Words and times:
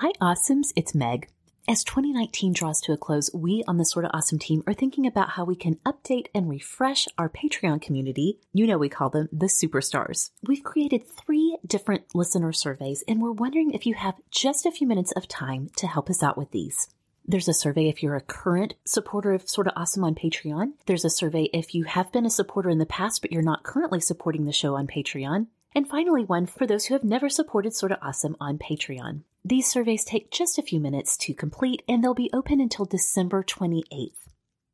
Hi, 0.00 0.12
Awesomes. 0.12 0.72
It's 0.76 0.94
Meg. 0.94 1.28
As 1.68 1.84
2019 1.84 2.54
draws 2.54 2.80
to 2.80 2.92
a 2.92 2.96
close, 2.96 3.28
we 3.34 3.62
on 3.68 3.76
the 3.76 3.84
Sorta 3.84 4.08
Awesome 4.14 4.38
team 4.38 4.62
are 4.66 4.72
thinking 4.72 5.06
about 5.06 5.28
how 5.28 5.44
we 5.44 5.54
can 5.54 5.74
update 5.84 6.28
and 6.34 6.48
refresh 6.48 7.06
our 7.18 7.28
Patreon 7.28 7.82
community. 7.82 8.38
You 8.54 8.66
know, 8.66 8.78
we 8.78 8.88
call 8.88 9.10
them 9.10 9.28
the 9.30 9.44
superstars. 9.44 10.30
We've 10.42 10.62
created 10.62 11.06
three 11.06 11.58
different 11.66 12.14
listener 12.14 12.50
surveys, 12.54 13.04
and 13.06 13.20
we're 13.20 13.32
wondering 13.32 13.72
if 13.72 13.84
you 13.84 13.92
have 13.92 14.14
just 14.30 14.64
a 14.64 14.70
few 14.70 14.86
minutes 14.86 15.12
of 15.12 15.28
time 15.28 15.68
to 15.76 15.86
help 15.86 16.08
us 16.08 16.22
out 16.22 16.38
with 16.38 16.50
these. 16.50 16.88
There's 17.26 17.48
a 17.48 17.52
survey 17.52 17.90
if 17.90 18.02
you're 18.02 18.16
a 18.16 18.22
current 18.22 18.76
supporter 18.86 19.34
of 19.34 19.50
Sorta 19.50 19.74
Awesome 19.76 20.04
on 20.04 20.14
Patreon. 20.14 20.72
There's 20.86 21.04
a 21.04 21.10
survey 21.10 21.50
if 21.52 21.74
you 21.74 21.84
have 21.84 22.10
been 22.10 22.24
a 22.24 22.30
supporter 22.30 22.70
in 22.70 22.78
the 22.78 22.86
past, 22.86 23.20
but 23.20 23.32
you're 23.32 23.42
not 23.42 23.64
currently 23.64 24.00
supporting 24.00 24.46
the 24.46 24.52
show 24.52 24.76
on 24.76 24.86
Patreon. 24.86 25.48
And 25.74 25.86
finally, 25.86 26.24
one 26.24 26.46
for 26.46 26.66
those 26.66 26.86
who 26.86 26.94
have 26.94 27.04
never 27.04 27.28
supported 27.28 27.74
Sorta 27.74 27.98
Awesome 28.00 28.38
on 28.40 28.56
Patreon. 28.56 29.24
These 29.44 29.70
surveys 29.70 30.04
take 30.04 30.30
just 30.30 30.58
a 30.58 30.62
few 30.62 30.80
minutes 30.80 31.16
to 31.18 31.32
complete 31.32 31.82
and 31.88 32.04
they'll 32.04 32.12
be 32.12 32.30
open 32.32 32.60
until 32.60 32.84
December 32.84 33.42
28th. 33.42 34.28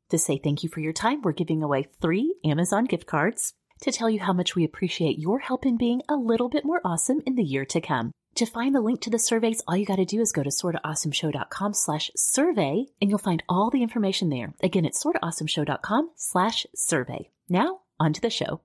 To 0.09 0.17
say 0.17 0.37
thank 0.37 0.61
you 0.61 0.69
for 0.69 0.81
your 0.81 0.93
time, 0.93 1.21
we're 1.21 1.31
giving 1.31 1.63
away 1.63 1.87
three 2.01 2.35
Amazon 2.43 2.83
gift 2.83 3.05
cards 3.05 3.53
to 3.81 3.91
tell 3.91 4.09
you 4.09 4.19
how 4.19 4.33
much 4.33 4.55
we 4.55 4.65
appreciate 4.65 5.19
your 5.19 5.39
help 5.39 5.65
in 5.65 5.77
being 5.77 6.01
a 6.09 6.15
little 6.15 6.49
bit 6.49 6.65
more 6.65 6.81
awesome 6.83 7.21
in 7.25 7.35
the 7.35 7.43
year 7.43 7.63
to 7.65 7.79
come. 7.79 8.11
To 8.35 8.45
find 8.45 8.75
the 8.75 8.81
link 8.81 9.01
to 9.01 9.09
the 9.09 9.19
surveys, 9.19 9.61
all 9.67 9.77
you 9.77 9.85
got 9.85 9.95
to 9.95 10.05
do 10.05 10.19
is 10.19 10.33
go 10.33 10.43
to 10.43 10.49
sortaawesomeshow.com 10.49 11.73
slash 11.73 12.11
survey 12.15 12.87
and 13.01 13.09
you'll 13.09 13.19
find 13.19 13.43
all 13.47 13.69
the 13.69 13.83
information 13.83 14.29
there. 14.29 14.53
Again, 14.61 14.85
it's 14.85 15.01
sortaawesomeshow.com 15.01 16.11
slash 16.17 16.65
survey. 16.75 17.29
Now, 17.47 17.79
on 17.99 18.11
to 18.13 18.21
the 18.21 18.29
show. 18.29 18.61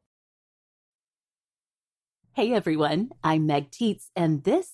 Hey 2.35 2.53
everyone, 2.53 3.11
I'm 3.23 3.47
Meg 3.47 3.71
Tietz 3.71 4.09
and 4.17 4.43
this 4.45 4.73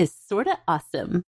is 0.00 0.14
Sorta 0.26 0.56
Awesome. 0.66 1.22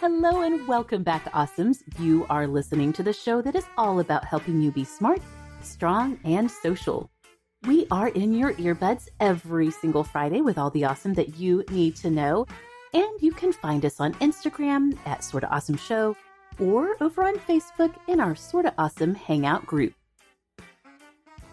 Hello 0.00 0.40
and 0.42 0.66
welcome 0.66 1.04
back, 1.04 1.24
Awesomes. 1.26 1.76
You 2.00 2.26
are 2.28 2.48
listening 2.48 2.92
to 2.94 3.04
the 3.04 3.12
show 3.12 3.40
that 3.40 3.54
is 3.54 3.66
all 3.78 4.00
about 4.00 4.24
helping 4.24 4.60
you 4.60 4.72
be 4.72 4.82
smart, 4.82 5.20
strong, 5.60 6.18
and 6.24 6.50
social. 6.50 7.08
We 7.68 7.86
are 7.92 8.08
in 8.08 8.32
your 8.32 8.54
earbuds 8.54 9.06
every 9.20 9.70
single 9.70 10.02
Friday 10.02 10.40
with 10.40 10.58
all 10.58 10.70
the 10.70 10.86
awesome 10.86 11.14
that 11.14 11.36
you 11.38 11.62
need 11.70 11.94
to 11.96 12.10
know. 12.10 12.46
And 12.92 13.20
you 13.20 13.30
can 13.30 13.52
find 13.52 13.84
us 13.84 14.00
on 14.00 14.14
Instagram 14.14 14.98
at 15.06 15.22
Sorta 15.22 15.48
Awesome 15.48 15.76
Show 15.76 16.16
or 16.58 16.96
over 17.00 17.22
on 17.22 17.36
Facebook 17.36 17.94
in 18.08 18.18
our 18.18 18.34
Sorta 18.34 18.74
Awesome 18.78 19.14
Hangout 19.14 19.64
group. 19.64 19.94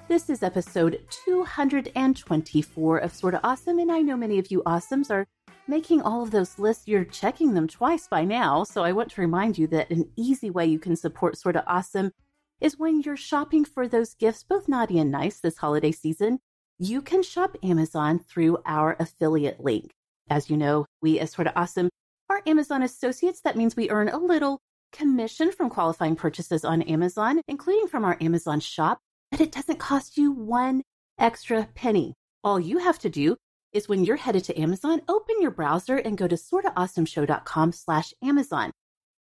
This 0.08 0.32
is 0.32 0.42
episode 0.42 1.02
224 1.26 2.98
of 2.98 3.14
Sorta 3.14 3.40
Awesome, 3.44 3.78
and 3.78 3.92
I 3.92 4.02
know 4.02 4.18
many 4.18 4.40
of 4.40 4.50
you 4.50 4.64
awesomes 4.66 5.12
are 5.12 5.28
making 5.68 6.02
all 6.02 6.24
of 6.24 6.32
those 6.32 6.58
lists. 6.58 6.88
You're 6.88 7.04
checking 7.04 7.54
them 7.54 7.68
twice 7.68 8.08
by 8.08 8.24
now, 8.24 8.64
so 8.64 8.84
I 8.84 8.94
want 8.94 9.12
to 9.12 9.22
remind 9.22 9.60
you 9.60 9.68
that 9.68 9.92
an 9.92 10.10
easy 10.16 10.50
way 10.50 10.66
you 10.66 10.80
can 10.80 10.96
support 10.96 11.38
Sorta 11.38 11.64
Awesome 11.68 12.14
is 12.60 12.80
when 12.80 13.02
you're 13.02 13.16
shopping 13.16 13.64
for 13.64 13.88
those 13.88 14.16
gifts, 14.16 14.42
both 14.44 14.68
naughty 14.68 14.98
and 14.98 15.12
nice 15.12 15.40
this 15.40 15.58
holiday 15.58 15.92
season, 15.92 16.40
you 16.80 17.02
can 17.02 17.22
shop 17.22 17.58
Amazon 17.62 18.18
through 18.18 18.58
our 18.66 18.96
affiliate 19.00 19.64
link. 19.64 19.94
As 20.30 20.50
you 20.50 20.58
know, 20.58 20.86
we 21.02 21.20
as 21.20 21.32
Sorta 21.32 21.58
Awesome 21.58 21.90
are 22.30 22.42
Amazon 22.46 22.84
associates. 22.84 23.42
That 23.42 23.56
means 23.56 23.76
we 23.76 23.90
earn 23.90 24.10
a 24.10 24.18
little 24.18 24.60
commission 24.92 25.52
from 25.52 25.70
qualifying 25.70 26.16
purchases 26.16 26.66
on 26.66 26.82
Amazon, 26.84 27.42
including 27.48 27.88
from 27.88 28.04
our 28.04 28.18
Amazon 28.20 28.60
shop, 28.60 29.00
but 29.32 29.42
it 29.42 29.52
doesn't 29.52 29.80
cost 29.80 30.18
you 30.18 30.32
one 30.32 30.82
extra 31.20 31.68
penny. 31.76 32.14
All 32.44 32.60
you 32.60 32.80
have 32.80 33.00
to 33.00 33.10
do 33.10 33.36
is 33.74 33.88
when 33.88 34.04
you're 34.04 34.18
headed 34.18 34.44
to 34.46 34.60
Amazon, 34.60 35.02
open 35.08 35.42
your 35.42 35.52
browser 35.52 35.98
and 35.98 36.18
go 36.18 36.28
to 36.28 36.36
sortaawesomeshow.com 36.36 37.72
slash 37.72 38.14
Amazon. 38.24 38.72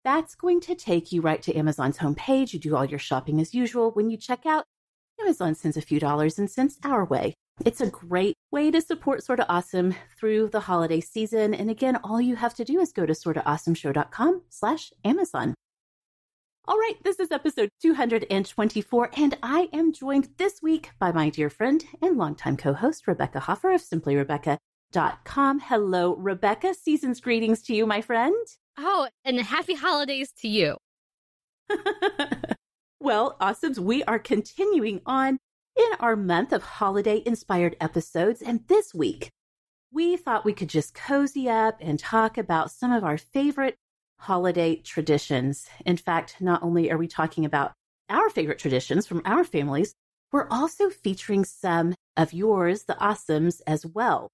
That's 0.05 0.35
going 0.35 0.61
to 0.63 0.75
take 0.75 1.13
you 1.13 1.23
right 1.23 1.41
to 1.43 1.55
Amazon's 1.55 1.99
homepage. 1.99 2.53
You 2.53 2.59
do 2.59 2.77
all 2.77 2.85
your 2.85 2.99
shopping 2.99 3.41
as 3.41 3.55
usual. 3.55 3.91
When 3.91 4.11
you 4.11 4.17
check 4.19 4.45
out, 4.45 4.65
Amazon 5.21 5.55
sends 5.55 5.77
a 5.77 5.83
few 5.83 5.99
dollars 5.99 6.39
and 6.39 6.51
cents 6.51 6.79
our 6.85 7.05
way. 7.05 7.35
It's 7.65 7.81
a 7.81 7.87
great 7.87 8.35
way 8.51 8.71
to 8.73 8.81
support 8.81 9.23
Sorta 9.23 9.47
Awesome 9.49 9.95
through 10.19 10.49
the 10.49 10.61
holiday 10.61 11.01
season. 11.01 11.55
And 11.55 11.71
again, 11.71 11.97
all 12.03 12.21
you 12.21 12.35
have 12.37 12.55
to 12.55 12.65
do 12.65 12.81
is 12.81 12.93
go 12.93 13.07
to 13.07 13.13
sortaawesomeshow.com 13.13 14.43
slash 14.49 14.93
Amazon. 15.05 15.55
All 16.67 16.79
right, 16.79 16.97
this 17.05 17.21
is 17.21 17.31
episode 17.31 17.69
224, 17.83 19.11
and 19.17 19.37
I 19.43 19.69
am 19.73 19.93
joined 19.93 20.31
this 20.39 20.63
week 20.63 20.91
by 20.99 21.13
my 21.13 21.29
dear 21.29 21.51
friend 21.51 21.85
and 22.01 22.17
longtime 22.17 22.57
co-host, 22.57 23.07
Rebekah 23.07 23.41
Hoffer 23.41 23.73
of 23.73 23.83
simplyrebekah.com. 23.83 25.61
Hello, 25.61 26.17
Rebekah. 26.17 26.75
Season's 26.75 27.21
greetings 27.21 27.61
to 27.63 27.75
you, 27.75 27.87
my 27.87 28.01
friend. 28.01 28.35
Oh, 28.79 29.09
and 29.25 29.39
happy 29.41 29.75
holidays 29.75 30.33
to 30.41 30.49
you. 30.49 30.79
well, 33.01 33.37
awesomes, 33.41 33.79
we 33.79 34.03
are 34.05 34.19
continuing 34.19 35.03
on 35.05 35.39
in 35.77 35.89
our 36.01 36.17
month 36.17 36.53
of 36.53 36.63
holiday 36.63 37.23
inspired 37.25 37.77
episodes. 37.81 38.43
And 38.43 38.67
this 38.69 38.95
week, 38.95 39.31
we 39.93 40.17
thought 40.17 40.45
we 40.45 40.53
could 40.53 40.69
just 40.69 40.95
cozy 40.95 41.49
up 41.49 41.79
and 41.81 41.99
talk 41.99 42.37
about 42.37 42.71
some 42.71 42.93
of 42.93 43.05
our 43.05 43.19
favorite 43.19 43.77
holiday 44.19 44.77
traditions. 44.77 45.67
In 45.85 45.97
fact, 45.97 46.37
not 46.41 46.63
only 46.63 46.91
are 46.91 46.99
we 46.99 47.09
talking 47.09 47.45
about 47.45 47.73
our 48.09 48.29
favorite 48.31 48.59
traditions 48.59 49.07
from 49.07 49.23
our 49.25 49.45
families, 49.45 49.95
we're 50.33 50.49
also 50.49 50.91
featuring 50.91 51.45
some 51.45 51.95
of 52.17 52.33
yours, 52.33 52.85
the 52.85 52.95
awesomes, 52.95 53.61
as 53.67 53.87
well. 53.87 54.29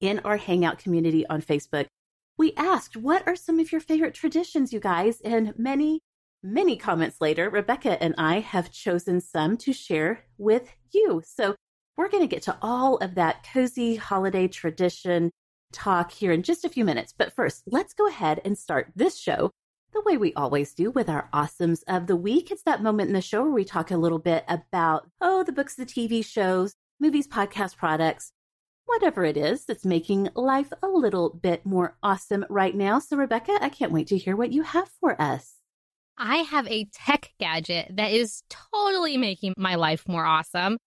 In 0.00 0.20
our 0.20 0.36
Hangout 0.36 0.78
community 0.78 1.26
on 1.26 1.42
Facebook, 1.42 1.86
we 2.38 2.54
asked, 2.56 2.96
What 2.96 3.26
are 3.26 3.36
some 3.36 3.60
of 3.60 3.70
your 3.72 3.80
favorite 3.80 4.14
traditions, 4.14 4.72
you 4.72 4.80
guys? 4.80 5.20
And 5.20 5.52
many 5.58 6.00
Many 6.44 6.76
comments 6.76 7.20
later, 7.20 7.48
Rebekah 7.48 8.02
and 8.02 8.16
I 8.18 8.40
have 8.40 8.72
chosen 8.72 9.20
some 9.20 9.56
to 9.58 9.72
share 9.72 10.24
with 10.38 10.74
you. 10.90 11.22
So 11.24 11.54
we're 11.96 12.08
going 12.08 12.24
to 12.24 12.34
get 12.34 12.42
to 12.44 12.58
all 12.60 12.96
of 12.96 13.14
that 13.14 13.46
cozy 13.52 13.94
holiday 13.94 14.48
tradition 14.48 15.30
talk 15.72 16.10
here 16.10 16.32
in 16.32 16.42
just 16.42 16.64
a 16.64 16.68
few 16.68 16.84
minutes. 16.84 17.14
But 17.16 17.32
first, 17.32 17.62
let's 17.66 17.94
go 17.94 18.08
ahead 18.08 18.40
and 18.44 18.58
start 18.58 18.90
this 18.96 19.16
show 19.16 19.52
the 19.92 20.02
way 20.02 20.16
we 20.16 20.34
always 20.34 20.74
do 20.74 20.90
with 20.90 21.08
our 21.08 21.28
awesomes 21.32 21.82
of 21.86 22.08
the 22.08 22.16
week. 22.16 22.50
It's 22.50 22.64
that 22.64 22.82
moment 22.82 23.06
in 23.08 23.14
the 23.14 23.20
show 23.20 23.42
where 23.42 23.52
we 23.52 23.64
talk 23.64 23.92
a 23.92 23.96
little 23.96 24.18
bit 24.18 24.44
about, 24.48 25.08
oh, 25.20 25.44
the 25.44 25.52
books, 25.52 25.76
the 25.76 25.86
TV 25.86 26.24
shows, 26.24 26.74
movies, 26.98 27.28
podcast 27.28 27.76
products, 27.76 28.32
whatever 28.86 29.24
it 29.24 29.36
is 29.36 29.64
that's 29.64 29.84
making 29.84 30.30
life 30.34 30.72
a 30.82 30.88
little 30.88 31.30
bit 31.30 31.64
more 31.64 31.96
awesome 32.02 32.44
right 32.48 32.74
now. 32.74 32.98
So, 32.98 33.16
Rebekah, 33.16 33.58
I 33.60 33.68
can't 33.68 33.92
wait 33.92 34.08
to 34.08 34.18
hear 34.18 34.34
what 34.34 34.52
you 34.52 34.62
have 34.62 34.88
for 35.00 35.20
us. 35.22 35.61
I 36.18 36.38
have 36.38 36.68
a 36.68 36.86
tech 36.92 37.32
gadget 37.40 37.92
that 37.96 38.12
is 38.12 38.42
totally 38.72 39.16
making 39.16 39.54
my 39.56 39.74
life 39.74 40.06
more 40.06 40.24
awesome. 40.24 40.78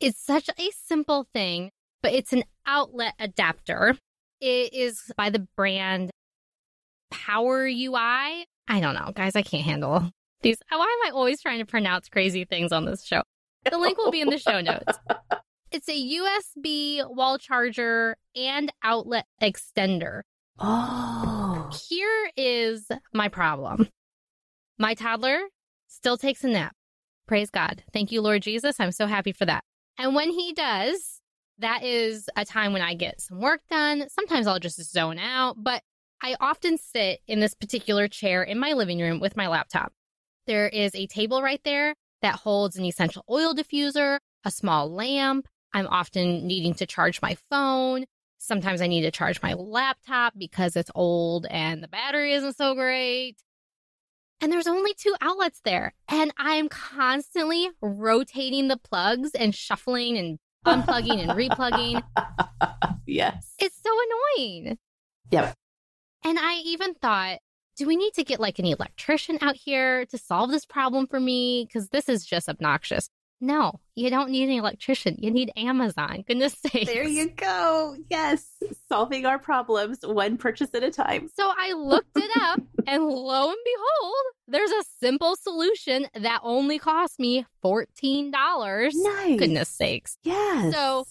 It's 0.00 0.24
such 0.24 0.48
a 0.48 0.70
simple 0.86 1.26
thing, 1.32 1.70
but 2.02 2.12
it's 2.12 2.32
an 2.32 2.44
outlet 2.66 3.14
adapter. 3.18 3.96
It 4.40 4.74
is 4.74 5.12
by 5.16 5.30
the 5.30 5.46
brand 5.56 6.10
POWRUI. 7.12 8.44
I 8.68 8.80
don't 8.80 8.94
know, 8.94 9.12
guys, 9.14 9.36
I 9.36 9.42
can't 9.42 9.64
handle 9.64 10.10
these. 10.42 10.58
Why 10.68 10.78
am 10.78 11.08
I 11.08 11.10
always 11.14 11.40
trying 11.40 11.60
to 11.60 11.66
pronounce 11.66 12.08
crazy 12.08 12.44
things 12.44 12.72
on 12.72 12.84
this 12.84 13.04
show? 13.04 13.22
The 13.70 13.78
link 13.78 13.98
will 13.98 14.10
be 14.10 14.20
in 14.20 14.28
the 14.28 14.38
show 14.38 14.60
notes. 14.60 14.98
It's 15.74 15.88
a 15.88 15.92
USB 16.18 17.00
wall 17.08 17.38
charger 17.38 18.18
and 18.36 18.70
outlet 18.84 19.24
extender. 19.40 20.20
Oh. 20.58 21.70
Here 21.88 22.30
is 22.36 22.88
my 23.14 23.28
problem. 23.28 23.88
My 24.82 24.94
toddler 24.94 25.38
still 25.86 26.18
takes 26.18 26.42
a 26.42 26.48
nap. 26.48 26.74
Praise 27.28 27.50
God. 27.50 27.84
Thank 27.92 28.10
you, 28.10 28.20
Lord 28.20 28.42
Jesus. 28.42 28.80
I'm 28.80 28.90
so 28.90 29.06
happy 29.06 29.30
for 29.30 29.44
that. 29.44 29.62
And 29.96 30.12
when 30.12 30.30
he 30.30 30.52
does, 30.52 31.20
that 31.58 31.84
is 31.84 32.28
a 32.34 32.44
time 32.44 32.72
when 32.72 32.82
I 32.82 32.94
get 32.94 33.20
some 33.20 33.38
work 33.38 33.60
done. 33.70 34.08
Sometimes 34.08 34.48
I'll 34.48 34.58
just 34.58 34.82
zone 34.90 35.20
out, 35.20 35.54
but 35.56 35.84
I 36.20 36.34
often 36.40 36.78
sit 36.78 37.20
in 37.28 37.38
this 37.38 37.54
particular 37.54 38.08
chair 38.08 38.42
in 38.42 38.58
my 38.58 38.72
living 38.72 38.98
room 38.98 39.20
with 39.20 39.36
my 39.36 39.46
laptop. 39.46 39.92
There 40.48 40.66
is 40.66 40.96
a 40.96 41.06
table 41.06 41.42
right 41.42 41.60
there 41.62 41.94
that 42.20 42.40
holds 42.40 42.76
an 42.76 42.84
essential 42.84 43.24
oil 43.30 43.54
diffuser, 43.54 44.18
a 44.44 44.50
small 44.50 44.92
lamp. 44.92 45.46
I'm 45.72 45.86
often 45.86 46.44
needing 46.48 46.74
to 46.74 46.86
charge 46.86 47.22
my 47.22 47.36
phone. 47.48 48.06
Sometimes 48.38 48.80
I 48.80 48.88
need 48.88 49.02
to 49.02 49.12
charge 49.12 49.40
my 49.42 49.52
laptop 49.52 50.34
because 50.36 50.74
it's 50.74 50.90
old 50.96 51.46
and 51.50 51.84
the 51.84 51.88
battery 51.88 52.32
isn't 52.32 52.56
so 52.56 52.74
great 52.74 53.36
and 54.42 54.52
there's 54.52 54.66
only 54.66 54.92
two 54.94 55.14
outlets 55.20 55.60
there. 55.64 55.94
And 56.08 56.32
I'm 56.36 56.68
constantly 56.68 57.70
rotating 57.80 58.68
the 58.68 58.76
plugs 58.76 59.30
and 59.34 59.54
shuffling 59.54 60.18
and 60.18 60.38
unplugging 60.66 61.20
and 61.20 61.30
replugging. 61.30 62.02
Yes. 63.04 63.54
It's 63.58 63.76
so 63.82 63.90
annoying. 64.38 64.78
Yep. 65.32 65.54
And 66.24 66.38
I 66.38 66.62
even 66.64 66.94
thought, 66.94 67.38
do 67.76 67.86
we 67.86 67.96
need 67.96 68.14
to 68.14 68.24
get 68.24 68.38
like 68.38 68.58
an 68.58 68.64
electrician 68.64 69.38
out 69.40 69.56
here 69.56 70.06
to 70.06 70.18
solve 70.18 70.50
this 70.50 70.64
problem 70.64 71.06
for 71.08 71.18
me? 71.18 71.66
Because 71.66 71.88
this 71.88 72.08
is 72.08 72.24
just 72.24 72.48
obnoxious. 72.48 73.08
No, 73.44 73.80
you 73.96 74.08
don't 74.08 74.30
need 74.30 74.44
an 74.48 74.54
electrician. 74.54 75.16
You 75.18 75.32
need 75.32 75.50
Amazon. 75.56 76.22
Goodness 76.28 76.54
sake. 76.72 76.86
There 76.86 77.02
you 77.02 77.28
go. 77.30 77.96
Yes. 78.08 78.46
Solving 78.88 79.26
our 79.26 79.40
problems 79.40 79.98
one 80.04 80.36
purchase 80.38 80.70
at 80.74 80.84
a 80.84 80.92
time. 80.92 81.28
So 81.34 81.52
I 81.58 81.72
looked 81.72 82.16
it 82.16 82.30
up, 82.40 82.60
and 82.86 83.04
lo 83.04 83.48
and 83.48 83.58
behold, 83.64 84.24
there's 84.46 84.70
a 84.70 84.84
simple 85.00 85.34
solution 85.34 86.06
that 86.14 86.38
only 86.44 86.78
cost 86.78 87.18
me 87.18 87.44
$14. 87.64 88.30
Nice. 88.94 89.38
Goodness 89.40 89.68
sakes. 89.68 90.16
Yes. 90.22 90.72
So 90.72 91.04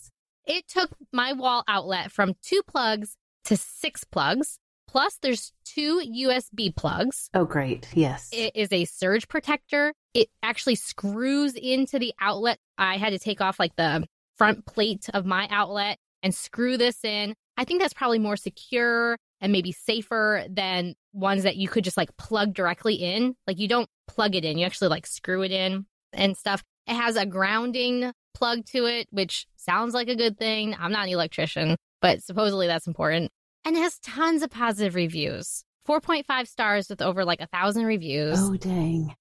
it 0.47 0.69
took 0.69 0.89
my 1.11 1.33
wall 1.33 1.65
outlet 1.67 2.13
from 2.13 2.35
two 2.41 2.61
plugs 2.65 3.17
to 3.43 3.57
six 3.57 4.05
plugs. 4.05 4.57
Plus, 4.87 5.17
there's 5.21 5.51
two 5.65 6.01
USB 6.01 6.73
plugs. 6.75 7.29
Oh, 7.33 7.45
great. 7.45 7.87
Yes. 7.93 8.29
It 8.31 8.55
is 8.55 8.71
a 8.71 8.85
surge 8.85 9.27
protector. 9.27 9.93
It 10.13 10.29
actually 10.43 10.75
screws 10.75 11.55
into 11.55 11.99
the 11.99 12.13
outlet. 12.19 12.59
I 12.77 12.97
had 12.97 13.11
to 13.11 13.19
take 13.19 13.41
off 13.41 13.59
like 13.59 13.75
the 13.75 14.05
front 14.37 14.65
plate 14.65 15.09
of 15.13 15.25
my 15.25 15.47
outlet 15.49 15.97
and 16.23 16.33
screw 16.33 16.77
this 16.77 17.03
in. 17.03 17.35
I 17.57 17.63
think 17.63 17.81
that's 17.81 17.93
probably 17.93 18.19
more 18.19 18.37
secure 18.37 19.17
and 19.39 19.51
maybe 19.51 19.71
safer 19.71 20.45
than 20.49 20.95
ones 21.13 21.43
that 21.43 21.57
you 21.57 21.67
could 21.67 21.83
just 21.83 21.97
like 21.97 22.15
plug 22.17 22.53
directly 22.53 22.95
in. 22.95 23.35
Like 23.47 23.59
you 23.59 23.67
don't 23.67 23.89
plug 24.07 24.35
it 24.35 24.45
in, 24.45 24.57
you 24.57 24.65
actually 24.65 24.89
like 24.89 25.05
screw 25.05 25.43
it 25.43 25.51
in 25.51 25.85
and 26.13 26.37
stuff. 26.37 26.63
It 26.87 26.95
has 26.95 27.15
a 27.15 27.25
grounding 27.25 28.11
plug 28.33 28.65
to 28.67 28.85
it, 28.85 29.07
which 29.11 29.47
sounds 29.55 29.93
like 29.93 30.07
a 30.07 30.15
good 30.15 30.37
thing. 30.37 30.75
I'm 30.79 30.91
not 30.91 31.07
an 31.07 31.13
electrician, 31.13 31.75
but 32.01 32.23
supposedly 32.23 32.67
that's 32.67 32.87
important. 32.87 33.31
And 33.65 33.75
it 33.75 33.79
has 33.79 33.99
tons 33.99 34.41
of 34.41 34.49
positive 34.49 34.95
reviews 34.95 35.63
4.5 35.87 36.47
stars 36.47 36.89
with 36.89 37.01
over 37.01 37.25
like 37.25 37.41
a 37.41 37.47
thousand 37.47 37.85
reviews. 37.85 38.39
Oh, 38.39 38.55
dang. 38.55 39.15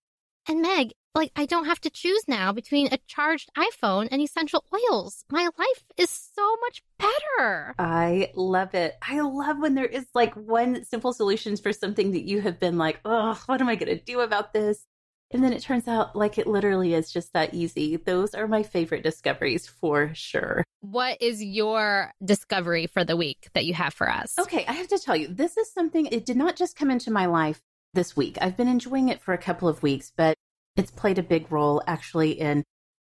And 0.50 0.62
Meg, 0.62 0.90
like, 1.14 1.30
I 1.36 1.46
don't 1.46 1.66
have 1.66 1.80
to 1.82 1.90
choose 1.90 2.24
now 2.26 2.50
between 2.50 2.88
a 2.92 2.98
charged 3.06 3.50
iPhone 3.56 4.08
and 4.10 4.20
essential 4.20 4.64
oils. 4.74 5.24
My 5.30 5.44
life 5.44 5.84
is 5.96 6.10
so 6.10 6.56
much 6.62 6.82
better. 6.98 7.72
I 7.78 8.32
love 8.34 8.74
it. 8.74 8.98
I 9.00 9.20
love 9.20 9.60
when 9.60 9.76
there 9.76 9.86
is 9.86 10.06
like 10.12 10.34
one 10.34 10.84
simple 10.84 11.12
solutions 11.12 11.60
for 11.60 11.72
something 11.72 12.10
that 12.10 12.24
you 12.24 12.40
have 12.40 12.58
been 12.58 12.78
like, 12.78 12.98
oh, 13.04 13.40
what 13.46 13.60
am 13.60 13.68
I 13.68 13.76
going 13.76 13.96
to 13.96 14.04
do 14.04 14.22
about 14.22 14.52
this? 14.52 14.84
And 15.30 15.44
then 15.44 15.52
it 15.52 15.62
turns 15.62 15.86
out 15.86 16.16
like 16.16 16.36
it 16.36 16.48
literally 16.48 16.94
is 16.94 17.12
just 17.12 17.32
that 17.32 17.54
easy. 17.54 17.94
Those 17.94 18.34
are 18.34 18.48
my 18.48 18.64
favorite 18.64 19.04
discoveries 19.04 19.68
for 19.68 20.10
sure. 20.14 20.64
What 20.80 21.22
is 21.22 21.40
your 21.40 22.12
discovery 22.24 22.88
for 22.88 23.04
the 23.04 23.16
week 23.16 23.50
that 23.54 23.66
you 23.66 23.74
have 23.74 23.94
for 23.94 24.10
us? 24.10 24.36
Okay, 24.36 24.64
I 24.66 24.72
have 24.72 24.88
to 24.88 24.98
tell 24.98 25.14
you, 25.14 25.28
this 25.28 25.56
is 25.56 25.72
something, 25.72 26.06
it 26.06 26.26
did 26.26 26.36
not 26.36 26.56
just 26.56 26.74
come 26.74 26.90
into 26.90 27.12
my 27.12 27.26
life 27.26 27.60
this 27.94 28.16
week. 28.16 28.38
I've 28.40 28.56
been 28.56 28.68
enjoying 28.68 29.08
it 29.08 29.20
for 29.20 29.34
a 29.34 29.38
couple 29.38 29.68
of 29.68 29.82
weeks, 29.82 30.12
but 30.16 30.36
it's 30.80 30.90
played 30.90 31.18
a 31.18 31.22
big 31.22 31.52
role 31.52 31.82
actually 31.86 32.32
in 32.32 32.64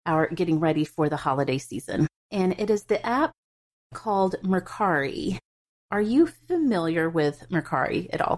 our 0.05 0.27
getting 0.29 0.59
ready 0.59 0.85
for 0.85 1.09
the 1.09 1.17
holiday 1.17 1.57
season. 1.57 2.07
And 2.31 2.53
it 2.59 2.69
is 2.69 2.83
the 2.83 3.03
app 3.03 3.31
called 3.93 4.35
Mercari. 4.43 5.39
Are 5.91 6.01
you 6.01 6.27
familiar 6.27 7.09
with 7.09 7.47
Mercari 7.49 8.07
at 8.13 8.21
all? 8.21 8.37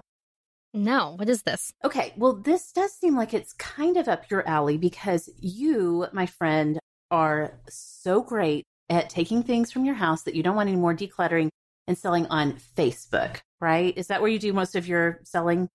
No, 0.72 1.14
what 1.16 1.28
is 1.28 1.42
this? 1.42 1.70
Okay, 1.84 2.14
well, 2.16 2.34
this 2.34 2.72
does 2.72 2.92
seem 2.92 3.16
like 3.16 3.34
it's 3.34 3.52
kind 3.54 3.98
of 3.98 4.08
up 4.08 4.30
your 4.30 4.46
alley 4.48 4.78
because 4.78 5.28
you, 5.38 6.06
my 6.12 6.26
friend, 6.26 6.78
are 7.10 7.52
so 7.68 8.22
great 8.22 8.64
at 8.88 9.10
taking 9.10 9.42
things 9.42 9.70
from 9.70 9.84
your 9.84 9.94
house 9.94 10.22
that 10.22 10.34
you 10.34 10.42
don't 10.42 10.56
want 10.56 10.68
anymore, 10.68 10.94
decluttering 10.94 11.48
and 11.86 11.98
selling 11.98 12.26
on 12.26 12.58
Facebook, 12.76 13.40
right? 13.60 13.96
Is 13.96 14.06
that 14.06 14.22
where 14.22 14.30
you 14.30 14.38
do 14.38 14.52
most 14.52 14.74
of 14.74 14.88
your 14.88 15.20
selling? 15.24 15.68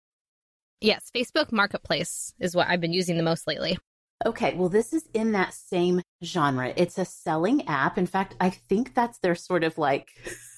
Yes, 0.83 1.09
Facebook 1.15 1.53
Marketplace 1.53 2.33
is 2.41 2.57
what 2.57 2.67
I've 2.67 2.81
been 2.81 2.91
using 2.91 3.15
the 3.15 3.23
most 3.23 3.47
lately. 3.47 3.77
Okay, 4.25 4.53
well, 4.53 4.67
this 4.67 4.91
is 4.91 5.07
in 5.13 5.31
that 5.31 5.53
same 5.53 6.01
genre. 6.21 6.73
It's 6.75 6.97
a 6.97 7.05
selling 7.05 7.65
app. 7.69 7.97
In 7.97 8.05
fact, 8.05 8.35
I 8.41 8.49
think 8.49 8.93
that's 8.93 9.17
their 9.19 9.33
sort 9.33 9.63
of 9.63 9.77
like 9.77 10.09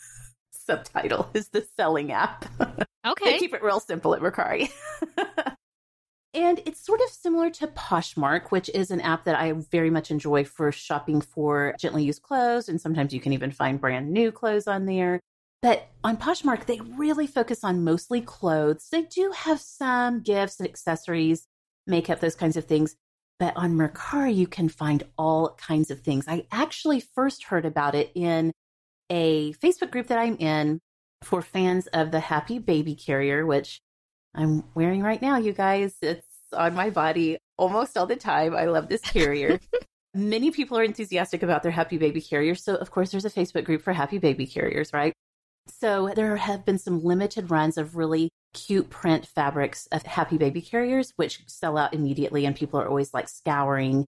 subtitle 0.51 1.30
is 1.36 1.50
the 1.50 1.66
selling 1.77 2.12
app. 2.12 2.45
Okay. 3.06 3.33
they 3.33 3.38
keep 3.38 3.54
it 3.54 3.62
real 3.62 3.80
simple 3.80 4.16
at 4.16 4.22
Mercari. 4.22 4.68
and 6.33 6.60
it's 6.66 6.83
sort 6.83 7.01
of 7.01 7.10
similar 7.10 7.51
to 7.51 7.68
Poshmark, 7.68 8.50
which 8.50 8.68
is 8.69 8.89
an 8.89 9.00
app 9.00 9.25
that 9.25 9.39
I 9.39 9.51
very 9.51 9.92
much 9.92 10.10
enjoy 10.10 10.44
for 10.44 10.71
shopping 10.71 11.21
for 11.21 11.75
gently 11.80 12.04
used 12.04 12.24
clothes. 12.24 12.68
And 12.68 12.81
sometimes 12.81 13.13
you 13.13 13.19
can 13.19 13.31
even 13.31 13.51
find 13.51 13.80
brand 13.80 14.12
new 14.12 14.31
clothes 14.31 14.66
on 14.66 14.88
there. 14.88 15.19
But 15.66 15.88
on 16.04 16.18
Poshmark, 16.18 16.68
they 16.68 16.80
really 16.80 17.26
focus 17.26 17.64
on 17.64 17.84
mostly 17.84 18.22
clothes. 18.22 18.88
They 18.92 19.02
do 19.02 19.32
have 19.36 19.60
some 19.60 20.22
gifts 20.22 20.60
and 20.60 20.70
accessories, 20.70 21.48
makeup, 21.88 22.20
those 22.20 22.36
kinds 22.36 22.56
of 22.56 22.66
things. 22.66 22.96
But 23.40 23.58
on 23.58 23.74
Mercari, 23.74 24.36
you 24.36 24.46
can 24.46 24.70
find 24.70 25.02
all 25.18 25.56
kinds 25.56 25.90
of 25.90 26.02
things. 26.02 26.26
I 26.28 26.46
actually 26.52 27.00
first 27.00 27.46
heard 27.46 27.66
about 27.66 27.96
it 27.96 28.12
in 28.14 28.52
a 29.10 29.54
Facebook 29.54 29.90
group 29.90 30.06
that 30.10 30.20
I'm 30.20 30.38
in 30.38 30.82
for 31.24 31.42
fans 31.42 31.88
of 31.88 32.12
the 32.12 32.20
Happy 32.20 32.60
Baby 32.60 32.94
Carrier, 32.94 33.44
which 33.44 33.82
I'm 34.36 34.66
wearing 34.76 35.02
right 35.02 35.20
now, 35.20 35.38
you 35.38 35.52
guys. 35.52 35.96
It's 36.00 36.28
on 36.54 36.76
my 36.76 36.92
body 36.92 37.40
almost 37.58 37.98
all 37.98 38.06
the 38.06 38.16
time. 38.16 38.56
I 38.56 38.66
love 38.66 38.88
this 38.88 39.02
carrier. 39.02 39.60
Many 40.14 40.52
people 40.52 40.78
are 40.78 40.84
enthusiastic 40.84 41.42
about 41.42 41.64
their 41.64 41.72
Happy 41.72 41.98
Baby 41.98 42.22
Carrier. 42.22 42.54
So, 42.54 42.76
of 42.76 42.92
course, 42.92 43.10
there's 43.10 43.26
a 43.26 43.32
Facebook 43.32 43.66
group 43.66 43.82
for 43.82 43.94
Happy 43.94 44.20
Baby 44.20 44.46
Carriers, 44.46 44.94
right? 44.94 45.16
So, 45.68 46.12
there 46.16 46.36
have 46.36 46.66
been 46.66 46.78
some 46.78 47.04
limited 47.04 47.52
runs 47.52 47.78
of 47.78 47.96
really 47.96 48.30
cute 48.54 48.90
print 48.90 49.26
fabrics 49.28 49.88
of 49.92 50.04
Happy 50.04 50.38
Baby 50.38 50.62
Carriers, 50.62 51.12
which 51.16 51.42
sell 51.48 51.78
out 51.78 51.94
immediately. 51.94 52.46
And 52.46 52.56
people 52.56 52.80
are 52.80 52.88
always 52.88 53.14
like 53.14 53.28
scouring 53.28 54.06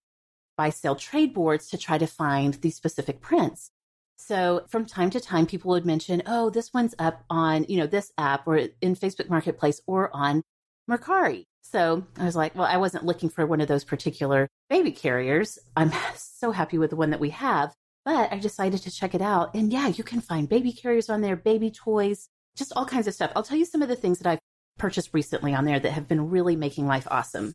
buy 0.57 0.71
sale 0.71 0.95
trade 0.95 1.33
boards 1.33 1.69
to 1.69 1.77
try 1.77 1.98
to 1.98 2.07
find 2.07 2.56
these 2.56 2.75
specific 2.75 3.21
prints. 3.21 3.69
So 4.18 4.65
from 4.68 4.86
time 4.86 5.12
to 5.12 5.19
time, 5.19 5.45
people 5.45 5.69
would 5.71 5.86
mention, 5.86 6.24
oh, 6.25 6.50
this 6.50 6.74
one's 6.74 6.95
up 6.98 7.24
on, 7.30 7.65
you 7.69 7.77
know, 7.77 7.88
this 7.88 8.12
app 8.18 8.48
or 8.48 8.57
in 8.57 8.95
Facebook 8.95 9.30
Marketplace 9.30 9.80
or 9.86 10.09
on 10.12 10.42
Mercari. 10.89 11.44
So 11.62 12.04
I 12.18 12.25
was 12.25 12.36
like, 12.36 12.56
well, 12.56 12.65
I 12.65 12.77
wasn't 12.77 13.06
looking 13.06 13.30
for 13.30 13.45
one 13.45 13.62
of 13.62 13.68
those 13.68 13.83
particular 13.83 14.48
baby 14.69 14.92
carriers. 14.92 15.59
I'm 15.75 15.92
so 16.15 16.51
happy 16.51 16.77
with 16.77 16.89
the 16.89 16.95
one 16.95 17.12
that 17.12 17.19
we 17.19 17.30
have, 17.30 17.74
but 18.07 18.31
I 18.31 18.38
decided 18.38 18.81
to 18.83 18.89
check 18.89 19.13
it 19.13 19.21
out. 19.21 19.54
And 19.54 19.69
yeah, 19.69 19.89
you 19.89 20.01
can 20.01 20.21
find 20.21 20.48
baby 20.48 20.71
carriers 20.71 21.09
on 21.09 21.19
there, 21.19 21.36
baby 21.36 21.69
toys, 21.69 22.30
just 22.56 22.71
all 22.74 22.86
kinds 22.86 23.06
of 23.06 23.13
stuff. 23.13 23.33
I'll 23.36 23.44
tell 23.44 23.57
you 23.57 23.65
some 23.65 23.81
of 23.81 23.89
the 23.89 23.98
things 23.98 24.19
that 24.19 24.31
I've 24.31 24.39
purchased 24.80 25.09
recently 25.12 25.54
on 25.54 25.65
there 25.65 25.77
that 25.77 25.92
have 25.92 26.07
been 26.07 26.30
really 26.30 26.56
making 26.56 26.88
life 26.88 27.06
awesome. 27.11 27.52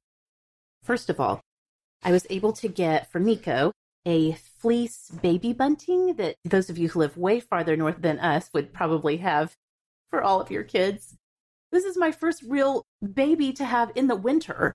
First 0.82 1.08
of 1.08 1.18
all, 1.18 1.40
I 2.02 2.12
was 2.12 2.26
able 2.28 2.52
to 2.52 2.68
get 2.68 3.10
for 3.10 3.18
Nico 3.18 3.72
a 4.04 4.32
fleece 4.32 5.10
baby 5.22 5.54
bunting 5.54 6.16
that 6.16 6.34
those 6.44 6.68
of 6.68 6.76
you 6.76 6.90
who 6.90 6.98
live 6.98 7.16
way 7.16 7.40
farther 7.40 7.74
north 7.74 8.02
than 8.02 8.18
us 8.18 8.50
would 8.52 8.74
probably 8.74 9.16
have 9.16 9.54
for 10.10 10.22
all 10.22 10.38
of 10.38 10.50
your 10.50 10.64
kids. 10.64 11.16
This 11.70 11.84
is 11.84 11.96
my 11.96 12.12
first 12.12 12.42
real 12.42 12.82
baby 13.00 13.54
to 13.54 13.64
have 13.64 13.90
in 13.94 14.06
the 14.06 14.16
winter. 14.16 14.74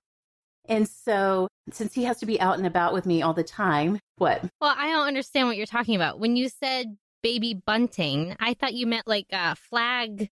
And 0.68 0.86
so, 0.88 1.48
since 1.72 1.94
he 1.94 2.04
has 2.04 2.18
to 2.18 2.26
be 2.26 2.40
out 2.40 2.58
and 2.58 2.66
about 2.66 2.92
with 2.92 3.06
me 3.06 3.22
all 3.22 3.32
the 3.34 3.42
time, 3.44 3.98
what? 4.16 4.42
Well, 4.60 4.74
I 4.76 4.90
don't 4.90 5.06
understand 5.06 5.48
what 5.48 5.56
you're 5.56 5.66
talking 5.66 5.96
about. 5.96 6.20
When 6.20 6.36
you 6.36 6.48
said 6.48 6.96
baby 7.22 7.54
bunting, 7.66 8.36
I 8.38 8.54
thought 8.54 8.74
you 8.74 8.86
meant 8.86 9.06
like 9.08 9.26
a 9.32 9.56
flag 9.56 10.28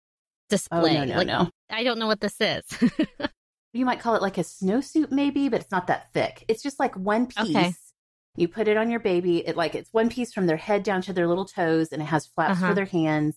display. 0.50 0.96
Oh, 0.98 1.04
no, 1.04 1.04
no, 1.04 1.16
like, 1.16 1.26
no. 1.26 1.50
I 1.70 1.82
don't 1.84 1.98
know 1.98 2.06
what 2.06 2.20
this 2.20 2.36
is. 2.40 2.62
You 3.72 3.84
might 3.84 4.00
call 4.00 4.14
it 4.14 4.22
like 4.22 4.38
a 4.38 4.42
snowsuit, 4.42 5.10
maybe, 5.10 5.50
but 5.50 5.60
it's 5.60 5.70
not 5.70 5.88
that 5.88 6.10
thick. 6.14 6.46
It's 6.48 6.62
just 6.62 6.80
like 6.80 6.96
one 6.96 7.26
piece. 7.26 7.54
Okay. 7.54 7.74
You 8.34 8.48
put 8.48 8.68
it 8.68 8.78
on 8.78 8.90
your 8.90 9.00
baby. 9.00 9.46
It 9.46 9.54
like 9.54 9.74
it's 9.74 9.92
one 9.92 10.08
piece 10.08 10.32
from 10.32 10.46
their 10.46 10.56
head 10.56 10.82
down 10.82 11.02
to 11.02 11.12
their 11.12 11.26
little 11.26 11.44
toes, 11.44 11.88
and 11.92 12.00
it 12.00 12.06
has 12.06 12.26
flaps 12.26 12.52
Uh-huh. 12.52 12.68
for 12.68 12.74
their 12.74 12.86
hands, 12.86 13.34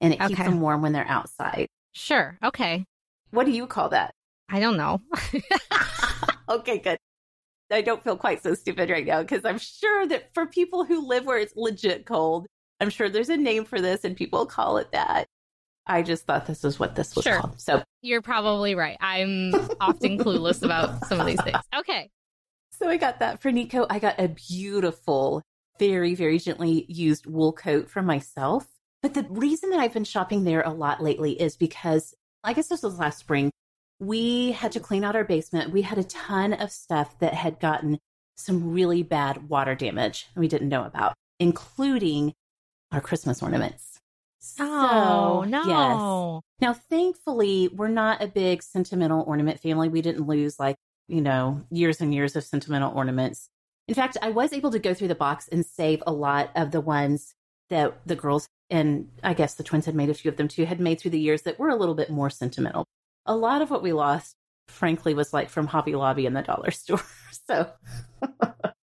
and 0.00 0.14
it 0.14 0.20
keeps 0.20 0.38
them 0.40 0.62
warm 0.62 0.80
when 0.80 0.92
they're 0.92 1.06
outside. 1.06 1.66
sure. 1.92 2.38
Okay. 2.42 2.86
What 3.32 3.44
do 3.44 3.52
you 3.52 3.66
call 3.66 3.90
that? 3.90 4.14
I 4.48 4.60
don't 4.60 4.78
know. 4.78 5.02
okay, 6.56 6.78
good. 6.78 6.98
I 7.70 7.80
don't 7.80 8.02
feel 8.04 8.16
quite 8.16 8.42
so 8.42 8.54
stupid 8.54 8.90
right 8.90 9.06
now 9.06 9.22
because 9.22 9.44
I'm 9.44 9.58
sure 9.58 10.06
that 10.08 10.34
for 10.34 10.46
people 10.46 10.84
who 10.84 11.06
live 11.06 11.24
where 11.24 11.38
it's 11.38 11.54
legit 11.56 12.04
cold, 12.04 12.46
I'm 12.80 12.90
sure 12.90 13.08
there's 13.08 13.30
a 13.30 13.36
name 13.36 13.64
for 13.64 13.80
this 13.80 14.04
and 14.04 14.16
people 14.16 14.44
call 14.46 14.76
it 14.76 14.92
that. 14.92 15.26
I 15.86 16.02
just 16.02 16.26
thought 16.26 16.46
this 16.46 16.62
was 16.62 16.78
what 16.78 16.94
this 16.94 17.16
was 17.16 17.24
Sure. 17.24 17.40
called. 17.40 17.60
So, 17.60 17.82
You're 18.02 18.22
probably 18.22 18.74
right. 18.74 18.96
I'm 19.00 19.52
often 19.80 20.18
clueless 20.18 20.62
about 20.62 21.06
some 21.06 21.18
of 21.18 21.26
these 21.26 21.40
things. 21.42 21.58
Okay. 21.74 22.10
so 22.78 22.88
I 22.88 22.96
got 22.98 23.18
that 23.20 23.40
for 23.40 23.50
Nico. 23.50 23.86
I 23.88 23.98
got 23.98 24.20
a 24.20 24.28
beautiful, 24.28 25.42
very, 25.78 26.14
very 26.14 26.38
gently 26.38 26.84
used 26.88 27.26
wool 27.26 27.52
coat 27.52 27.88
for 27.88 28.02
myself. 28.02 28.66
But 29.02 29.14
the 29.14 29.26
reason 29.30 29.70
that 29.70 29.80
I've 29.80 29.92
been 29.94 30.04
shopping 30.04 30.44
there 30.44 30.60
a 30.62 30.70
lot 30.70 31.02
lately 31.02 31.32
is 31.40 31.56
because 31.56 32.14
I 32.44 32.52
guess 32.52 32.68
this 32.68 32.82
was 32.82 32.98
last 32.98 33.18
spring. 33.18 33.50
We 34.02 34.52
had 34.52 34.72
to 34.72 34.80
clean 34.80 35.04
out 35.04 35.14
our 35.14 35.24
basement. 35.24 35.72
We 35.72 35.82
had 35.82 35.96
a 35.96 36.04
ton 36.04 36.52
of 36.52 36.72
stuff 36.72 37.16
that 37.20 37.34
had 37.34 37.60
gotten 37.60 38.00
some 38.36 38.72
really 38.72 39.04
bad 39.04 39.48
water 39.48 39.76
damage 39.76 40.26
and 40.34 40.40
we 40.40 40.48
didn't 40.48 40.68
know 40.68 40.84
about, 40.84 41.14
including 41.38 42.34
our 42.90 43.00
Christmas 43.00 43.42
ornaments. 43.42 44.00
So, 44.40 44.64
oh, 44.66 45.44
no. 45.46 46.42
Yes. 46.58 46.60
Now, 46.60 46.74
thankfully, 46.74 47.68
we're 47.68 47.86
not 47.86 48.20
a 48.20 48.26
big 48.26 48.64
sentimental 48.64 49.22
ornament 49.22 49.60
family. 49.60 49.88
We 49.88 50.02
didn't 50.02 50.26
lose 50.26 50.58
like, 50.58 50.74
you 51.06 51.20
know, 51.20 51.62
years 51.70 52.00
and 52.00 52.12
years 52.12 52.34
of 52.34 52.42
sentimental 52.42 52.92
ornaments. 52.92 53.48
In 53.86 53.94
fact, 53.94 54.16
I 54.20 54.30
was 54.30 54.52
able 54.52 54.72
to 54.72 54.80
go 54.80 54.94
through 54.94 55.08
the 55.08 55.14
box 55.14 55.46
and 55.46 55.64
save 55.64 56.02
a 56.08 56.12
lot 56.12 56.50
of 56.56 56.72
the 56.72 56.80
ones 56.80 57.34
that 57.70 58.00
the 58.04 58.16
girls 58.16 58.48
and 58.68 59.10
I 59.22 59.34
guess 59.34 59.54
the 59.54 59.62
twins 59.62 59.86
had 59.86 59.94
made 59.94 60.10
a 60.10 60.14
few 60.14 60.28
of 60.28 60.36
them 60.36 60.48
too, 60.48 60.64
had 60.64 60.80
made 60.80 60.98
through 60.98 61.12
the 61.12 61.20
years 61.20 61.42
that 61.42 61.60
were 61.60 61.68
a 61.68 61.76
little 61.76 61.94
bit 61.94 62.10
more 62.10 62.30
sentimental. 62.30 62.84
A 63.26 63.36
lot 63.36 63.62
of 63.62 63.70
what 63.70 63.82
we 63.82 63.92
lost, 63.92 64.36
frankly, 64.68 65.14
was 65.14 65.32
like 65.32 65.48
from 65.48 65.66
Hobby 65.66 65.94
Lobby 65.94 66.26
and 66.26 66.36
the 66.36 66.42
dollar 66.42 66.70
store. 66.72 67.02
So 67.46 67.70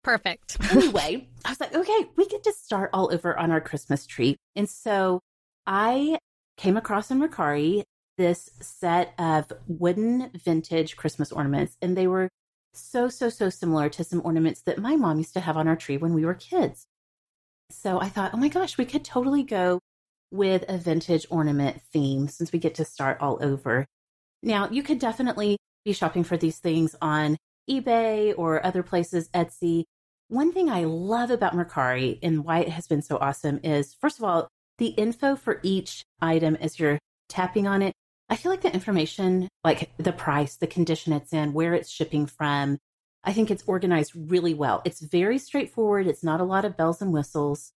perfect. 0.03 0.57
anyway, 0.71 1.29
I 1.45 1.51
was 1.51 1.61
like, 1.61 1.75
okay, 1.75 2.07
we 2.17 2.27
get 2.27 2.43
to 2.45 2.53
start 2.53 2.91
all 2.93 3.13
over 3.13 3.39
on 3.39 3.51
our 3.51 3.61
Christmas 3.61 4.07
tree. 4.07 4.37
And 4.57 4.69
so 4.69 5.21
I 5.67 6.19
came 6.57 6.77
across 6.77 7.11
in 7.11 7.19
Mercari 7.19 7.85
this 8.19 8.51
set 8.61 9.15
of 9.19 9.53
wooden 9.67 10.31
vintage 10.35 10.97
Christmas 10.97 11.33
ornaments, 11.33 11.77
and 11.81 11.97
they 11.97 12.07
were 12.07 12.29
so, 12.75 13.09
so, 13.09 13.29
so 13.29 13.51
similar 13.51 13.89
to 13.91 14.05
some 14.05 14.23
ornaments 14.25 14.63
that 14.63 14.79
my 14.79 14.97
mom 14.97 15.19
used 15.19 15.35
to 15.35 15.41
have 15.41 15.57
on 15.57 15.69
our 15.69 15.77
tree 15.77 15.97
when 15.97 16.15
we 16.15 16.25
were 16.25 16.35
kids. 16.35 16.87
So 17.71 18.01
I 18.01 18.09
thought, 18.09 18.33
oh 18.35 18.39
my 18.39 18.49
gosh, 18.49 18.77
we 18.77 18.85
could 18.85 19.05
totally 19.05 19.43
go 19.43 19.81
with 20.31 20.65
a 20.69 20.79
vintage 20.79 21.27
ornament 21.31 21.81
theme 21.93 22.29
since 22.29 22.53
we 22.53 22.59
get 22.59 22.75
to 22.77 22.85
start 22.85 23.19
all 23.21 23.39
over. 23.43 23.87
Now, 24.43 24.69
you 24.71 24.83
could 24.83 24.99
definitely 24.99 25.57
be 25.85 25.93
shopping 25.93 26.25
for 26.25 26.37
these 26.37 26.59
things 26.59 26.97
on 27.01 27.37
eBay 27.71 28.35
or 28.37 28.65
other 28.65 28.83
places, 28.83 29.29
Etsy. 29.31 29.85
One 30.29 30.53
thing 30.53 30.71
I 30.71 30.85
love 30.85 31.31
about 31.31 31.55
Mercari 31.55 32.19
and 32.23 32.45
why 32.45 32.61
it 32.61 32.71
has 32.71 32.87
been 32.87 33.03
so 33.03 33.19
awesome 33.19 33.61
is, 33.63 33.95
first 33.95 34.19
of 34.19 34.25
all, 34.25 34.49
the 34.79 34.89
info 34.89 35.37
for 35.37 35.61
each 35.63 36.03
item 36.21 36.57
as 36.57 36.81
you're 36.81 36.99
tapping 37.29 37.67
on 37.67 37.83
it. 37.83 37.93
I 38.29 38.37
feel 38.37 38.51
like 38.51 38.63
the 38.63 38.73
information, 38.73 39.49
like 39.63 39.91
the 39.99 40.13
price, 40.13 40.57
the 40.57 40.67
condition 40.67 41.13
it's 41.13 41.33
in, 41.33 41.53
where 41.53 41.75
it's 41.75 41.91
shipping 41.91 42.27
from, 42.27 42.79
I 43.25 43.33
think 43.33 43.51
it's 43.51 43.65
organized 43.67 44.13
really 44.17 44.55
well. 44.55 44.83
It's 44.85 45.01
very 45.01 45.39
straightforward. 45.39 46.07
It's 46.07 46.25
not 46.25 46.41
a 46.41 46.45
lot 46.45 46.65
of 46.65 46.77
bells 46.77 47.03
and 47.03 47.13
whistles. 47.13 47.73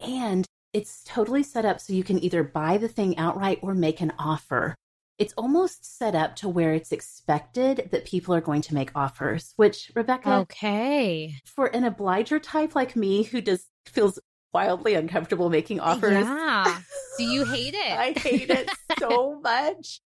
And 0.00 0.44
it's 0.72 1.02
totally 1.04 1.42
set 1.42 1.64
up 1.64 1.80
so 1.80 1.94
you 1.94 2.04
can 2.04 2.22
either 2.22 2.42
buy 2.42 2.76
the 2.76 2.88
thing 2.88 3.16
outright 3.16 3.60
or 3.62 3.74
make 3.74 4.00
an 4.00 4.12
offer. 4.18 4.74
It's 5.18 5.32
almost 5.36 5.98
set 5.98 6.14
up 6.14 6.36
to 6.36 6.48
where 6.48 6.74
it's 6.74 6.92
expected 6.92 7.88
that 7.90 8.04
people 8.04 8.34
are 8.34 8.40
going 8.40 8.60
to 8.62 8.74
make 8.74 8.90
offers, 8.94 9.54
which 9.56 9.90
Rebekah, 9.94 10.40
okay, 10.40 11.36
for 11.44 11.66
an 11.66 11.84
obliger 11.84 12.38
type 12.38 12.74
like 12.74 12.96
me 12.96 13.22
who 13.22 13.40
does 13.40 13.66
feels 13.86 14.18
wildly 14.52 14.94
uncomfortable 14.94 15.50
making 15.50 15.80
offers. 15.80 16.24
Yeah. 16.24 16.78
Do 17.18 17.24
you 17.24 17.44
hate 17.52 17.74
it? 17.74 17.92
I 17.92 18.12
hate 18.12 18.50
it 18.50 18.70
so 18.98 19.40
much. 19.44 20.00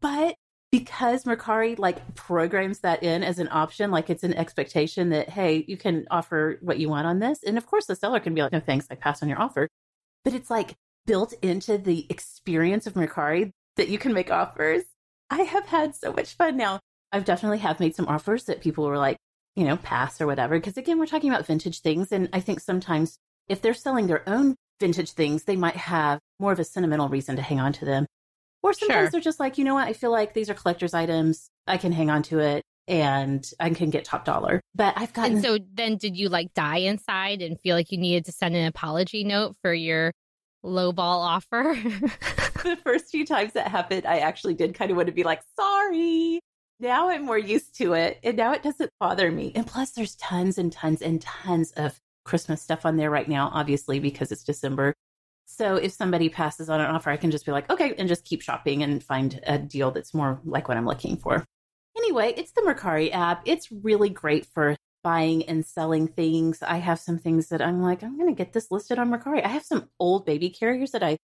But 0.00 0.36
because 0.70 1.24
Mercari 1.24 1.78
like 1.78 2.14
programs 2.14 2.80
that 2.80 3.02
in 3.02 3.22
as 3.22 3.38
an 3.38 3.48
option, 3.50 3.90
like 3.90 4.10
it's 4.10 4.24
an 4.24 4.34
expectation 4.34 5.10
that, 5.10 5.28
hey, 5.28 5.64
you 5.68 5.76
can 5.76 6.06
offer 6.10 6.58
what 6.62 6.78
you 6.78 6.88
want 6.88 7.06
on 7.06 7.18
this. 7.18 7.42
And 7.44 7.56
of 7.56 7.66
course, 7.66 7.86
the 7.86 7.94
seller 7.94 8.20
can 8.20 8.34
be 8.34 8.42
like, 8.42 8.52
no, 8.52 8.60
thanks, 8.60 8.86
I 8.90 8.94
pass 8.94 9.22
on 9.22 9.28
your 9.28 9.40
offer. 9.40 9.68
But 10.24 10.34
it's 10.34 10.50
like 10.50 10.74
built 11.06 11.34
into 11.42 11.78
the 11.78 12.06
experience 12.10 12.86
of 12.86 12.94
Mercari 12.94 13.52
that 13.76 13.88
you 13.88 13.98
can 13.98 14.12
make 14.12 14.30
offers. 14.30 14.84
I 15.30 15.42
have 15.42 15.66
had 15.66 15.94
so 15.94 16.12
much 16.12 16.34
fun 16.34 16.56
now. 16.56 16.80
I've 17.12 17.24
definitely 17.24 17.58
have 17.58 17.80
made 17.80 17.94
some 17.94 18.08
offers 18.08 18.44
that 18.44 18.60
people 18.60 18.84
were 18.84 18.98
like, 18.98 19.16
you 19.56 19.64
know, 19.64 19.76
pass 19.76 20.20
or 20.20 20.26
whatever. 20.26 20.58
Cause 20.60 20.76
again, 20.76 20.98
we're 20.98 21.06
talking 21.06 21.30
about 21.30 21.46
vintage 21.46 21.80
things. 21.80 22.12
And 22.12 22.28
I 22.32 22.40
think 22.40 22.60
sometimes 22.60 23.18
if 23.48 23.62
they're 23.62 23.74
selling 23.74 24.06
their 24.06 24.28
own 24.28 24.56
vintage 24.80 25.12
things, 25.12 25.44
they 25.44 25.56
might 25.56 25.76
have 25.76 26.18
more 26.40 26.52
of 26.52 26.58
a 26.58 26.64
sentimental 26.64 27.08
reason 27.08 27.36
to 27.36 27.42
hang 27.42 27.60
on 27.60 27.72
to 27.74 27.84
them. 27.84 28.06
Or 28.62 28.72
sometimes 28.72 29.04
sure. 29.04 29.10
they're 29.10 29.20
just 29.20 29.40
like, 29.40 29.58
you 29.58 29.64
know 29.64 29.74
what? 29.74 29.86
I 29.86 29.92
feel 29.92 30.10
like 30.10 30.34
these 30.34 30.48
are 30.50 30.54
collector's 30.54 30.94
items. 30.94 31.48
I 31.66 31.76
can 31.76 31.92
hang 31.92 32.10
on 32.10 32.22
to 32.24 32.38
it 32.40 32.62
and 32.88 33.48
I 33.60 33.70
can 33.70 33.90
get 33.90 34.04
top 34.04 34.24
dollar. 34.24 34.60
But 34.74 34.94
I've 34.96 35.12
gotten. 35.12 35.34
And 35.34 35.44
so 35.44 35.58
then 35.72 35.96
did 35.96 36.16
you 36.16 36.28
like 36.28 36.54
die 36.54 36.78
inside 36.78 37.42
and 37.42 37.60
feel 37.60 37.76
like 37.76 37.92
you 37.92 37.98
needed 37.98 38.24
to 38.26 38.32
send 38.32 38.56
an 38.56 38.66
apology 38.66 39.24
note 39.24 39.56
for 39.62 39.72
your 39.72 40.12
lowball 40.64 40.98
offer? 40.98 41.76
the 42.64 42.76
first 42.76 43.10
few 43.10 43.24
times 43.24 43.52
that 43.52 43.68
happened, 43.68 44.06
I 44.06 44.18
actually 44.18 44.54
did 44.54 44.74
kind 44.74 44.90
of 44.90 44.96
want 44.96 45.06
to 45.06 45.12
be 45.12 45.22
like, 45.22 45.42
sorry. 45.56 46.40
Now 46.80 47.08
I'm 47.08 47.24
more 47.24 47.38
used 47.38 47.76
to 47.78 47.92
it 47.94 48.18
and 48.24 48.36
now 48.36 48.52
it 48.52 48.62
doesn't 48.62 48.90
bother 48.98 49.30
me. 49.30 49.52
And 49.54 49.66
plus, 49.66 49.92
there's 49.92 50.16
tons 50.16 50.58
and 50.58 50.72
tons 50.72 51.02
and 51.02 51.20
tons 51.20 51.70
of 51.72 51.98
Christmas 52.24 52.62
stuff 52.62 52.84
on 52.84 52.96
there 52.96 53.10
right 53.10 53.28
now, 53.28 53.50
obviously, 53.52 54.00
because 54.00 54.32
it's 54.32 54.42
December. 54.42 54.92
So 55.46 55.76
if 55.76 55.92
somebody 55.92 56.28
passes 56.28 56.68
on 56.68 56.80
an 56.80 56.90
offer, 56.90 57.10
I 57.10 57.16
can 57.16 57.30
just 57.30 57.46
be 57.46 57.52
like, 57.52 57.70
okay, 57.70 57.94
and 57.96 58.08
just 58.08 58.24
keep 58.24 58.42
shopping 58.42 58.82
and 58.82 59.04
find 59.04 59.40
a 59.46 59.58
deal 59.58 59.90
that's 59.90 60.14
more 60.14 60.40
like 60.44 60.68
what 60.68 60.76
I'm 60.76 60.86
looking 60.86 61.16
for. 61.16 61.44
Anyway, 61.96 62.34
it's 62.36 62.52
the 62.52 62.62
Mercari 62.62 63.12
app. 63.12 63.42
It's 63.44 63.70
really 63.70 64.08
great 64.08 64.46
for 64.46 64.76
buying 65.04 65.44
and 65.44 65.64
selling 65.64 66.08
things. 66.08 66.62
I 66.62 66.78
have 66.78 66.98
some 66.98 67.18
things 67.18 67.48
that 67.50 67.62
I'm 67.62 67.82
like, 67.82 68.02
I'm 68.02 68.18
going 68.18 68.34
to 68.34 68.36
get 68.36 68.52
this 68.52 68.70
listed 68.70 68.98
on 68.98 69.10
Mercari. 69.10 69.44
I 69.44 69.48
have 69.48 69.64
some 69.64 69.90
old 70.00 70.26
baby 70.26 70.48
carriers 70.50 70.90
that 70.92 71.02
I 71.02 71.18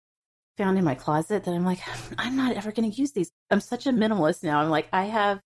found 0.58 0.78
in 0.78 0.84
my 0.84 0.96
closet 0.96 1.44
that 1.44 1.54
I'm 1.54 1.66
like, 1.66 1.80
I'm 2.18 2.36
not 2.36 2.56
ever 2.56 2.72
going 2.72 2.90
to 2.90 2.98
use 2.98 3.12
these. 3.12 3.32
I'm 3.50 3.62
such 3.62 3.88
a 3.88 3.92
minimalist 3.92 4.44
now. 4.44 4.60
I'm 4.60 4.70
like, 4.70 4.88
I 4.92 5.06
have 5.06 5.40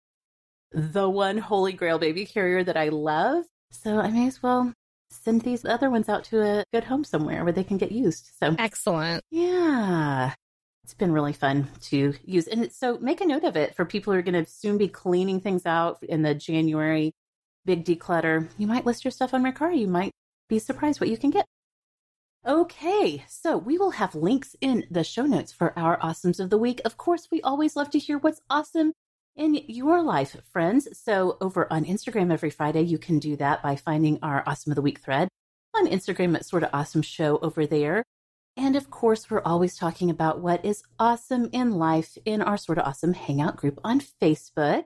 the 0.72 1.10
one 1.10 1.38
holy 1.38 1.74
grail 1.74 2.00
baby 2.00 2.26
carrier 2.26 2.64
that 2.64 2.78
I 2.78 2.90
love. 2.90 3.44
So 3.72 4.00
I 4.00 4.10
may 4.10 4.28
as 4.28 4.42
well 4.42 4.74
send 5.10 5.42
these 5.42 5.66
other 5.66 5.90
ones 5.90 6.08
out 6.08 6.24
to 6.26 6.42
a 6.42 6.64
good 6.74 6.86
home 6.86 7.04
somewhere 7.04 7.44
where 7.44 7.54
they 7.54 7.64
can 7.64 7.78
get 7.78 7.92
used. 7.92 8.32
So 8.40 8.56
excellent. 8.58 9.24
Yeah. 9.30 10.34
It's 10.84 10.94
been 10.94 11.12
really 11.12 11.34
fun 11.34 11.70
to 11.84 12.14
use. 12.24 12.48
And 12.48 12.72
so 12.72 12.98
make 13.00 13.22
a 13.22 13.26
note 13.26 13.44
of 13.44 13.56
it 13.56 13.76
for 13.76 13.86
people 13.86 14.14
who 14.14 14.20
are 14.20 14.24
going 14.24 14.46
to 14.46 14.50
soon 14.50 14.78
be 14.78 14.88
cleaning 14.88 15.40
things 15.40 15.66
out 15.66 16.02
in 16.02 16.22
the 16.22 16.34
January 16.34 17.14
big 17.66 17.86
declutter. 17.86 18.50
You 18.58 18.68
might 18.68 18.86
list 18.86 19.06
your 19.06 19.12
stuff 19.12 19.34
on 19.34 19.44
Mercari. 19.44 19.80
You 19.80 19.88
might 19.88 20.12
be 20.50 20.60
surprised 20.60 21.00
what 21.00 21.10
you 21.10 21.18
can 21.18 21.30
get. 21.30 21.46
Okay, 22.46 23.24
so 23.28 23.56
we 23.56 23.78
will 23.78 23.92
have 23.92 24.16
links 24.16 24.56
in 24.62 24.88
the 24.90 25.04
show 25.04 25.28
notes 25.28 25.52
for 25.52 25.78
our 25.78 26.00
awesomes 26.00 26.40
of 26.40 26.50
the 26.50 26.58
week. 26.58 26.82
Of 26.84 26.98
course, 26.98 27.28
we 27.32 27.40
always 27.44 27.76
love 27.76 27.92
to 27.92 28.00
hear 28.00 28.18
what's 28.18 28.42
awesome 28.50 28.94
in 29.36 29.54
your 29.68 30.02
life, 30.02 30.36
friends. 30.52 30.88
So 30.98 31.38
over 31.40 31.72
on 31.72 31.86
Instagram 31.86 32.34
every 32.34 32.50
Friday, 32.50 32.82
you 32.82 32.98
can 32.98 33.20
do 33.20 33.36
that 33.36 33.62
by 33.62 33.76
finding 33.76 34.18
our 34.24 34.42
Awesome 34.48 34.72
of 34.72 34.76
the 34.76 34.82
Week 34.82 35.00
thread 35.00 35.28
on 35.76 35.86
Instagram 35.86 36.34
at 36.34 36.44
Sorta 36.44 36.68
Awesome 36.74 37.04
Show 37.04 37.38
over 37.44 37.68
there. 37.68 38.04
And 38.58 38.76
of 38.76 38.90
course, 38.90 39.30
we're 39.30 39.44
always 39.44 39.78
talking 39.78 40.10
about 40.10 40.40
what 40.40 40.66
is 40.66 40.82
awesome 40.98 41.48
in 41.52 41.74
life 41.74 42.18
in 42.26 42.42
our 42.42 42.58
Sorta 42.58 42.84
Awesome 42.84 43.14
Hangout 43.14 43.56
group 43.56 43.80
on 43.84 44.02
Facebook, 44.02 44.86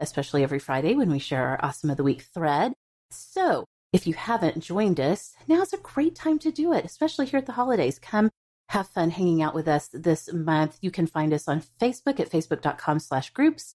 especially 0.00 0.42
every 0.42 0.58
Friday 0.58 0.96
when 0.96 1.12
we 1.12 1.20
share 1.20 1.46
our 1.46 1.64
Awesome 1.64 1.88
of 1.88 1.98
the 1.98 2.04
Week 2.04 2.22
thread. 2.22 2.72
So 3.12 3.64
if 3.92 4.06
you 4.06 4.14
haven't 4.14 4.62
joined 4.62 5.00
us, 5.00 5.34
now's 5.46 5.72
a 5.72 5.78
great 5.78 6.14
time 6.14 6.38
to 6.40 6.50
do 6.50 6.72
it, 6.72 6.84
especially 6.84 7.26
here 7.26 7.38
at 7.38 7.46
the 7.46 7.52
holidays. 7.52 7.98
Come 7.98 8.30
have 8.70 8.88
fun 8.88 9.10
hanging 9.10 9.42
out 9.42 9.54
with 9.54 9.68
us 9.68 9.88
this 9.92 10.32
month. 10.32 10.78
You 10.80 10.90
can 10.90 11.06
find 11.06 11.32
us 11.32 11.46
on 11.46 11.62
Facebook 11.80 12.18
at 12.18 12.30
facebook.com 12.30 12.98
slash 12.98 13.30
groups 13.30 13.74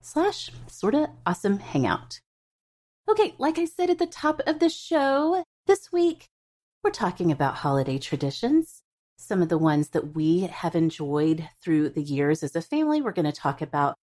slash 0.00 0.50
sorta 0.68 1.10
awesome 1.26 1.58
hangout. 1.58 2.20
Okay, 3.10 3.34
like 3.38 3.58
I 3.58 3.64
said 3.64 3.90
at 3.90 3.98
the 3.98 4.06
top 4.06 4.40
of 4.46 4.60
the 4.60 4.68
show, 4.68 5.42
this 5.66 5.90
week 5.90 6.28
we're 6.84 6.90
talking 6.90 7.32
about 7.32 7.56
holiday 7.56 7.98
traditions. 7.98 8.82
Some 9.16 9.42
of 9.42 9.48
the 9.48 9.58
ones 9.58 9.88
that 9.88 10.14
we 10.14 10.42
have 10.42 10.76
enjoyed 10.76 11.48
through 11.60 11.90
the 11.90 12.02
years 12.02 12.44
as 12.44 12.54
a 12.54 12.62
family. 12.62 13.02
We're 13.02 13.12
going 13.12 13.24
to 13.24 13.32
talk 13.32 13.60
about 13.60 13.96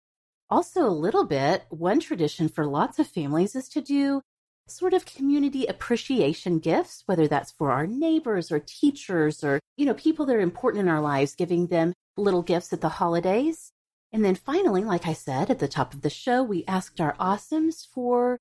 also 0.50 0.84
a 0.84 0.90
little 0.90 1.24
bit. 1.24 1.64
One 1.68 2.00
tradition 2.00 2.48
for 2.48 2.66
lots 2.66 2.98
of 2.98 3.06
families 3.06 3.54
is 3.54 3.68
to 3.70 3.80
do 3.80 4.20
sort 4.66 4.94
of 4.94 5.04
community 5.04 5.66
appreciation 5.66 6.58
gifts, 6.58 7.02
whether 7.06 7.28
that's 7.28 7.52
for 7.52 7.70
our 7.70 7.86
neighbors 7.86 8.50
or 8.50 8.58
teachers 8.58 9.44
or, 9.44 9.60
you 9.76 9.84
know, 9.84 9.94
people 9.94 10.26
that 10.26 10.36
are 10.36 10.40
important 10.40 10.82
in 10.82 10.88
our 10.88 11.00
lives, 11.00 11.34
giving 11.34 11.66
them 11.66 11.92
little 12.16 12.42
gifts 12.42 12.72
at 12.72 12.80
the 12.80 12.88
holidays. 12.88 13.72
And 14.12 14.24
then 14.24 14.34
finally, 14.34 14.84
like 14.84 15.06
I 15.06 15.12
said 15.12 15.50
at 15.50 15.58
the 15.58 15.68
top 15.68 15.92
of 15.92 16.02
the 16.02 16.10
show, 16.10 16.42
we 16.42 16.64
asked 16.66 17.00
our 17.00 17.14
awesomes 17.16 17.86
for 17.86 18.38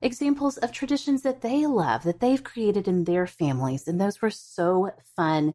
examples 0.00 0.56
of 0.56 0.72
traditions 0.72 1.22
that 1.22 1.42
they 1.42 1.66
love, 1.66 2.04
that 2.04 2.20
they've 2.20 2.42
created 2.42 2.88
in 2.88 3.04
their 3.04 3.26
families. 3.26 3.86
And 3.86 4.00
those 4.00 4.22
were 4.22 4.30
so 4.30 4.92
fun 5.16 5.52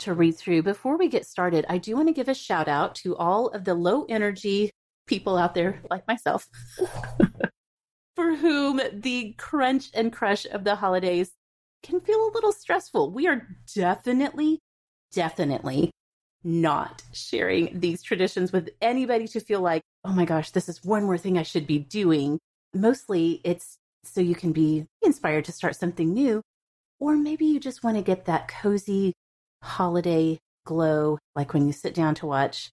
to 0.00 0.14
read 0.14 0.36
through. 0.36 0.62
Before 0.62 0.98
we 0.98 1.08
get 1.08 1.26
started, 1.26 1.64
I 1.68 1.78
do 1.78 1.96
want 1.96 2.08
to 2.08 2.14
give 2.14 2.28
a 2.28 2.34
shout 2.34 2.68
out 2.68 2.94
to 2.96 3.16
all 3.16 3.48
of 3.48 3.64
the 3.64 3.74
low 3.74 4.04
energy 4.08 4.70
people 5.06 5.36
out 5.36 5.54
there, 5.54 5.80
like 5.90 6.06
myself, 6.06 6.46
for 8.20 8.36
whom 8.36 8.82
the 8.92 9.34
crunch 9.38 9.88
and 9.94 10.12
crush 10.12 10.44
of 10.52 10.62
the 10.62 10.74
holidays 10.74 11.30
can 11.82 11.98
feel 12.00 12.18
a 12.18 12.34
little 12.34 12.52
stressful. 12.52 13.10
We 13.12 13.26
are 13.26 13.48
definitely, 13.74 14.58
definitely 15.10 15.90
not 16.44 17.02
sharing 17.14 17.80
these 17.80 18.02
traditions 18.02 18.52
with 18.52 18.68
anybody 18.82 19.26
to 19.28 19.40
feel 19.40 19.62
like, 19.62 19.80
oh 20.04 20.12
my 20.12 20.26
gosh, 20.26 20.50
this 20.50 20.68
is 20.68 20.84
one 20.84 21.04
more 21.04 21.16
thing 21.16 21.38
I 21.38 21.44
should 21.44 21.66
be 21.66 21.78
doing. 21.78 22.38
Mostly 22.74 23.40
it's 23.42 23.78
so 24.04 24.20
you 24.20 24.34
can 24.34 24.52
be 24.52 24.84
inspired 25.02 25.46
to 25.46 25.52
start 25.52 25.74
something 25.74 26.12
new. 26.12 26.42
Or 26.98 27.16
maybe 27.16 27.46
you 27.46 27.58
just 27.58 27.82
want 27.82 27.96
to 27.96 28.02
get 28.02 28.26
that 28.26 28.48
cozy 28.48 29.14
holiday 29.62 30.38
glow, 30.66 31.16
like 31.34 31.54
when 31.54 31.66
you 31.66 31.72
sit 31.72 31.94
down 31.94 32.14
to 32.16 32.26
watch 32.26 32.68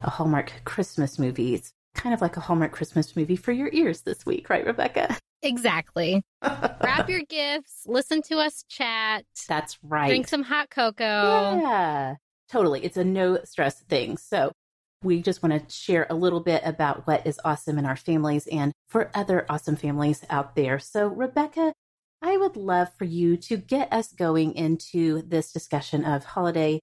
a 0.00 0.10
Hallmark 0.10 0.52
Christmas 0.62 1.18
movie. 1.18 1.60
Kind 1.94 2.14
of 2.14 2.20
like 2.20 2.36
a 2.36 2.40
Hallmark 2.40 2.72
Christmas 2.72 3.16
movie 3.16 3.36
for 3.36 3.52
your 3.52 3.70
ears 3.72 4.02
this 4.02 4.26
week, 4.26 4.50
right, 4.50 4.64
Rebekah? 4.64 5.16
Exactly. 5.46 6.22
Wrap 6.42 7.10
your 7.10 7.20
gifts, 7.28 7.82
listen 7.86 8.22
to 8.22 8.38
us 8.38 8.64
chat. 8.66 9.26
That's 9.46 9.76
right. 9.82 10.08
Drink 10.08 10.26
some 10.26 10.42
hot 10.42 10.70
cocoa. 10.70 11.58
Yeah, 11.60 12.14
totally. 12.48 12.82
It's 12.82 12.96
a 12.96 13.04
no 13.04 13.40
stress 13.44 13.78
thing. 13.82 14.16
So, 14.16 14.52
we 15.02 15.20
just 15.20 15.42
want 15.42 15.68
to 15.68 15.74
share 15.74 16.06
a 16.08 16.14
little 16.14 16.40
bit 16.40 16.62
about 16.64 17.06
what 17.06 17.26
is 17.26 17.38
awesome 17.44 17.78
in 17.78 17.84
our 17.84 17.94
families 17.94 18.46
and 18.46 18.72
for 18.88 19.10
other 19.14 19.44
awesome 19.50 19.76
families 19.76 20.24
out 20.30 20.56
there. 20.56 20.78
So, 20.78 21.08
Rebekah, 21.08 21.74
I 22.22 22.38
would 22.38 22.56
love 22.56 22.88
for 22.96 23.04
you 23.04 23.36
to 23.36 23.58
get 23.58 23.92
us 23.92 24.12
going 24.12 24.54
into 24.54 25.20
this 25.20 25.52
discussion 25.52 26.06
of 26.06 26.24
holiday 26.24 26.80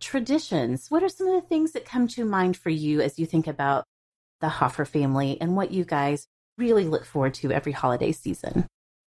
traditions. 0.00 0.86
What 0.88 1.02
are 1.02 1.08
some 1.08 1.26
of 1.26 1.34
the 1.34 1.48
things 1.48 1.72
that 1.72 1.84
come 1.84 2.06
to 2.08 2.24
mind 2.24 2.56
for 2.56 2.70
you 2.70 3.00
as 3.00 3.18
you 3.18 3.26
think 3.26 3.48
about 3.48 3.84
the 4.40 4.48
Hoffer 4.48 4.84
family 4.84 5.38
and 5.40 5.56
what 5.56 5.70
you 5.70 5.84
guys 5.84 6.26
really 6.58 6.84
look 6.84 7.04
forward 7.04 7.34
to 7.34 7.52
every 7.52 7.72
holiday 7.72 8.12
season? 8.12 8.66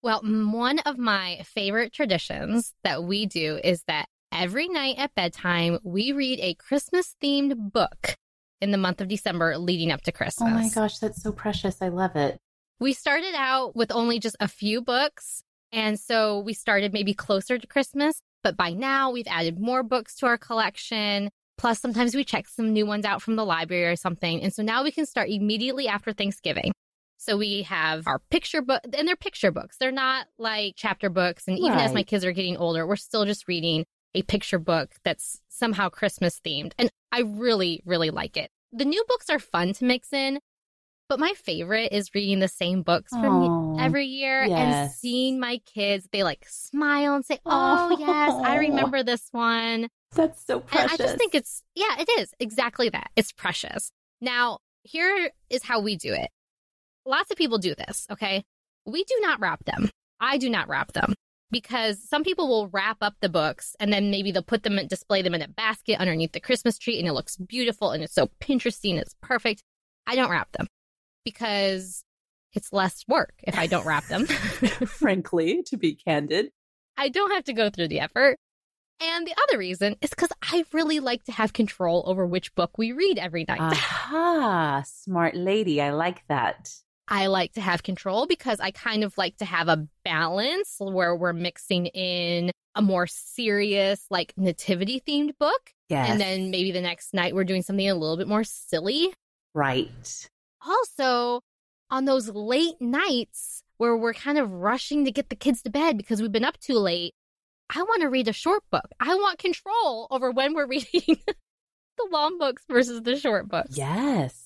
Well, 0.02 0.22
one 0.22 0.80
of 0.80 0.98
my 0.98 1.42
favorite 1.46 1.94
traditions 1.94 2.74
that 2.84 3.04
we 3.04 3.26
do 3.26 3.60
is 3.64 3.84
that 3.88 4.06
every 4.32 4.68
night 4.68 4.96
at 4.98 5.14
bedtime, 5.16 5.80
we 5.84 6.12
read 6.14 6.40
a 6.40 6.56
Christmas 6.56 7.16
themed 7.22 7.72
book 7.74 8.16
in 8.62 8.72
the 8.72 8.78
month 8.78 9.02
of 9.02 9.08
December 9.08 9.58
leading 9.58 9.92
up 9.92 10.02
to 10.04 10.12
Christmas. 10.12 10.50
Oh 10.52 10.54
my 10.54 10.70
gosh, 10.70 11.00
that's 11.00 11.22
so 11.22 11.32
precious. 11.32 11.82
I 11.82 11.90
love 11.90 12.16
it. 12.16 12.38
We 12.80 12.94
started 12.94 13.34
out 13.36 13.76
with 13.76 13.92
only 13.92 14.20
just 14.20 14.38
a 14.40 14.48
few 14.48 14.82
books. 14.82 15.44
And 15.72 16.00
so 16.00 16.40
we 16.40 16.54
started 16.54 16.94
maybe 16.94 17.14
closer 17.14 17.58
to 17.58 17.68
Christmas, 17.68 18.22
but 18.44 18.58
by 18.58 18.72
now 18.72 19.12
we've 19.12 19.28
added 19.28 19.60
more 19.60 19.84
books 19.84 20.16
to 20.16 20.26
our 20.26 20.38
collection. 20.38 21.30
Plus, 21.60 21.80
sometimes 21.80 22.16
we 22.16 22.24
check 22.24 22.48
some 22.48 22.72
new 22.72 22.86
ones 22.86 23.04
out 23.04 23.22
from 23.22 23.36
the 23.36 23.46
library 23.46 23.86
or 23.86 23.98
something. 23.98 24.42
And 24.42 24.54
so 24.54 24.64
now 24.64 24.82
we 24.82 24.92
can 24.92 25.06
start 25.06 25.30
immediately 25.30 25.90
after 25.90 26.14
Thanksgiving. 26.14 26.72
So 27.18 27.36
we 27.36 27.64
have 27.64 28.08
our 28.08 28.20
picture 28.32 28.62
book, 28.62 28.80
and 28.98 29.06
they're 29.06 29.18
picture 29.18 29.52
books. 29.52 29.76
They're 29.78 29.92
not 29.92 30.28
like 30.38 30.76
chapter 30.78 31.10
books. 31.10 31.50
And 31.50 31.58
even 31.58 31.74
right. 31.74 31.82
as 31.82 31.94
my 31.94 32.04
kids 32.04 32.24
are 32.24 32.32
getting 32.32 32.56
older, 32.56 32.88
we're 32.88 32.96
still 32.96 33.26
just 33.26 33.46
reading 33.50 33.84
a 34.16 34.22
picture 34.22 34.58
book 34.58 34.92
that's 35.04 35.42
somehow 35.50 35.90
Christmas 35.90 36.40
themed. 36.40 36.72
And 36.80 36.90
I 37.12 37.24
really, 37.24 37.82
really 37.86 38.10
like 38.10 38.38
it. 38.38 38.50
The 38.72 38.86
new 38.86 39.04
books 39.10 39.30
are 39.30 39.38
fun 39.38 39.74
to 39.74 39.84
mix 39.84 40.14
in, 40.14 40.40
but 41.10 41.20
my 41.20 41.34
favorite 41.34 41.92
is 41.92 42.16
reading 42.16 42.40
the 42.40 42.48
same 42.48 42.84
books 42.84 43.12
from 43.12 43.78
every 43.80 44.06
year 44.06 44.46
yes. 44.46 44.58
and 44.58 44.92
seeing 44.92 45.40
my 45.42 45.60
kids, 45.66 46.08
they 46.14 46.24
like 46.24 46.46
smile 46.48 47.16
and 47.16 47.26
say, 47.26 47.40
Oh, 47.46 47.98
yes, 48.00 48.34
I 48.46 48.56
remember 48.60 49.04
this 49.04 49.28
one. 49.32 49.90
That's 50.16 50.44
so 50.46 50.60
precious. 50.60 50.92
And 50.92 51.02
I 51.02 51.04
just 51.04 51.18
think 51.18 51.36
it's, 51.36 51.64
yeah, 51.76 51.96
it 52.00 52.10
is 52.20 52.34
exactly 52.40 52.90
that. 52.90 53.12
It's 53.16 53.32
precious. 53.32 53.92
Now, 54.22 54.60
here 54.84 55.32
is 55.50 55.64
how 55.64 55.82
we 55.82 55.96
do 55.96 56.14
it 56.14 56.30
lots 57.10 57.32
of 57.32 57.38
people 57.38 57.58
do 57.58 57.76
this, 57.76 58.06
okay? 58.12 58.44
We 58.86 59.04
do 59.04 59.18
not 59.22 59.40
wrap 59.40 59.66
them. 59.66 59.90
I 60.22 60.38
do 60.38 60.50
not 60.50 60.70
wrap 60.70 60.94
them 60.94 61.16
because 61.52 62.02
some 62.08 62.24
people 62.24 62.48
will 62.48 62.68
wrap 62.68 62.98
up 63.02 63.16
the 63.20 63.30
books 63.30 63.76
and 63.80 63.92
then 63.92 64.12
maybe 64.12 64.32
they'll 64.32 64.44
put 64.44 64.64
them 64.64 64.78
and 64.78 64.88
display 64.88 65.22
them 65.22 65.34
in 65.34 65.42
a 65.42 65.48
basket 65.48 66.00
underneath 66.00 66.32
the 66.32 66.40
Christmas 66.40 66.78
tree 66.78 67.00
and 67.00 67.08
it 67.08 67.14
looks 67.14 67.36
beautiful 67.36 67.92
and 67.92 68.04
it's 68.04 68.14
so 68.14 68.30
Pinteresty 68.40 68.92
and 68.92 69.00
it's 69.00 69.16
perfect. 69.22 69.64
I 70.06 70.16
don't 70.16 70.30
wrap 70.30 70.52
them 70.52 70.68
because 71.26 72.04
it's 72.54 72.72
less 72.72 73.04
work 73.08 73.34
if 73.44 73.58
I 73.58 73.68
don't 73.68 73.86
wrap 73.86 74.08
them. 74.08 74.26
Frankly, 74.86 75.64
to 75.68 75.78
be 75.78 75.96
candid, 75.96 76.52
I 76.98 77.10
don't 77.10 77.32
have 77.32 77.46
to 77.46 77.54
go 77.54 77.70
through 77.70 77.88
the 77.88 78.00
effort. 78.02 78.38
And 79.02 79.26
the 79.26 79.36
other 79.44 79.58
reason 79.58 79.96
is 80.02 80.10
because 80.10 80.30
I 80.42 80.66
really 80.74 81.00
like 81.00 81.24
to 81.26 81.32
have 81.32 81.54
control 81.54 82.04
over 82.06 82.26
which 82.26 82.54
book 82.56 82.78
we 82.78 82.92
read 82.92 83.18
every 83.18 83.46
night. 83.48 83.62
Aha, 83.62 84.84
smart 84.86 85.36
lady. 85.36 85.82
I 85.82 85.92
like 85.92 86.28
that. 86.28 86.76
I 87.08 87.28
like 87.28 87.54
to 87.54 87.62
have 87.62 87.82
control 87.82 88.28
because 88.28 88.60
I 88.60 88.72
kind 88.72 89.04
of 89.04 89.18
like 89.18 89.38
to 89.38 89.46
have 89.46 89.68
a 89.68 89.88
balance 90.06 90.76
where 90.80 91.16
we're 91.16 91.34
mixing 91.34 91.88
in 91.88 92.52
a 92.76 92.82
more 92.82 93.08
serious, 93.08 94.06
like 94.12 94.34
nativity 94.38 95.02
themed 95.08 95.32
book. 95.40 95.72
Yes. 95.90 96.10
And 96.10 96.22
then 96.22 96.52
maybe 96.52 96.72
the 96.72 96.82
next 96.82 97.14
night 97.14 97.34
we're 97.34 97.46
doing 97.46 97.64
something 97.64 97.90
a 97.90 97.96
little 97.96 98.18
bit 98.18 98.28
more 98.28 98.44
silly. 98.44 99.12
Right. 99.56 100.30
Also, 100.66 101.42
on 101.90 102.06
those 102.06 102.30
late 102.30 102.80
nights 102.80 103.64
where 103.78 103.98
we're 103.98 104.14
kind 104.14 104.38
of 104.38 104.52
rushing 104.52 105.06
to 105.06 105.12
get 105.12 105.30
the 105.30 105.36
kids 105.36 105.64
to 105.64 105.70
bed 105.70 105.98
because 105.98 106.22
we've 106.22 106.32
been 106.32 106.46
up 106.46 106.60
too 106.60 106.78
late, 106.78 107.14
I 107.70 107.84
want 107.84 108.02
to 108.02 108.10
read 108.10 108.28
a 108.28 108.34
short 108.34 108.64
book. 108.72 108.88
I 109.00 109.16
want 109.16 109.40
control 109.40 110.08
over 110.12 110.32
when 110.32 110.54
we're 110.54 110.68
reading 110.68 111.18
the 111.26 112.08
long 112.12 112.38
books 112.38 112.64
versus 112.70 113.02
the 113.04 113.18
short 113.18 113.48
books. 113.48 113.78
Yes. 113.78 114.46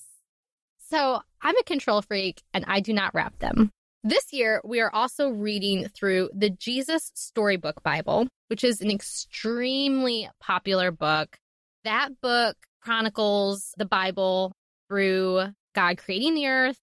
So 0.90 1.20
I'm 1.40 1.56
a 1.56 1.64
control 1.64 2.02
freak 2.02 2.42
and 2.52 2.64
I 2.68 2.80
do 2.80 2.92
not 2.92 3.14
wrap 3.14 3.38
them. 3.38 3.70
This 4.06 4.34
year, 4.34 4.60
we 4.64 4.80
are 4.80 4.94
also 4.94 5.30
reading 5.30 5.88
through 5.88 6.28
the 6.34 6.50
Jesus 6.50 7.10
Storybook 7.14 7.82
Bible, 7.82 8.28
which 8.48 8.62
is 8.62 8.82
an 8.82 8.90
extremely 8.90 10.28
popular 10.40 10.90
book. 10.90 11.38
That 11.84 12.20
book 12.20 12.56
chronicles 12.82 13.72
the 13.78 13.86
Bible 13.86 14.52
through 14.88 15.46
God 15.74 15.96
creating 15.96 16.34
the 16.34 16.48
earth, 16.48 16.78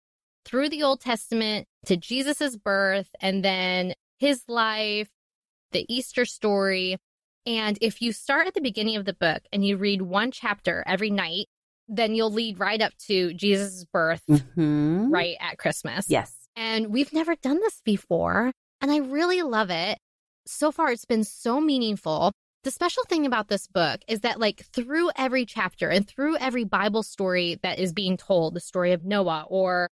through 0.46 0.70
the 0.70 0.82
Old 0.82 1.02
Testament 1.02 1.68
to 1.86 1.96
Jesus's 1.96 2.58
birth, 2.58 3.10
and 3.22 3.46
then 3.46 3.94
his 4.18 4.44
life, 4.48 5.10
the 5.72 5.86
Easter 5.88 6.26
story. 6.26 6.98
And 7.46 7.78
if 7.82 8.02
you 8.02 8.12
start 8.12 8.48
at 8.48 8.54
the 8.54 8.62
beginning 8.62 8.98
of 8.98 9.06
the 9.06 9.14
book 9.14 9.44
and 9.52 9.66
you 9.66 9.78
read 9.78 10.02
one 10.04 10.32
chapter 10.32 10.84
every 10.86 11.10
night, 11.10 11.48
then 11.88 12.16
you'll 12.16 12.32
lead 12.32 12.60
right 12.60 12.82
up 12.82 12.94
to 13.08 13.34
Jesus' 13.34 13.86
birth 13.92 14.22
mm-hmm. 14.30 15.12
right 15.12 15.36
at 15.40 15.58
Christmas. 15.58 16.10
Yes. 16.10 16.34
And 16.56 16.88
we've 16.88 17.12
never 17.12 17.36
done 17.36 17.60
this 17.60 17.82
before. 17.84 18.52
And 18.80 18.92
I 18.92 18.98
really 18.98 19.42
love 19.42 19.70
it. 19.70 19.98
So 20.46 20.72
far, 20.72 20.92
it's 20.92 21.06
been 21.06 21.24
so 21.24 21.60
meaningful. 21.60 22.32
The 22.64 22.72
special 22.72 23.04
thing 23.06 23.26
about 23.26 23.48
this 23.48 23.68
book 23.68 24.02
is 24.08 24.22
that, 24.22 24.40
like, 24.40 24.66
through 24.74 25.10
every 25.16 25.46
chapter 25.46 25.90
and 25.90 26.08
through 26.08 26.38
every 26.38 26.64
Bible 26.64 27.04
story 27.04 27.60
that 27.64 27.80
is 27.80 27.92
being 27.92 28.18
told, 28.18 28.54
the 28.54 28.60
story 28.60 28.92
of 28.92 29.04
Noah 29.04 29.46
or, 29.50 29.90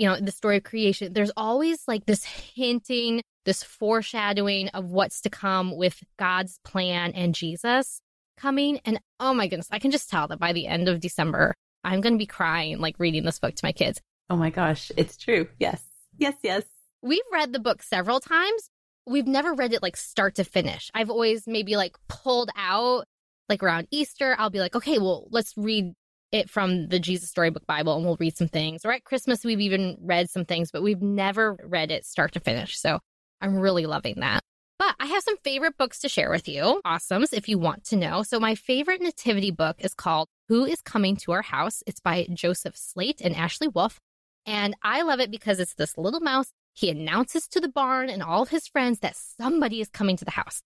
you 0.00 0.06
know, 0.06 0.16
the 0.18 0.32
story 0.32 0.56
of 0.56 0.64
creation, 0.64 1.12
there's 1.12 1.30
always 1.36 1.82
like 1.86 2.06
this 2.06 2.24
hinting, 2.24 3.20
this 3.44 3.62
foreshadowing 3.62 4.68
of 4.68 4.86
what's 4.86 5.20
to 5.20 5.28
come 5.28 5.76
with 5.76 6.02
God's 6.18 6.58
plan 6.64 7.12
and 7.12 7.34
Jesus 7.34 8.00
coming. 8.38 8.80
And 8.86 8.98
oh 9.20 9.34
my 9.34 9.46
goodness, 9.46 9.68
I 9.70 9.78
can 9.78 9.90
just 9.90 10.08
tell 10.08 10.26
that 10.28 10.38
by 10.38 10.54
the 10.54 10.66
end 10.66 10.88
of 10.88 11.00
December, 11.00 11.54
I'm 11.84 12.00
going 12.00 12.14
to 12.14 12.18
be 12.18 12.24
crying, 12.24 12.78
like 12.78 12.94
reading 12.98 13.24
this 13.24 13.38
book 13.38 13.54
to 13.54 13.64
my 13.64 13.72
kids. 13.72 14.00
Oh 14.30 14.36
my 14.36 14.48
gosh, 14.48 14.90
it's 14.96 15.18
true. 15.18 15.48
Yes. 15.58 15.82
Yes, 16.16 16.36
yes. 16.42 16.64
We've 17.02 17.20
read 17.30 17.52
the 17.52 17.60
book 17.60 17.82
several 17.82 18.20
times. 18.20 18.70
We've 19.06 19.26
never 19.26 19.52
read 19.52 19.74
it 19.74 19.82
like 19.82 19.98
start 19.98 20.36
to 20.36 20.44
finish. 20.44 20.90
I've 20.94 21.10
always 21.10 21.46
maybe 21.46 21.76
like 21.76 21.98
pulled 22.08 22.48
out, 22.56 23.04
like 23.50 23.62
around 23.62 23.86
Easter, 23.90 24.34
I'll 24.38 24.48
be 24.48 24.60
like, 24.60 24.74
okay, 24.74 24.98
well, 24.98 25.26
let's 25.30 25.52
read 25.58 25.92
it 26.32 26.48
from 26.48 26.88
the 26.88 26.98
Jesus 26.98 27.30
Storybook 27.30 27.66
Bible 27.66 27.96
and 27.96 28.04
we'll 28.04 28.16
read 28.20 28.36
some 28.36 28.48
things. 28.48 28.84
Or 28.84 28.92
at 28.92 29.04
Christmas, 29.04 29.44
we've 29.44 29.60
even 29.60 29.96
read 30.00 30.30
some 30.30 30.44
things, 30.44 30.70
but 30.70 30.82
we've 30.82 31.02
never 31.02 31.56
read 31.64 31.90
it 31.90 32.04
start 32.04 32.32
to 32.32 32.40
finish. 32.40 32.78
So 32.78 33.00
I'm 33.40 33.56
really 33.56 33.86
loving 33.86 34.20
that. 34.20 34.42
But 34.78 34.94
I 34.98 35.06
have 35.06 35.22
some 35.22 35.36
favorite 35.44 35.76
books 35.76 35.98
to 36.00 36.08
share 36.08 36.30
with 36.30 36.48
you. 36.48 36.80
Awesomes, 36.86 37.34
if 37.34 37.48
you 37.50 37.58
want 37.58 37.84
to 37.86 37.96
know. 37.96 38.22
So, 38.22 38.40
my 38.40 38.54
favorite 38.54 39.02
nativity 39.02 39.50
book 39.50 39.76
is 39.80 39.92
called 39.92 40.28
Who 40.48 40.64
is 40.64 40.80
Coming 40.80 41.16
to 41.16 41.32
Our 41.32 41.42
House? 41.42 41.82
It's 41.86 42.00
by 42.00 42.26
Joseph 42.32 42.78
Slate 42.78 43.20
and 43.20 43.36
Ashley 43.36 43.68
Wolff. 43.68 44.00
And 44.46 44.74
I 44.82 45.02
love 45.02 45.20
it 45.20 45.30
because 45.30 45.60
it's 45.60 45.74
this 45.74 45.98
little 45.98 46.20
mouse. 46.20 46.52
He 46.72 46.88
announces 46.88 47.46
to 47.48 47.60
the 47.60 47.68
barn 47.68 48.08
and 48.08 48.22
all 48.22 48.42
of 48.42 48.48
his 48.48 48.66
friends 48.68 49.00
that 49.00 49.16
somebody 49.16 49.82
is 49.82 49.90
coming 49.90 50.16
to 50.16 50.24
the 50.24 50.30
house. 50.30 50.62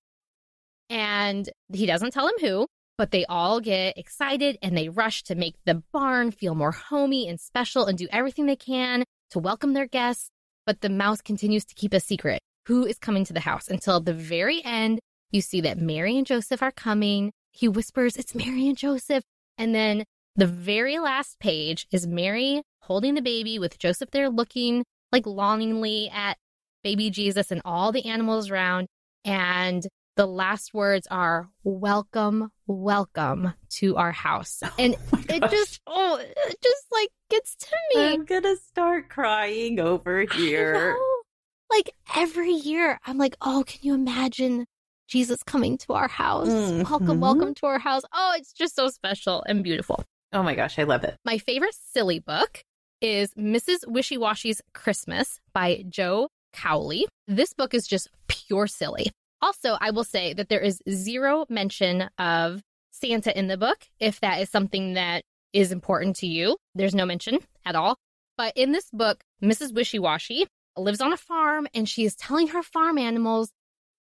And 0.88 1.50
he 1.72 1.86
doesn't 1.86 2.12
tell 2.12 2.28
him 2.28 2.38
who, 2.40 2.68
but 2.96 3.10
they 3.10 3.24
all 3.26 3.60
get 3.60 3.98
excited 3.98 4.58
and 4.62 4.76
they 4.76 4.88
rush 4.88 5.22
to 5.24 5.34
make 5.34 5.56
the 5.64 5.82
barn 5.92 6.30
feel 6.30 6.54
more 6.54 6.72
homey 6.72 7.28
and 7.28 7.40
special 7.40 7.86
and 7.86 7.98
do 7.98 8.08
everything 8.10 8.46
they 8.46 8.56
can 8.56 9.04
to 9.30 9.38
welcome 9.38 9.72
their 9.72 9.86
guests. 9.86 10.30
But 10.66 10.80
the 10.80 10.88
mouse 10.88 11.20
continues 11.20 11.64
to 11.66 11.74
keep 11.74 11.92
a 11.92 12.00
secret 12.00 12.40
who 12.66 12.86
is 12.86 12.98
coming 12.98 13.24
to 13.26 13.32
the 13.32 13.40
house 13.40 13.68
until 13.68 14.00
the 14.00 14.14
very 14.14 14.64
end. 14.64 15.00
You 15.30 15.40
see 15.40 15.60
that 15.62 15.78
Mary 15.78 16.16
and 16.16 16.26
Joseph 16.26 16.62
are 16.62 16.70
coming. 16.70 17.32
He 17.52 17.68
whispers, 17.68 18.16
It's 18.16 18.34
Mary 18.34 18.68
and 18.68 18.78
Joseph. 18.78 19.24
And 19.58 19.74
then 19.74 20.04
the 20.36 20.46
very 20.46 20.98
last 20.98 21.38
page 21.38 21.86
is 21.90 22.06
Mary 22.06 22.62
holding 22.82 23.14
the 23.14 23.22
baby 23.22 23.58
with 23.58 23.78
Joseph 23.78 24.10
there 24.10 24.28
looking 24.28 24.84
like 25.12 25.26
longingly 25.26 26.10
at 26.12 26.36
baby 26.82 27.10
Jesus 27.10 27.50
and 27.50 27.62
all 27.64 27.92
the 27.92 28.06
animals 28.06 28.50
around. 28.50 28.86
And 29.24 29.86
the 30.16 30.26
last 30.26 30.72
words 30.72 31.06
are 31.10 31.48
welcome, 31.64 32.50
welcome 32.66 33.52
to 33.70 33.96
our 33.96 34.12
house. 34.12 34.60
Oh 34.64 34.70
and 34.78 34.96
it 35.28 35.50
just, 35.50 35.80
oh, 35.86 36.18
it 36.20 36.58
just 36.62 36.84
like 36.92 37.08
gets 37.30 37.56
to 37.56 37.76
me. 37.94 38.04
I'm 38.04 38.24
going 38.24 38.42
to 38.42 38.56
start 38.56 39.08
crying 39.08 39.80
over 39.80 40.24
here 40.32 40.96
like 41.70 41.90
every 42.14 42.52
year, 42.52 43.00
I'm 43.04 43.18
like, 43.18 43.36
oh, 43.40 43.64
can 43.66 43.80
you 43.82 43.94
imagine 43.94 44.66
Jesus 45.08 45.42
coming 45.42 45.76
to 45.78 45.92
our 45.92 46.08
house. 46.08 46.48
Mhm. 46.48 46.88
Welcome, 46.88 47.20
welcome 47.20 47.54
to 47.54 47.66
our 47.66 47.78
house. 47.78 48.02
Oh, 48.12 48.34
it's 48.36 48.52
just 48.52 48.74
so 48.74 48.88
special 48.88 49.44
and 49.46 49.62
beautiful. 49.62 50.02
Oh 50.32 50.42
my 50.42 50.54
gosh, 50.54 50.78
I 50.78 50.84
love 50.84 51.04
it. 51.04 51.16
My 51.24 51.38
favorite 51.38 51.74
silly 51.92 52.20
book 52.20 52.64
is 53.00 53.32
Mrs. 53.34 53.86
Wishy 53.86 54.16
Washy's 54.16 54.62
Christmas 54.72 55.40
by 55.52 55.84
Joy 55.88 56.26
Cowley. 56.52 57.06
This 57.28 57.52
book 57.52 57.74
is 57.74 57.86
just 57.86 58.08
pure 58.28 58.66
silly. 58.66 59.10
Also, 59.42 59.76
I 59.80 59.90
will 59.90 60.04
say 60.04 60.32
that 60.34 60.48
there 60.48 60.60
is 60.60 60.82
zero 60.88 61.46
mention 61.48 62.08
of 62.18 62.62
Santa 62.90 63.36
in 63.36 63.48
the 63.48 63.56
book. 63.56 63.78
If 64.00 64.20
that 64.20 64.40
is 64.40 64.50
something 64.50 64.94
that 64.94 65.24
is 65.52 65.72
important 65.72 66.16
to 66.16 66.26
you, 66.26 66.56
there's 66.74 66.94
no 66.94 67.06
mention 67.06 67.38
at 67.64 67.76
all. 67.76 67.98
But 68.36 68.56
in 68.56 68.72
this 68.72 68.88
book, 68.92 69.22
Mrs. 69.42 69.74
Wishy 69.74 69.98
Washy 69.98 70.46
lives 70.76 71.00
on 71.00 71.12
a 71.12 71.16
farm 71.16 71.68
and 71.74 71.88
she 71.88 72.04
is 72.04 72.16
telling 72.16 72.48
her 72.48 72.62
farm 72.62 72.98
animals, 72.98 73.50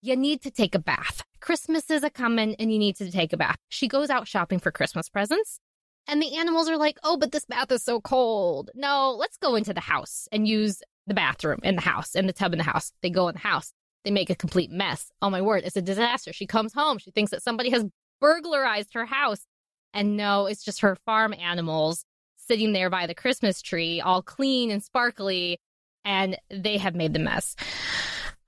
you 0.02 0.16
need 0.16 0.42
to 0.42 0.52
take 0.52 0.76
a 0.76 0.80
bath. 0.80 1.22
Christmas 1.40 1.90
is 1.90 2.04
a 2.04 2.10
coming 2.10 2.56
and 2.58 2.72
you 2.72 2.80
need 2.80 2.96
to 2.98 3.12
take 3.12 3.34
a 3.34 3.38
bath. 3.38 3.58
She 3.70 3.88
goes 3.88 4.10
out 4.10 4.28
shopping 4.28 4.60
for 4.60 4.72
Christmas 4.72 5.10
presents 5.10 5.60
and 6.08 6.22
the 6.22 6.36
animals 6.38 6.70
are 6.70 6.78
like, 6.78 6.98
oh, 7.04 7.18
but 7.18 7.32
this 7.32 7.46
bath 7.46 7.72
is 7.72 7.84
so 7.84 8.02
cold. 8.02 8.72
No, 8.76 9.16
let's 9.18 9.38
go 9.38 9.56
into 9.56 9.74
the 9.74 9.82
house 9.82 10.28
and 10.32 10.48
use 10.48 10.82
the 11.08 11.14
bathroom 11.14 11.60
in 11.64 11.76
the 11.76 11.82
house 11.82 12.16
and 12.16 12.28
the 12.28 12.34
tub 12.34 12.54
in 12.54 12.58
the 12.58 12.64
house. 12.64 12.92
They 13.02 13.10
go 13.10 13.28
in 13.28 13.36
the 13.36 13.40
house. 13.40 13.72
They 14.04 14.12
make 14.12 14.30
a 14.30 14.36
complete 14.36 14.72
mess. 14.72 15.12
Oh 15.22 15.30
my 15.30 15.42
word, 15.42 15.64
it's 15.66 15.78
a 15.78 15.82
disaster. 15.82 16.34
She 16.34 16.46
comes 16.46 16.74
home. 16.74 16.98
She 16.98 17.12
thinks 17.12 17.32
that 17.32 17.44
somebody 17.44 17.70
has 17.70 17.86
burglarized 18.20 18.94
her 18.94 19.06
house. 19.06 19.46
And 19.94 20.18
no, 20.18 20.48
it's 20.48 20.64
just 20.64 20.82
her 20.82 20.98
farm 21.06 21.34
animals 21.34 22.06
sitting 22.36 22.74
there 22.74 22.90
by 22.90 23.08
the 23.08 23.16
Christmas 23.16 23.62
tree, 23.62 24.02
all 24.02 24.22
clean 24.22 24.72
and 24.72 24.84
sparkly, 24.84 25.60
and 26.04 26.38
they 26.50 26.78
have 26.78 26.96
made 26.96 27.14
the 27.14 27.20
mess. 27.20 27.56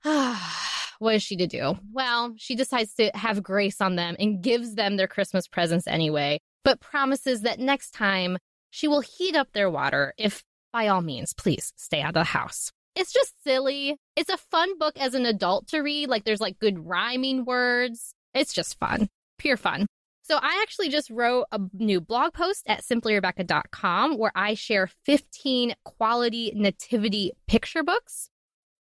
what 0.98 1.14
is 1.14 1.22
she 1.22 1.36
to 1.36 1.46
do? 1.46 1.78
Well, 1.92 2.34
she 2.36 2.54
decides 2.54 2.94
to 2.94 3.10
have 3.14 3.42
grace 3.42 3.80
on 3.80 3.96
them 3.96 4.16
and 4.18 4.42
gives 4.42 4.74
them 4.74 4.96
their 4.96 5.08
Christmas 5.08 5.48
presents 5.48 5.86
anyway, 5.86 6.38
but 6.64 6.80
promises 6.80 7.42
that 7.42 7.58
next 7.58 7.92
time 7.92 8.38
she 8.70 8.88
will 8.88 9.00
heat 9.00 9.36
up 9.36 9.52
their 9.52 9.70
water 9.70 10.12
if, 10.18 10.42
by 10.72 10.88
all 10.88 11.00
means, 11.00 11.32
please 11.32 11.72
stay 11.76 12.02
out 12.02 12.10
of 12.10 12.14
the 12.14 12.24
house. 12.24 12.72
It's 12.96 13.12
just 13.12 13.34
silly. 13.44 13.96
It's 14.16 14.30
a 14.30 14.38
fun 14.38 14.78
book 14.78 14.98
as 14.98 15.14
an 15.14 15.26
adult 15.26 15.68
to 15.68 15.80
read. 15.80 16.08
Like, 16.08 16.24
there's 16.24 16.40
like 16.40 16.58
good 16.58 16.78
rhyming 16.78 17.44
words. 17.44 18.14
It's 18.34 18.54
just 18.54 18.78
fun, 18.78 19.08
pure 19.38 19.58
fun. 19.58 19.86
So, 20.22 20.38
I 20.42 20.60
actually 20.62 20.88
just 20.88 21.10
wrote 21.10 21.44
a 21.52 21.60
new 21.74 22.00
blog 22.00 22.32
post 22.32 22.64
at 22.66 22.82
simplyrebekah.com 22.82 24.18
where 24.18 24.32
I 24.34 24.54
share 24.54 24.88
15 25.04 25.74
quality 25.84 26.52
nativity 26.56 27.32
picture 27.46 27.84
books. 27.84 28.30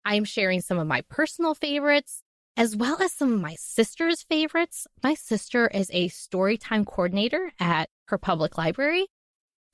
I'm 0.05 0.23
sharing 0.23 0.61
some 0.61 0.79
of 0.79 0.87
my 0.87 1.01
personal 1.09 1.53
favorites 1.53 2.23
as 2.57 2.75
well 2.75 3.01
as 3.01 3.13
some 3.13 3.31
of 3.31 3.39
my 3.39 3.55
sister's 3.55 4.23
favorites. 4.23 4.87
My 5.03 5.13
sister 5.13 5.67
is 5.67 5.91
a 5.93 6.09
storytime 6.09 6.87
coordinator 6.87 7.51
at 7.59 7.89
her 8.07 8.17
public 8.17 8.57
library, 8.57 9.07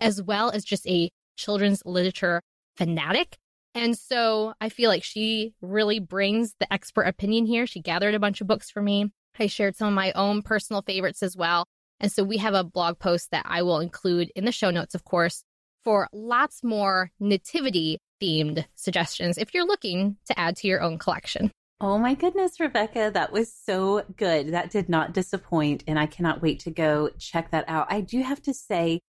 as 0.02 0.22
well 0.22 0.50
as 0.52 0.66
just 0.66 0.86
a 0.86 1.10
children's 1.38 1.82
literature 1.86 2.42
fanatic. 2.76 3.38
And 3.76 3.98
so 3.98 4.54
I 4.62 4.70
feel 4.70 4.90
like 4.90 5.04
she 5.04 5.54
really 5.62 6.00
brings 6.00 6.54
the 6.60 6.72
expert 6.72 7.04
opinion 7.04 7.46
here. 7.46 7.66
She 7.66 7.82
gathered 7.82 8.14
a 8.14 8.20
bunch 8.20 8.42
of 8.42 8.48
books 8.48 8.70
for 8.70 8.82
me. 8.82 9.12
I 9.40 9.48
shared 9.48 9.76
some 9.76 9.88
of 9.88 9.94
my 9.94 10.12
own 10.14 10.44
personal 10.44 10.84
favorites 10.84 11.24
as 11.24 11.36
well. 11.36 11.66
And 12.00 12.12
so 12.12 12.24
we 12.24 12.38
have 12.38 12.54
a 12.54 12.64
blog 12.64 13.00
post 13.00 13.32
that 13.32 13.46
I 13.48 13.64
will 13.64 13.80
include 13.80 14.32
in 14.36 14.46
the 14.46 14.52
show 14.52 14.70
notes, 14.70 14.94
of 14.94 15.06
course, 15.06 15.44
for 15.84 16.08
lots 16.14 16.64
more 16.64 17.12
nativity 17.20 17.98
themed 18.22 18.66
suggestions 18.76 19.38
if 19.38 19.54
you're 19.54 19.66
looking 19.66 20.18
to 20.26 20.40
add 20.40 20.56
to 20.58 20.68
your 20.68 20.82
own 20.82 20.98
collection. 20.98 21.52
Oh 21.82 21.98
my 21.98 22.14
goodness, 22.14 22.60
Rebekah, 22.60 23.12
that 23.14 23.34
was 23.34 23.52
so 23.52 24.06
good. 24.16 24.54
That 24.54 24.70
did 24.70 24.88
not 24.88 25.14
disappoint. 25.14 25.84
And 25.88 26.00
I 26.00 26.06
cannot 26.06 26.42
wait 26.42 26.60
to 26.62 26.72
go 26.72 27.10
check 27.20 27.52
that 27.52 27.66
out. 27.68 27.88
I 27.90 28.02
do 28.02 28.22
have 28.22 28.42
to 28.44 28.54
say 28.54 29.02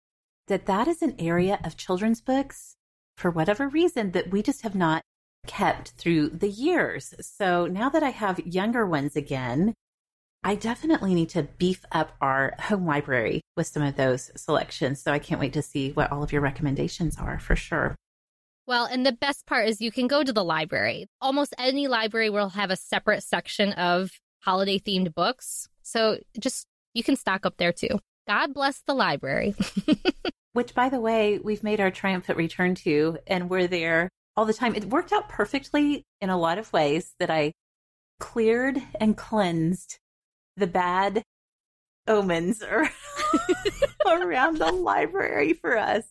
that 0.48 0.66
that 0.66 0.88
is 0.88 1.00
an 1.00 1.14
area 1.18 1.60
of 1.64 1.76
children's 1.76 2.20
books, 2.20 2.73
for 3.16 3.30
whatever 3.30 3.68
reason, 3.68 4.12
that 4.12 4.30
we 4.30 4.42
just 4.42 4.62
have 4.62 4.74
not 4.74 5.02
kept 5.46 5.90
through 5.90 6.30
the 6.30 6.48
years. 6.48 7.14
So 7.20 7.66
now 7.66 7.88
that 7.90 8.02
I 8.02 8.10
have 8.10 8.38
younger 8.40 8.86
ones 8.86 9.16
again, 9.16 9.74
I 10.42 10.54
definitely 10.56 11.14
need 11.14 11.30
to 11.30 11.44
beef 11.44 11.84
up 11.90 12.12
our 12.20 12.54
home 12.58 12.86
library 12.86 13.40
with 13.56 13.66
some 13.66 13.82
of 13.82 13.96
those 13.96 14.30
selections. 14.36 15.00
So 15.02 15.10
I 15.10 15.18
can't 15.18 15.40
wait 15.40 15.54
to 15.54 15.62
see 15.62 15.92
what 15.92 16.12
all 16.12 16.22
of 16.22 16.32
your 16.32 16.42
recommendations 16.42 17.16
are 17.16 17.38
for 17.38 17.56
sure. 17.56 17.94
Well, 18.66 18.86
and 18.86 19.04
the 19.04 19.12
best 19.12 19.46
part 19.46 19.68
is 19.68 19.80
you 19.80 19.92
can 19.92 20.06
go 20.06 20.22
to 20.22 20.32
the 20.32 20.44
library. 20.44 21.06
Almost 21.20 21.54
any 21.58 21.86
library 21.88 22.30
will 22.30 22.50
have 22.50 22.70
a 22.70 22.76
separate 22.76 23.22
section 23.22 23.72
of 23.72 24.10
holiday 24.40 24.78
themed 24.78 25.14
books. 25.14 25.68
So 25.82 26.18
just 26.38 26.66
you 26.92 27.02
can 27.02 27.16
stock 27.16 27.46
up 27.46 27.56
there 27.56 27.72
too. 27.72 27.98
God 28.26 28.54
bless 28.54 28.80
the 28.86 28.94
library. 28.94 29.54
Which, 30.54 30.72
by 30.72 30.88
the 30.88 31.00
way, 31.00 31.40
we've 31.42 31.64
made 31.64 31.80
our 31.80 31.90
triumphant 31.90 32.38
return 32.38 32.76
to, 32.76 33.18
and 33.26 33.50
we're 33.50 33.66
there 33.66 34.08
all 34.36 34.46
the 34.46 34.54
time. 34.54 34.76
It 34.76 34.84
worked 34.84 35.12
out 35.12 35.28
perfectly 35.28 36.04
in 36.20 36.30
a 36.30 36.38
lot 36.38 36.58
of 36.58 36.72
ways 36.72 37.14
that 37.18 37.28
I 37.28 37.52
cleared 38.20 38.80
and 39.00 39.16
cleansed 39.16 39.98
the 40.56 40.68
bad 40.68 41.24
omens 42.06 42.62
around 44.06 44.58
the 44.58 44.70
library 44.70 45.54
for 45.54 45.76
us. 45.76 46.04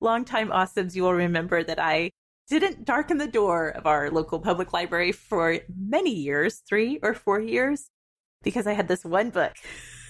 Longtime 0.00 0.48
awesomes, 0.48 0.94
you 0.94 1.02
will 1.02 1.12
remember 1.12 1.62
that 1.62 1.78
I 1.78 2.12
didn't 2.48 2.86
darken 2.86 3.18
the 3.18 3.26
door 3.26 3.68
of 3.68 3.86
our 3.86 4.10
local 4.10 4.40
public 4.40 4.72
library 4.72 5.12
for 5.12 5.58
many 5.68 6.14
years, 6.14 6.62
three 6.66 6.98
or 7.02 7.12
four 7.12 7.40
years, 7.40 7.90
because 8.42 8.66
I 8.66 8.72
had 8.72 8.88
this 8.88 9.04
one 9.04 9.28
book 9.28 9.52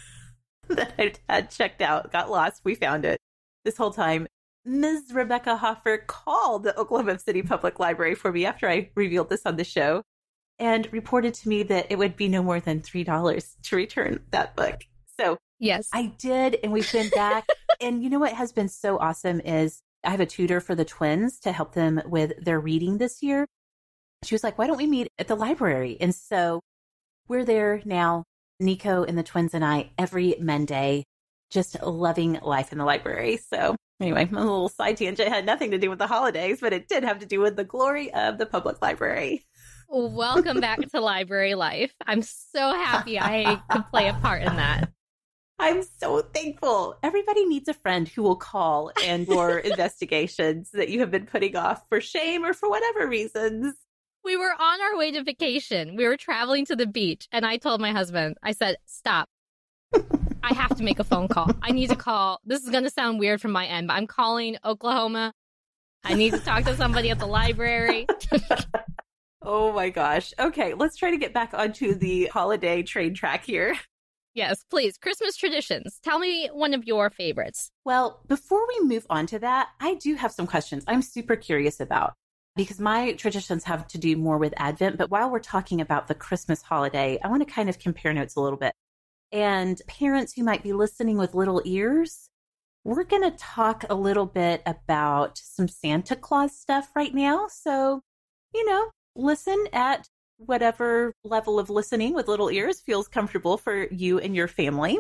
that 0.69 0.95
I 1.01 1.15
had 1.29 1.51
checked 1.51 1.83
out, 1.83 2.13
got 2.13 2.31
lost. 2.31 2.61
We 2.63 2.77
found 2.77 3.05
it 3.05 3.19
this 3.65 3.77
whole 3.77 3.93
time. 3.93 4.27
Ms. 4.65 5.13
Rebekah 5.13 5.57
Hoffer 5.57 5.99
called 6.07 6.63
the 6.63 6.79
Oklahoma 6.79 7.19
City 7.19 7.43
Public 7.43 7.81
Library 7.81 8.15
for 8.15 8.33
me 8.33 8.47
after 8.47 8.69
I 8.69 8.91
revealed 8.95 9.29
this 9.29 9.43
on 9.45 9.57
the 9.57 9.65
show 9.65 10.03
and 10.59 10.89
reported 10.93 11.35
to 11.35 11.49
me 11.49 11.65
that 11.65 11.87
it 11.91 11.99
would 11.99 12.17
be 12.17 12.29
no 12.29 12.43
more 12.43 12.61
than 12.61 12.81
$3 12.81 13.47
to 13.63 13.77
return 13.77 14.21
that 14.31 14.55
book. 14.55 14.85
So 15.19 15.37
yes, 15.59 15.89
I 15.93 16.13
did. 16.19 16.59
And 16.63 16.73
we've 16.73 16.91
been 16.93 17.11
back. 17.11 17.45
and 17.81 18.03
you 18.03 18.11
know 18.11 18.21
what 18.21 18.33
has 18.33 18.53
been 18.53 18.69
so 18.69 18.99
awesome 18.99 19.41
is 19.41 19.83
I 20.05 20.11
have 20.11 20.21
a 20.21 20.27
tutor 20.27 20.61
for 20.61 20.75
the 20.75 20.85
twins 20.85 21.41
to 21.41 21.53
help 21.53 21.75
them 21.75 22.01
with 22.07 22.33
their 22.45 22.61
reading 22.61 22.99
this 22.99 23.23
year. 23.23 23.47
She 24.25 24.35
was 24.35 24.45
like, 24.45 24.59
why 24.59 24.69
don't 24.69 24.77
we 24.77 24.87
meet 24.87 25.09
at 25.19 25.27
the 25.27 25.35
library? 25.35 25.97
And 26.01 26.15
so 26.15 26.61
we're 27.29 27.45
there 27.45 27.83
now, 27.85 28.25
Nico 28.61 29.05
and 29.05 29.19
the 29.19 29.23
twins 29.23 29.55
and 29.55 29.65
I, 29.65 29.91
every 29.99 30.37
Monday, 30.41 31.05
just 31.53 31.81
loving 31.83 32.39
life 32.43 32.73
in 32.73 32.79
the 32.79 32.85
library. 32.85 33.39
So 33.53 33.77
anyway, 34.01 34.29
a 34.33 34.35
little 34.35 34.69
side 34.69 34.97
tangent 34.97 35.29
had 35.29 35.47
nothing 35.47 35.71
to 35.73 35.79
do 35.79 35.91
with 35.91 35.99
the 35.99 36.07
holidays, 36.07 36.59
but 36.61 36.73
it 36.73 36.89
did 36.89 37.05
have 37.05 37.19
to 37.21 37.27
do 37.27 37.41
with 37.41 37.57
the 37.57 37.65
glory 37.65 38.13
of 38.13 38.39
the 38.39 38.47
public 38.47 38.81
library. 38.83 39.45
Welcome 39.89 40.61
back 40.61 40.81
to 40.91 41.01
library 41.01 41.55
life. 41.55 41.93
I'm 42.07 42.23
so 42.23 42.73
happy 42.73 43.21
I 43.21 43.61
could 43.71 43.87
play 43.91 44.09
a 44.09 44.15
part 44.15 44.43
in 44.43 44.57
that. 44.57 44.91
I'm 45.59 45.83
so 45.83 46.23
thankful. 46.23 46.97
Everybody 47.03 47.45
needs 47.45 47.69
a 47.69 47.75
friend 47.75 48.09
who 48.09 48.23
will 48.23 48.37
call 48.37 48.91
and 49.05 49.29
or 49.29 49.59
investigations 49.71 50.71
that 50.73 50.89
you 50.89 51.01
have 51.01 51.11
been 51.11 51.27
putting 51.27 51.55
off 51.55 51.89
for 51.89 52.01
shame 52.01 52.45
or 52.45 52.55
for 52.55 52.69
whatever 52.71 53.07
reasons. 53.07 53.75
We 54.25 54.37
were 54.37 54.55
on 54.59 54.81
our 54.81 54.97
way 54.97 55.13
to 55.13 55.23
vacation. 55.23 55.95
We 55.95 56.09
were 56.09 56.17
traveling 56.17 56.65
to 56.67 56.77
the 56.77 56.87
beach, 56.87 57.29
and 57.31 57.45
I 57.45 57.59
told 57.59 57.81
my 57.81 57.93
husband, 57.93 58.39
I 58.43 58.53
said, 58.53 58.77
Stop. 58.87 59.29
I 60.43 60.55
have 60.55 60.77
to 60.77 60.83
make 60.83 60.99
a 60.99 61.05
phone 61.05 61.29
call. 61.29 61.51
I 61.63 61.71
need 61.71 61.91
to 61.91 61.97
call. 61.97 62.41
This 62.45 62.63
is 62.63 62.71
going 62.71 62.85
to 62.85 62.91
sound 62.91 63.19
weird 63.19 63.41
from 63.41 63.53
my 63.53 63.67
end, 63.67 63.87
but 63.89 63.95
I'm 63.95 64.07
calling 64.07 64.57
Oklahoma. 64.65 65.33
I 66.05 66.15
need 66.15 66.33
to 66.33 66.41
talk 66.41 66.65
to 66.65 66.77
somebody 66.77 67.11
at 67.11 67.19
the 67.19 67.27
library. 67.27 68.07
oh 69.43 69.73
my 69.73 69.91
gosh. 69.91 70.35
Okay, 70.39 70.75
let's 70.75 70.97
try 70.97 71.11
to 71.11 71.17
get 71.17 71.33
back 71.33 71.55
onto 71.55 71.95
the 71.95 72.27
holiday 72.27 72.83
train 72.83 73.15
track 73.15 73.45
here. 73.45 73.77
Yes, 74.35 74.65
please. 74.69 74.97
Christmas 74.97 75.37
traditions. 75.37 76.01
Tell 76.03 76.19
me 76.19 76.49
one 76.53 76.75
of 76.75 76.85
your 76.87 77.11
favorites. 77.11 77.71
Well, 77.85 78.21
before 78.27 78.67
we 78.67 78.89
move 78.89 79.07
on 79.11 79.27
to 79.27 79.39
that, 79.41 79.69
I 79.79 79.95
do 79.95 80.15
have 80.15 80.33
some 80.33 80.47
questions 80.47 80.85
I'm 80.87 81.03
super 81.03 81.37
curious 81.37 81.81
about 81.81 82.15
because 82.57 82.81
my 82.81 83.13
traditions 83.13 83.65
have 83.65 83.87
to 83.89 83.99
do 83.99 84.17
more 84.17 84.39
with 84.39 84.55
Advent. 84.57 84.97
But 84.97 85.11
while 85.11 85.31
we're 85.31 85.39
talking 85.39 85.81
about 85.81 86.09
the 86.09 86.15
Christmas 86.15 86.63
holiday, 86.63 87.19
I 87.23 87.29
want 87.29 87.47
to 87.47 87.53
kind 87.53 87.69
of 87.69 87.79
compare 87.79 88.13
notes 88.13 88.35
a 88.37 88.41
little 88.41 88.59
bit. 88.59 88.75
And 89.33 89.81
parents 89.87 90.35
who 90.35 90.45
might 90.45 90.63
be 90.63 90.75
listening 90.75 91.17
with 91.17 91.35
little 91.35 91.63
ears, 91.65 92.29
we're 92.85 93.05
going 93.05 93.23
to 93.23 93.37
talk 93.39 93.85
a 93.89 93.95
little 93.95 94.27
bit 94.27 94.63
about 94.67 95.39
some 95.39 95.69
Santa 95.69 96.15
Claus 96.15 96.55
stuff 96.57 96.91
right 96.95 97.15
now. 97.15 97.47
So, 97.49 98.03
you 98.53 98.67
know, 98.69 98.91
listen 99.17 99.67
at 99.73 100.07
whatever 100.37 101.13
level 101.25 101.59
of 101.59 101.71
listening 101.71 102.15
with 102.15 102.29
little 102.29 102.51
ears 102.51 102.81
feels 102.81 103.09
comfortable 103.09 103.57
for 103.57 103.87
you 103.91 104.19
and 104.19 104.37
your 104.37 104.49
family. 104.49 104.99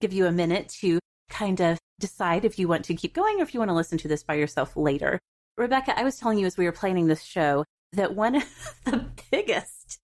Give 0.00 0.12
you 0.12 0.26
a 0.26 0.32
minute 0.32 0.68
to 0.80 0.98
kind 1.30 1.60
of 1.60 1.78
decide 1.98 2.44
if 2.44 2.58
you 2.58 2.68
want 2.68 2.84
to 2.86 2.94
keep 2.94 3.14
going 3.14 3.40
or 3.40 3.42
if 3.42 3.54
you 3.54 3.60
want 3.60 3.70
to 3.70 3.74
listen 3.74 3.98
to 3.98 4.08
this 4.08 4.22
by 4.22 4.34
yourself 4.34 4.76
later. 4.76 5.18
Rebekah, 5.56 5.98
I 5.98 6.04
was 6.04 6.18
telling 6.18 6.38
you 6.38 6.46
as 6.46 6.56
we 6.56 6.66
were 6.66 6.72
planning 6.72 7.06
this 7.06 7.22
show 7.22 7.64
that 7.92 8.14
one 8.14 8.36
of 8.36 8.44
the 8.84 9.08
biggest 9.30 9.98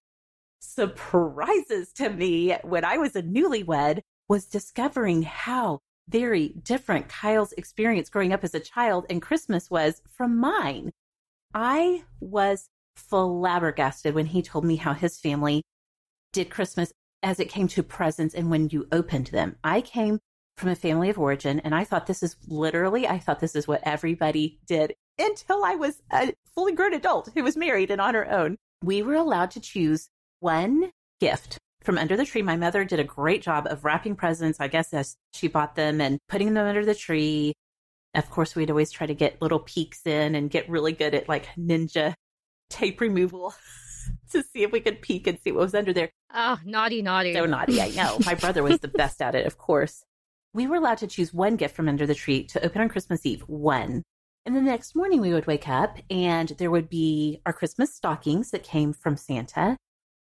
surprises 0.75 1.93
to 1.95 2.11
me 2.11 2.57
when 2.63 2.85
I 2.85 2.99
was 2.99 3.17
a 3.17 3.23
newlywed 3.23 4.01
was 4.29 4.47
discovering 4.47 5.23
how 5.23 5.81
very 6.09 6.49
different 6.49 7.09
Kyle's 7.09 7.53
experience 7.53 8.11
growing 8.11 8.33
up 8.33 8.45
as 8.45 8.55
a 8.55 8.61
child 8.61 9.07
and 9.09 9.23
Christmas 9.23 9.71
was 9.71 10.03
from 10.09 10.39
mine. 10.39 10.91
I 11.55 12.05
was 12.21 12.69
flabbergasted 12.97 14.15
when 14.15 14.27
he 14.27 14.43
told 14.43 14.65
me 14.65 14.77
how 14.77 14.93
his 14.93 15.19
family 15.19 15.63
did 16.33 16.51
Christmas 16.51 16.93
as 17.23 17.41
it 17.41 17.49
came 17.49 17.69
to 17.69 17.83
presents 17.83 18.35
and 18.35 18.51
when 18.51 18.69
you 18.69 18.87
opened 18.93 19.29
them. 19.29 19.57
I 19.65 19.81
came 19.81 20.19
from 20.57 20.69
a 20.69 20.77
family 20.77 21.09
of 21.11 21.19
origin 21.19 21.61
and 21.61 21.75
I 21.75 21.85
thought 21.85 22.07
this 22.07 22.23
is 22.23 22.37
literally, 22.47 23.09
I 23.09 23.19
thought 23.19 23.41
this 23.41 23.57
is 23.57 23.67
what 23.67 23.81
everybody 23.85 24.59
did 24.67 24.95
until 25.19 25.65
I 25.65 25.75
was 25.75 26.03
a 26.13 26.35
fully 26.55 26.73
grown 26.73 26.93
adult 26.93 27.31
who 27.35 27.43
was 27.43 27.57
married 27.57 27.91
and 27.91 28.01
on 28.01 28.15
her 28.15 28.31
own. 28.31 28.57
We 28.83 29.03
were 29.03 29.15
allowed 29.15 29.51
to 29.53 29.61
choose 29.61 30.09
one 30.45 30.91
gift 31.21 31.57
from 31.83 31.97
under 31.97 32.19
the 32.19 32.27
tree. 32.27 32.43
My 32.43 32.57
mother 32.57 32.85
did 32.85 33.01
a 33.01 33.05
great 33.05 33.41
job 33.41 33.67
of 33.67 33.83
wrapping 33.83 34.15
presents, 34.15 34.61
I 34.61 34.69
guess, 34.69 34.93
as 34.93 35.17
she 35.33 35.49
bought 35.49 35.75
them 35.75 36.03
and 36.03 36.19
putting 36.29 36.53
them 36.53 36.67
under 36.67 36.85
the 36.85 36.95
tree. 36.95 37.55
Of 38.15 38.29
course, 38.29 38.55
we'd 38.55 38.71
always 38.71 38.93
try 38.93 39.07
to 39.07 39.15
get 39.15 39.41
little 39.41 39.59
peeks 39.59 40.07
in 40.07 40.35
and 40.35 40.51
get 40.51 40.69
really 40.69 40.93
good 40.93 41.15
at 41.15 41.31
like 41.31 41.49
ninja 41.59 42.13
tape 42.69 43.01
removal 43.01 43.55
to 44.33 44.43
see 44.43 44.63
if 44.63 44.71
we 44.71 44.81
could 44.81 45.01
peek 45.01 45.27
and 45.27 45.39
see 45.41 45.51
what 45.51 45.63
was 45.63 45.75
under 45.75 45.95
there. 45.95 46.11
Oh, 46.35 46.59
naughty, 46.63 47.01
naughty. 47.01 47.33
So 47.33 47.47
naughty, 47.47 47.81
I 47.81 47.89
know. 47.89 48.19
My 48.27 48.35
brother 48.35 48.63
was 48.63 48.81
the 48.81 48.89
best 48.89 49.23
at 49.23 49.35
it, 49.35 49.47
of 49.47 49.57
course. 49.57 50.05
We 50.53 50.67
were 50.67 50.77
allowed 50.77 50.99
to 50.99 51.07
choose 51.07 51.33
one 51.33 51.57
gift 51.57 51.75
from 51.75 51.89
under 51.89 52.07
the 52.07 52.15
tree 52.15 52.45
to 52.49 52.63
open 52.63 52.83
on 52.83 52.91
Christmas 52.91 53.25
Eve, 53.25 53.41
one. 53.47 54.03
And 54.45 54.55
the 54.55 54.61
next 54.61 54.95
morning 54.95 55.23
we 55.23 55.33
would 55.33 55.47
wake 55.47 55.69
up 55.69 55.97
and 56.11 56.51
there 56.59 56.71
would 56.71 56.91
be 56.91 57.41
our 57.47 57.55
Christmas 57.55 57.95
stockings 57.95 58.51
that 58.51 58.63
came 58.63 58.93
from 58.93 59.17
Santa 59.17 59.79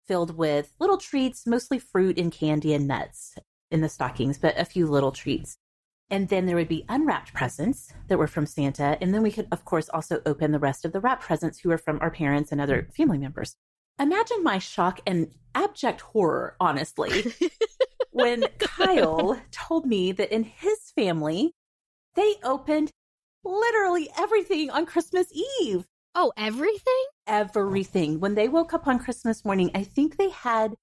filled 0.09 0.35
with 0.35 0.73
little 0.79 0.97
treats, 0.97 1.45
mostly 1.45 1.77
fruit 1.77 2.17
and 2.17 2.31
candy 2.31 2.73
and 2.73 2.87
nuts 2.87 3.35
in 3.69 3.81
the 3.81 3.87
stockings, 3.87 4.39
but 4.39 4.57
a 4.57 4.65
few 4.65 4.87
little 4.87 5.11
treats. 5.11 5.55
And 6.09 6.29
then 6.29 6.47
there 6.47 6.55
would 6.55 6.67
be 6.67 6.83
unwrapped 6.89 7.31
presents 7.31 7.93
that 8.07 8.17
were 8.17 8.25
from 8.25 8.47
Santa. 8.47 8.97
And 8.99 9.13
then 9.13 9.21
we 9.21 9.31
could, 9.31 9.47
of 9.51 9.63
course, 9.65 9.87
also 9.87 10.23
open 10.25 10.51
the 10.51 10.57
rest 10.57 10.83
of 10.83 10.93
the 10.93 10.99
wrapped 10.99 11.21
presents 11.21 11.59
who 11.59 11.69
were 11.69 11.77
from 11.77 11.99
our 12.01 12.09
parents 12.09 12.51
and 12.51 12.59
other 12.59 12.87
family 12.97 13.19
members. 13.19 13.55
Imagine 13.99 14.43
my 14.43 14.57
shock 14.57 14.99
and 15.05 15.31
abject 15.53 16.01
horror, 16.01 16.55
honestly, 16.59 17.31
when 18.11 18.45
Kyle 18.57 19.39
told 19.51 19.85
me 19.85 20.11
that 20.13 20.33
in 20.33 20.43
his 20.43 20.91
family, 20.95 21.53
they 22.15 22.37
opened 22.43 22.89
literally 23.43 24.09
everything 24.17 24.71
on 24.71 24.87
Christmas 24.87 25.27
Eve. 25.61 25.85
Oh, 26.15 26.33
everything? 26.35 27.05
Everything. 27.29 28.19
When 28.19 28.33
they 28.33 28.49
woke 28.49 28.73
up 28.73 28.87
on 28.87 28.97
Christmas 28.99 29.45
morning, 29.45 29.69
I 29.75 29.83
think 29.83 30.17
they 30.17 30.29
had 30.31 30.73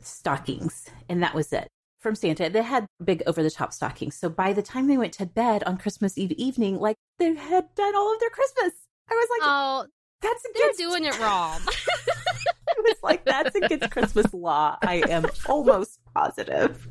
stockings, 0.00 0.86
and 1.08 1.22
that 1.22 1.34
was 1.34 1.52
it 1.52 1.68
from 2.00 2.14
Santa. 2.14 2.48
They 2.48 2.62
had 2.62 2.86
big 3.04 3.22
over 3.26 3.42
the 3.42 3.50
top 3.50 3.72
stockings. 3.72 4.16
So 4.16 4.30
by 4.30 4.54
the 4.54 4.62
time 4.62 4.86
they 4.88 4.96
went 4.96 5.12
to 5.14 5.26
bed 5.26 5.62
on 5.64 5.76
Christmas 5.76 6.16
Eve 6.16 6.32
evening, 6.32 6.78
like 6.78 6.96
they 7.18 7.34
had 7.34 7.66
done 7.74 7.94
all 7.94 8.14
of 8.14 8.18
their 8.18 8.30
Christmas. 8.30 8.72
I 9.10 9.14
was 9.14 9.28
like, 9.30 9.40
oh, 9.42 9.86
that's 10.22 10.44
against- 10.44 10.78
they're 10.78 10.88
doing 10.88 11.04
it 11.04 11.20
wrong. 11.20 11.60
I 11.68 12.80
was 12.80 12.96
like, 13.02 13.24
that's 13.24 13.54
against 13.54 13.90
Christmas 13.90 14.32
law. 14.32 14.78
I 14.82 15.02
am 15.08 15.26
almost 15.46 15.98
positive. 16.14 16.88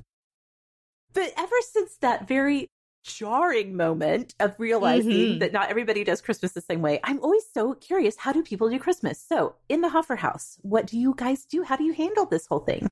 But 1.14 1.34
ever 1.36 1.56
since 1.74 1.98
that 2.02 2.28
very 2.28 2.70
jarring 3.04 3.76
moment 3.76 4.36
of 4.40 4.54
realizing 4.58 5.12
mm-hmm. 5.12 5.40
that 5.40 5.54
not 5.54 5.70
everybody 5.70 6.04
does 6.04 6.22
Christmas 6.22 6.52
the 6.52 6.62
same 6.62 6.82
way. 6.82 7.00
I'm 7.04 7.20
always 7.22 7.44
so 7.54 7.74
curious 7.74 8.18
how 8.18 8.32
do 8.32 8.44
people 8.44 8.70
do 8.70 8.80
Christmas? 8.80 9.20
So, 9.20 9.56
in 9.68 9.82
the 9.82 9.90
Hoffer 9.90 10.18
house, 10.18 10.58
what 10.62 10.86
do 10.88 10.98
you 10.98 11.14
guys 11.16 11.46
do? 11.46 11.64
How 11.64 11.76
do 11.76 11.84
you 11.84 11.94
handle 11.94 12.26
this 12.26 12.48
whole 12.48 12.60
thing? 12.60 12.88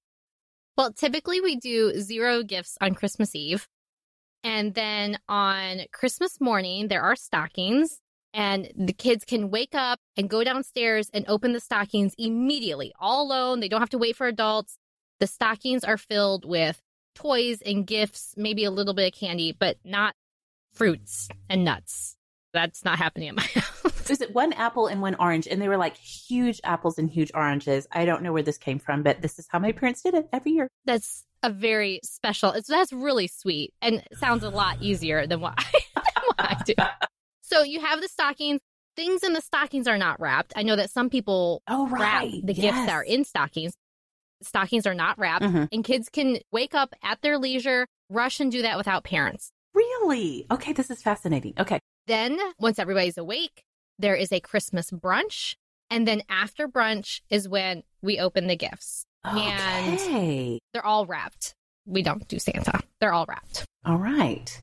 Well, 0.77 0.93
typically 0.93 1.41
we 1.41 1.55
do 1.55 1.99
zero 1.99 2.43
gifts 2.43 2.77
on 2.79 2.93
Christmas 2.93 3.33
Eve. 3.35 3.67
And 4.43 4.75
then 4.75 5.17
on 5.27 5.81
Christmas 5.91 6.39
morning, 6.39 6.87
there 6.87 7.01
are 7.01 7.15
stockings, 7.15 7.99
and 8.33 8.71
the 8.75 8.93
kids 8.93 9.25
can 9.25 9.49
wake 9.49 9.73
up 9.73 9.99
and 10.15 10.29
go 10.29 10.43
downstairs 10.43 11.09
and 11.13 11.25
open 11.27 11.53
the 11.53 11.59
stockings 11.59 12.13
immediately, 12.17 12.93
all 12.99 13.25
alone. 13.25 13.59
They 13.59 13.67
don't 13.67 13.79
have 13.79 13.89
to 13.89 13.97
wait 13.97 14.15
for 14.15 14.27
adults. 14.27 14.77
The 15.19 15.27
stockings 15.27 15.83
are 15.83 15.97
filled 15.97 16.45
with 16.45 16.81
toys 17.17 17.61
and 17.61 17.85
gifts, 17.85 18.33
maybe 18.37 18.63
a 18.63 18.71
little 18.71 18.93
bit 18.93 19.13
of 19.13 19.19
candy, 19.19 19.55
but 19.57 19.77
not 19.83 20.15
fruits 20.73 21.29
and 21.49 21.65
nuts. 21.65 22.15
That's 22.53 22.85
not 22.85 22.97
happening 22.97 23.29
at 23.29 23.35
my 23.35 23.41
house. 23.53 24.09
Is 24.09 24.21
it 24.21 24.33
one 24.33 24.53
apple 24.53 24.87
and 24.87 25.01
one 25.01 25.15
orange? 25.15 25.47
And 25.47 25.61
they 25.61 25.67
were 25.67 25.77
like 25.77 25.97
huge 25.97 26.61
apples 26.63 26.97
and 26.97 27.09
huge 27.09 27.31
oranges. 27.33 27.87
I 27.91 28.05
don't 28.05 28.23
know 28.23 28.31
where 28.31 28.43
this 28.43 28.57
came 28.57 28.79
from, 28.79 29.03
but 29.03 29.21
this 29.21 29.37
is 29.37 29.47
how 29.49 29.59
my 29.59 29.73
parents 29.73 30.01
did 30.01 30.13
it 30.13 30.29
every 30.31 30.53
year. 30.53 30.69
That's 30.85 31.25
a 31.43 31.49
very 31.49 31.99
special. 32.03 32.51
It's 32.51 32.67
that's 32.67 32.93
really 32.93 33.27
sweet 33.27 33.73
and 33.81 34.03
sounds 34.13 34.43
a 34.43 34.49
lot 34.49 34.81
easier 34.81 35.27
than 35.27 35.41
what 35.41 35.55
I, 35.57 35.63
than 35.95 36.23
what 36.25 36.35
I 36.39 36.61
do. 36.65 36.73
So 37.41 37.63
you 37.63 37.81
have 37.81 38.01
the 38.01 38.07
stockings. 38.07 38.61
Things 38.95 39.21
in 39.21 39.33
the 39.33 39.41
stockings 39.41 39.87
are 39.87 39.97
not 39.97 40.19
wrapped. 40.19 40.53
I 40.55 40.63
know 40.63 40.75
that 40.75 40.89
some 40.89 41.11
people 41.11 41.61
oh, 41.67 41.87
right. 41.87 42.01
wrap 42.01 42.23
the 42.23 42.53
yes. 42.53 42.57
gifts 42.57 42.85
that 42.87 42.93
are 42.93 43.03
in 43.03 43.25
stockings, 43.25 43.75
stockings 44.41 44.85
are 44.85 44.93
not 44.93 45.17
wrapped, 45.17 45.43
mm-hmm. 45.43 45.65
and 45.71 45.83
kids 45.83 46.09
can 46.09 46.39
wake 46.51 46.75
up 46.75 46.93
at 47.03 47.21
their 47.21 47.37
leisure, 47.37 47.87
rush 48.09 48.39
and 48.39 48.51
do 48.51 48.61
that 48.61 48.77
without 48.77 49.03
parents. 49.03 49.51
Really? 49.73 50.45
Okay, 50.49 50.73
this 50.73 50.89
is 50.89 51.01
fascinating. 51.01 51.53
Okay. 51.59 51.79
Then, 52.07 52.39
once 52.59 52.79
everybody's 52.79 53.17
awake, 53.17 53.63
there 53.99 54.15
is 54.15 54.31
a 54.31 54.39
Christmas 54.39 54.91
brunch. 54.91 55.55
And 55.89 56.07
then 56.07 56.21
after 56.29 56.67
brunch 56.67 57.21
is 57.29 57.47
when 57.47 57.83
we 58.01 58.19
open 58.19 58.47
the 58.47 58.55
gifts. 58.55 59.05
Okay. 59.25 59.39
And 59.39 60.59
they're 60.73 60.85
all 60.85 61.05
wrapped. 61.05 61.53
We 61.85 62.01
don't 62.01 62.27
do 62.27 62.39
Santa, 62.39 62.81
they're 62.99 63.13
all 63.13 63.25
wrapped. 63.27 63.65
All 63.85 63.97
right. 63.97 64.59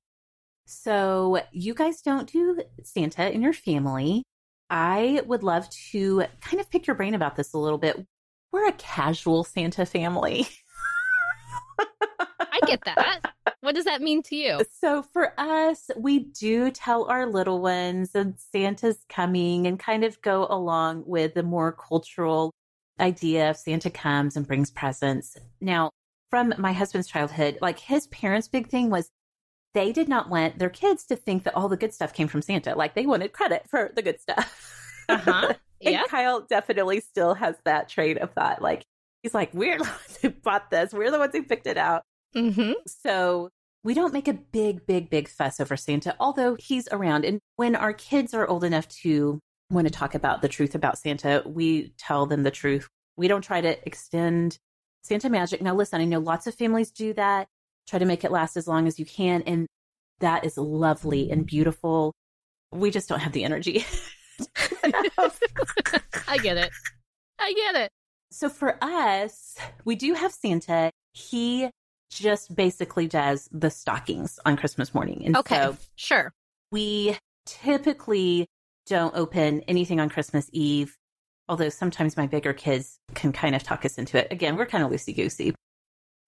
So, 0.67 1.41
you 1.53 1.75
guys 1.75 2.01
don't 2.01 2.31
do 2.31 2.61
Santa 2.83 3.31
in 3.31 3.43
your 3.43 3.53
family. 3.53 4.23
I 4.71 5.23
would 5.27 5.43
love 5.43 5.69
to 5.93 6.25
kind 6.41 6.61
of 6.61 6.71
pick 6.71 6.87
your 6.87 6.97
brain 6.97 7.15
about 7.15 7.37
this 7.37 7.53
a 7.53 7.59
little 7.59 7.79
bit 7.79 8.05
we're 8.55 8.69
a 8.69 8.73
casual 8.73 9.43
Santa 9.43 9.85
family. 9.85 10.47
I 11.81 12.61
get 12.67 12.85
that. 12.85 13.35
What 13.63 13.75
does 13.75 13.85
that 13.85 14.01
mean 14.01 14.23
to 14.25 14.37
you? 14.37 14.61
So 14.81 15.03
for 15.03 15.33
us, 15.37 15.91
we 15.97 16.21
do 16.21 16.71
tell 16.71 17.07
our 17.07 17.27
little 17.27 17.61
ones 17.61 18.13
that 18.13 18.39
Santa's 18.39 19.05
coming 19.09 19.67
and 19.67 19.77
kind 19.77 20.05
of 20.05 20.23
go 20.23 20.47
along 20.49 21.03
with 21.05 21.35
the 21.35 21.43
more 21.43 21.73
cultural 21.73 22.53
idea 23.01 23.51
of 23.51 23.57
Santa 23.57 23.91
comes 23.91 24.37
and 24.37 24.47
brings 24.47 24.71
presents. 24.71 25.37
Now, 25.61 25.91
from 26.31 26.55
my 26.57 26.73
husband's 26.73 27.09
childhood, 27.09 27.59
like 27.61 27.81
his 27.81 28.07
parents' 28.07 28.47
big 28.47 28.69
thing 28.69 28.89
was 28.89 29.11
they 29.73 29.91
did 29.91 30.09
not 30.09 30.31
want 30.31 30.61
their 30.61 30.71
kids 30.71 31.05
to 31.07 31.17
think 31.17 31.43
that 31.43 31.57
all 31.57 31.69
the 31.69 31.77
good 31.77 31.93
stuff 31.93 32.13
came 32.15 32.29
from 32.29 32.41
Santa. 32.41 32.77
Like 32.77 32.95
they 32.95 33.05
wanted 33.05 33.33
credit 33.33 33.65
for 33.69 33.91
the 33.97 34.03
good 34.03 34.21
stuff. 34.21 35.05
Uh-huh. 35.09 35.55
And 35.85 35.93
yeah. 35.93 36.05
Kyle 36.09 36.41
definitely 36.41 37.01
still 37.01 37.35
has 37.35 37.57
that 37.65 37.89
train 37.89 38.19
of 38.19 38.33
thought. 38.33 38.63
Like, 38.63 38.85
he's 39.23 39.35
like, 39.35 39.53
we're 39.53 39.79
the 39.79 39.85
ones 39.85 40.19
who 40.23 40.31
bought 40.31 40.71
this. 40.71 40.93
We're 40.93 41.11
the 41.11 41.19
ones 41.19 41.33
who 41.33 41.43
picked 41.43 41.67
it 41.67 41.77
out. 41.77 42.03
Mm-hmm. 42.35 42.73
So 42.87 43.51
we 43.85 43.95
don't 43.95 44.13
make 44.13 44.29
a 44.29 44.33
big, 44.33 44.87
big, 44.87 45.11
big 45.11 45.29
fuss 45.29 45.61
over 45.61 45.77
Santa, 45.77 46.17
although 46.19 46.57
he's 46.59 46.89
around. 46.91 47.25
And 47.25 47.39
when 47.57 47.77
our 47.77 47.93
kids 47.93 48.33
are 48.35 48.47
old 48.47 48.65
enough 48.65 48.89
to 49.03 49.39
want 49.71 49.87
to 49.87 49.93
talk 49.93 50.15
about 50.15 50.43
the 50.43 50.49
truth 50.49 50.75
about 50.75 50.99
Santa, 50.99 51.43
we 51.45 51.95
tell 51.99 52.27
them 52.27 52.43
the 52.43 52.51
truth. 52.51 52.89
We 53.17 53.29
don't 53.29 53.43
try 53.43 53.61
to 53.61 53.77
extend 53.87 54.59
Santa 55.03 55.29
magic. 55.29 55.61
Now, 55.61 55.75
listen, 55.75 56.01
I 56.01 56.07
know 56.07 56.19
lots 56.19 56.47
of 56.47 56.55
families 56.55 56.91
do 56.91 57.13
that, 57.15 57.47
try 57.87 57.99
to 57.99 58.07
make 58.07 58.25
it 58.25 58.33
last 58.33 58.57
as 58.57 58.67
long 58.67 58.87
as 58.87 58.99
you 58.99 59.05
can. 59.05 59.43
And 59.43 59.67
that 60.21 60.45
is 60.45 60.57
lovely 60.57 61.31
and 61.31 61.47
beautiful. 61.47 62.13
We 62.73 62.91
just 62.91 63.09
don't 63.09 63.21
have 63.21 63.33
the 63.33 63.45
energy 63.45 63.85
I 66.29 66.39
get 66.43 66.57
it. 66.57 66.71
I 67.39 67.53
get 67.53 67.77
it. 67.77 67.91
So 68.31 68.49
for 68.49 68.77
us, 68.83 69.57
we 69.85 69.95
do 69.95 70.15
have 70.15 70.33
Santa. 70.33 70.91
He 71.13 71.71
just 72.11 72.55
basically 72.55 73.07
does 73.07 73.49
the 73.53 73.71
stockings 73.71 74.39
on 74.45 74.57
Christmas 74.57 74.95
morning. 74.95 75.23
And 75.25 75.37
okay, 75.37 75.57
so 75.57 75.77
sure. 75.97 76.33
We 76.71 77.17
typically 77.47 78.47
don't 78.87 79.15
open 79.17 79.63
anything 79.63 80.01
on 80.01 80.09
Christmas 80.09 80.49
Eve, 80.53 80.97
although 81.49 81.69
sometimes 81.69 82.17
my 82.17 82.27
bigger 82.27 82.53
kids 82.53 82.99
can 83.15 83.33
kind 83.33 83.55
of 83.55 83.63
talk 83.63 83.85
us 83.85 83.99
into 83.99 84.19
it. 84.19 84.29
Again, 84.31 84.57
we're 84.57 84.67
kind 84.67 84.85
of 84.85 84.91
loosey 84.91 85.15
goosey. 85.15 85.55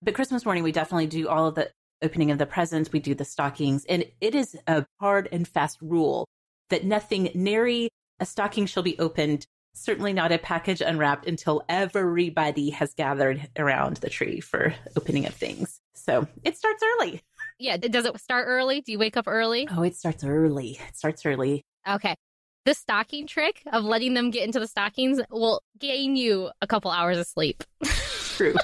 But 0.02 0.14
Christmas 0.14 0.44
morning, 0.44 0.62
we 0.62 0.72
definitely 0.72 1.06
do 1.06 1.28
all 1.28 1.46
of 1.46 1.54
the 1.54 1.70
opening 2.02 2.30
of 2.30 2.38
the 2.38 2.46
presents, 2.46 2.92
we 2.92 3.00
do 3.00 3.14
the 3.14 3.24
stockings, 3.24 3.84
and 3.86 4.04
it 4.20 4.34
is 4.34 4.56
a 4.66 4.84
hard 5.00 5.28
and 5.32 5.48
fast 5.48 5.78
rule 5.80 6.26
that 6.70 6.84
nothing 6.84 7.30
nary 7.34 7.88
a 8.20 8.26
stocking 8.26 8.66
shall 8.66 8.82
be 8.82 8.98
opened, 8.98 9.46
certainly 9.74 10.12
not 10.12 10.32
a 10.32 10.38
package 10.38 10.80
unwrapped 10.80 11.26
until 11.26 11.62
everybody 11.68 12.70
has 12.70 12.94
gathered 12.94 13.48
around 13.58 13.98
the 13.98 14.08
tree 14.10 14.40
for 14.40 14.74
opening 14.96 15.26
of 15.26 15.34
things. 15.34 15.80
So 15.94 16.26
it 16.44 16.56
starts 16.56 16.82
early. 16.82 17.22
Yeah. 17.58 17.76
Does 17.76 18.06
it 18.06 18.18
start 18.20 18.46
early? 18.48 18.80
Do 18.80 18.92
you 18.92 18.98
wake 18.98 19.16
up 19.16 19.26
early? 19.26 19.68
Oh, 19.70 19.82
it 19.82 19.96
starts 19.96 20.24
early. 20.24 20.78
It 20.88 20.96
starts 20.96 21.24
early. 21.26 21.64
Okay. 21.88 22.16
The 22.64 22.74
stocking 22.74 23.26
trick 23.26 23.62
of 23.72 23.84
letting 23.84 24.14
them 24.14 24.30
get 24.30 24.44
into 24.44 24.58
the 24.58 24.66
stockings 24.66 25.20
will 25.30 25.60
gain 25.78 26.16
you 26.16 26.50
a 26.60 26.66
couple 26.66 26.90
hours 26.90 27.18
of 27.18 27.26
sleep. 27.26 27.62
true. 28.36 28.54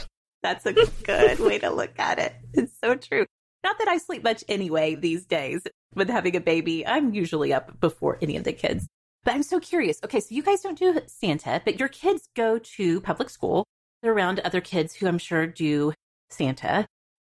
That's 0.43 0.67
a 0.67 0.73
good 0.73 1.39
way 1.39 1.59
to 1.61 1.71
look 1.71 1.99
at 1.99 2.19
it. 2.19 2.35
It's 2.55 2.77
so 2.83 2.97
true. 2.97 3.27
Not 3.65 3.79
that 3.79 3.89
I 3.89 3.99
sleep 3.99 4.25
much 4.25 4.45
anyway 4.49 4.95
these 4.95 5.25
days 5.25 5.63
with 5.95 6.09
having 6.09 6.35
a 6.37 6.41
baby. 6.41 6.87
I'm 6.87 7.15
usually 7.15 7.53
up 7.53 7.79
before 7.81 8.19
any 8.21 8.37
of 8.37 8.45
the 8.45 8.53
kids. 8.53 8.89
But 9.25 9.35
I'm 9.35 9.43
so 9.43 9.61
curious. 9.61 10.01
Okay, 10.05 10.21
so 10.21 10.35
you 10.35 10.43
guys 10.43 10.63
don't 10.63 10.79
do 10.79 11.01
Santa, 11.07 11.63
but 11.65 11.79
your 11.79 11.89
kids 11.89 12.29
go 12.35 12.59
to 12.59 13.01
public 13.03 13.31
school. 13.31 13.65
They're 14.03 14.13
around 14.13 14.41
other 14.41 14.61
kids 14.61 14.95
who 14.95 15.07
I'm 15.07 15.19
sure 15.19 15.47
do 15.47 15.93
Santa. 16.31 16.87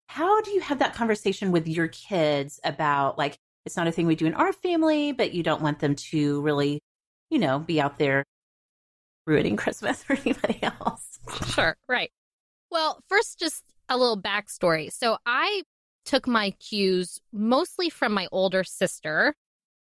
How 0.08 0.40
do 0.40 0.50
you 0.50 0.60
have 0.60 0.80
that 0.80 0.94
conversation 0.94 1.52
with 1.52 1.68
your 1.68 1.88
kids 1.88 2.58
about 2.64 3.16
like, 3.16 3.38
it's 3.64 3.76
not 3.76 3.86
a 3.86 3.92
thing 3.92 4.06
we 4.06 4.16
do 4.16 4.26
in 4.26 4.34
our 4.34 4.52
family, 4.52 5.12
but 5.12 5.32
you 5.32 5.42
don't 5.42 5.62
want 5.62 5.78
them 5.78 5.94
to 5.94 6.40
really, 6.42 6.80
you 7.30 7.38
know, 7.38 7.60
be 7.60 7.80
out 7.80 7.98
there 7.98 8.24
ruining 9.26 9.56
Christmas 9.56 10.02
for 10.02 10.14
anybody 10.14 10.58
else? 10.62 11.20
Sure, 11.46 11.76
right. 11.88 12.10
Well, 12.70 13.00
first, 13.08 13.38
just 13.38 13.62
a 13.88 13.96
little 13.96 14.20
backstory. 14.20 14.92
So 14.92 15.16
I 15.24 15.62
took 16.04 16.26
my 16.26 16.50
cues 16.50 17.20
mostly 17.32 17.90
from 17.90 18.12
my 18.12 18.28
older 18.30 18.64
sister 18.64 19.34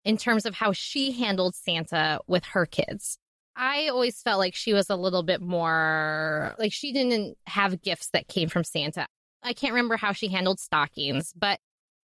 in 0.05 0.17
terms 0.17 0.45
of 0.45 0.55
how 0.55 0.71
she 0.71 1.11
handled 1.11 1.55
Santa 1.55 2.19
with 2.27 2.45
her 2.45 2.65
kids. 2.65 3.17
I 3.55 3.89
always 3.89 4.21
felt 4.21 4.39
like 4.39 4.55
she 4.55 4.73
was 4.73 4.89
a 4.89 4.95
little 4.95 5.23
bit 5.23 5.41
more 5.41 6.55
like 6.57 6.71
she 6.71 6.93
didn't 6.93 7.37
have 7.45 7.81
gifts 7.81 8.09
that 8.11 8.27
came 8.27 8.47
from 8.47 8.63
Santa. 8.63 9.05
I 9.43 9.53
can't 9.53 9.73
remember 9.73 9.97
how 9.97 10.13
she 10.13 10.29
handled 10.29 10.59
stockings, 10.59 11.33
but 11.35 11.59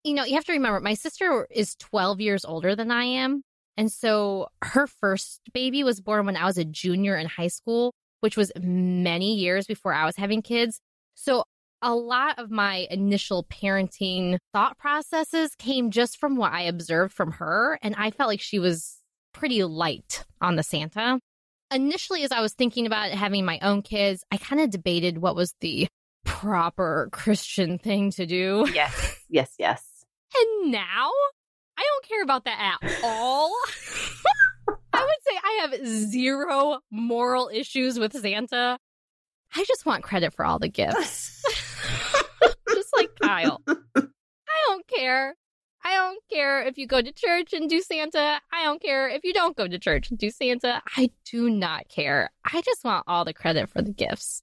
you 0.05 0.15
know, 0.15 0.25
you 0.25 0.35
have 0.35 0.45
to 0.45 0.53
remember 0.53 0.81
my 0.81 0.95
sister 0.95 1.47
is 1.51 1.75
12 1.77 2.21
years 2.21 2.45
older 2.45 2.75
than 2.75 2.91
I 2.91 3.05
am. 3.05 3.43
And 3.77 3.91
so 3.91 4.49
her 4.63 4.87
first 4.87 5.41
baby 5.53 5.85
was 5.85 6.01
born 6.01 6.27
when 6.27 6.37
I 6.37 6.45
was 6.45 6.59
a 6.59 6.65
junior 6.65 7.17
in 7.17 7.27
high 7.27 7.49
school, 7.49 7.95
which 8.21 8.37
was 8.37 8.53
many 8.61 9.35
years 9.35 9.67
before 9.67 9.93
I 9.93 10.05
was 10.05 10.17
having 10.17 10.43
kids. 10.43 10.81
So 11.15 11.45
a 11.83 11.95
lot 11.95 12.39
of 12.39 12.51
my 12.51 12.87
initial 12.91 13.45
parenting 13.45 14.39
thought 14.53 14.79
processes 14.79 15.55
came 15.57 15.91
just 15.91 16.19
from 16.19 16.37
what 16.37 16.53
I 16.53 16.63
observed 16.63 17.13
from 17.13 17.33
her. 17.33 17.79
And 17.83 17.95
I 17.97 18.11
felt 18.11 18.29
like 18.29 18.41
she 18.41 18.59
was 18.59 18.99
pretty 19.33 19.65
light 19.65 20.25
on 20.41 20.57
the 20.57 20.63
Santa. 20.63 21.21
Initially, 21.73 22.25
as 22.25 22.33
I 22.33 22.41
was 22.41 22.53
thinking 22.53 22.87
about 22.87 23.11
having 23.11 23.45
my 23.45 23.59
own 23.63 23.83
kids, 23.83 24.25
I 24.31 24.37
kind 24.37 24.61
of 24.61 24.71
debated 24.71 25.19
what 25.19 25.37
was 25.37 25.55
the 25.61 25.89
proper 26.25 27.09
Christian 27.13 27.79
thing 27.79 28.11
to 28.13 28.27
do. 28.27 28.67
Yes, 28.75 29.17
yes, 29.29 29.55
yes. 29.59 29.85
And 30.37 30.73
now 30.73 31.11
I 31.79 31.83
don't 31.83 32.09
care 32.09 32.23
about 32.23 32.45
that 32.45 32.79
at 32.83 33.05
all. 33.05 33.53
I 34.93 35.03
would 35.03 35.23
say 35.27 35.39
I 35.43 35.59
have 35.63 35.87
zero 35.87 36.81
moral 36.91 37.51
issues 37.53 37.99
with 37.99 38.13
Santa. 38.13 38.79
I 39.55 39.65
just 39.65 39.87
want 39.87 40.05
credit 40.05 40.35
for 40.35 40.45
all 40.45 40.59
the 40.59 40.69
gifts. 40.69 41.40
Kyle. 43.31 43.63
I 43.69 44.65
don't 44.67 44.87
care. 44.89 45.37
I 45.83 45.95
don't 45.95 46.19
care 46.31 46.63
if 46.63 46.77
you 46.77 46.87
go 46.87 47.01
to 47.01 47.13
church 47.13 47.53
and 47.53 47.71
do 47.71 47.81
Santa. 47.81 48.41
I 48.53 48.65
don't 48.65 48.83
care 48.83 49.09
if 49.09 49.25
you 49.25 49.33
don't 49.33 49.57
go 49.57 49.67
to 49.67 49.79
church 49.79 50.11
and 50.11 50.19
do 50.19 50.31
Santa. 50.31 50.83
I 50.97 51.11
do 51.25 51.49
not 51.49 51.89
care. 51.89 52.31
I 52.45 52.61
just 52.61 52.85
want 52.85 53.05
all 53.07 53.25
the 53.25 53.33
credit 53.33 53.71
for 53.71 53.81
the 53.81 53.93
gifts. 53.93 54.43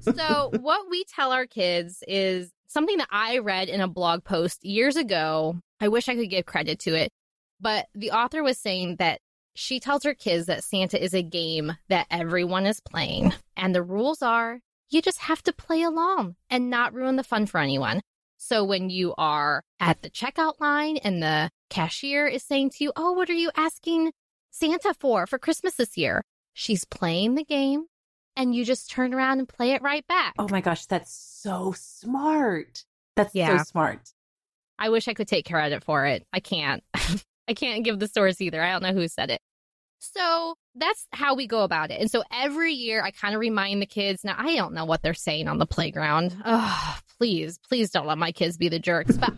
so, 0.00 0.50
what 0.60 0.90
we 0.90 1.04
tell 1.04 1.32
our 1.32 1.46
kids 1.46 2.02
is 2.06 2.50
something 2.66 2.98
that 2.98 3.08
I 3.10 3.38
read 3.38 3.68
in 3.68 3.80
a 3.80 3.88
blog 3.88 4.24
post 4.24 4.64
years 4.64 4.96
ago. 4.96 5.56
I 5.80 5.88
wish 5.88 6.08
I 6.08 6.16
could 6.16 6.28
give 6.28 6.44
credit 6.44 6.80
to 6.80 6.94
it, 6.94 7.12
but 7.60 7.86
the 7.94 8.10
author 8.10 8.42
was 8.42 8.58
saying 8.58 8.96
that 8.96 9.20
she 9.54 9.80
tells 9.80 10.02
her 10.04 10.14
kids 10.14 10.46
that 10.46 10.64
Santa 10.64 11.02
is 11.02 11.14
a 11.14 11.22
game 11.22 11.76
that 11.88 12.08
everyone 12.10 12.66
is 12.66 12.80
playing, 12.80 13.32
and 13.56 13.74
the 13.74 13.82
rules 13.82 14.22
are 14.22 14.60
you 14.90 15.02
just 15.02 15.18
have 15.20 15.42
to 15.44 15.52
play 15.52 15.82
along 15.82 16.36
and 16.50 16.70
not 16.70 16.94
ruin 16.94 17.16
the 17.16 17.24
fun 17.24 17.46
for 17.46 17.58
anyone. 17.58 18.00
So 18.36 18.64
when 18.64 18.88
you 18.88 19.14
are 19.18 19.62
at 19.80 20.02
the 20.02 20.10
checkout 20.10 20.60
line 20.60 20.96
and 20.98 21.22
the 21.22 21.50
cashier 21.70 22.26
is 22.26 22.44
saying 22.44 22.70
to 22.70 22.84
you, 22.84 22.92
Oh, 22.96 23.12
what 23.12 23.28
are 23.28 23.34
you 23.34 23.50
asking 23.56 24.12
Santa 24.50 24.94
for 24.94 25.26
for 25.26 25.38
Christmas 25.38 25.74
this 25.74 25.96
year? 25.96 26.22
She's 26.54 26.84
playing 26.84 27.34
the 27.34 27.44
game 27.44 27.86
and 28.36 28.54
you 28.54 28.64
just 28.64 28.90
turn 28.90 29.12
around 29.12 29.40
and 29.40 29.48
play 29.48 29.72
it 29.72 29.82
right 29.82 30.06
back. 30.06 30.34
Oh 30.38 30.48
my 30.48 30.60
gosh, 30.60 30.86
that's 30.86 31.12
so 31.12 31.74
smart. 31.76 32.84
That's 33.16 33.34
yeah. 33.34 33.58
so 33.58 33.64
smart. 33.64 34.12
I 34.78 34.90
wish 34.90 35.08
I 35.08 35.14
could 35.14 35.28
take 35.28 35.48
credit 35.48 35.82
for 35.82 36.06
it. 36.06 36.24
I 36.32 36.38
can't. 36.38 36.84
I 37.48 37.54
can't 37.54 37.82
give 37.84 37.98
the 37.98 38.06
source 38.06 38.40
either. 38.40 38.62
I 38.62 38.70
don't 38.70 38.82
know 38.82 38.92
who 38.92 39.08
said 39.08 39.30
it. 39.30 39.40
So 39.98 40.54
that's 40.74 41.06
how 41.12 41.34
we 41.34 41.46
go 41.46 41.62
about 41.62 41.90
it. 41.90 42.00
And 42.00 42.10
so 42.10 42.22
every 42.32 42.72
year 42.72 43.02
I 43.02 43.10
kind 43.10 43.34
of 43.34 43.40
remind 43.40 43.82
the 43.82 43.86
kids. 43.86 44.24
Now, 44.24 44.36
I 44.38 44.54
don't 44.54 44.74
know 44.74 44.84
what 44.84 45.02
they're 45.02 45.14
saying 45.14 45.48
on 45.48 45.58
the 45.58 45.66
playground. 45.66 46.36
Oh, 46.44 46.98
please, 47.18 47.58
please 47.68 47.90
don't 47.90 48.06
let 48.06 48.18
my 48.18 48.32
kids 48.32 48.56
be 48.56 48.68
the 48.68 48.78
jerks. 48.78 49.16
But 49.16 49.32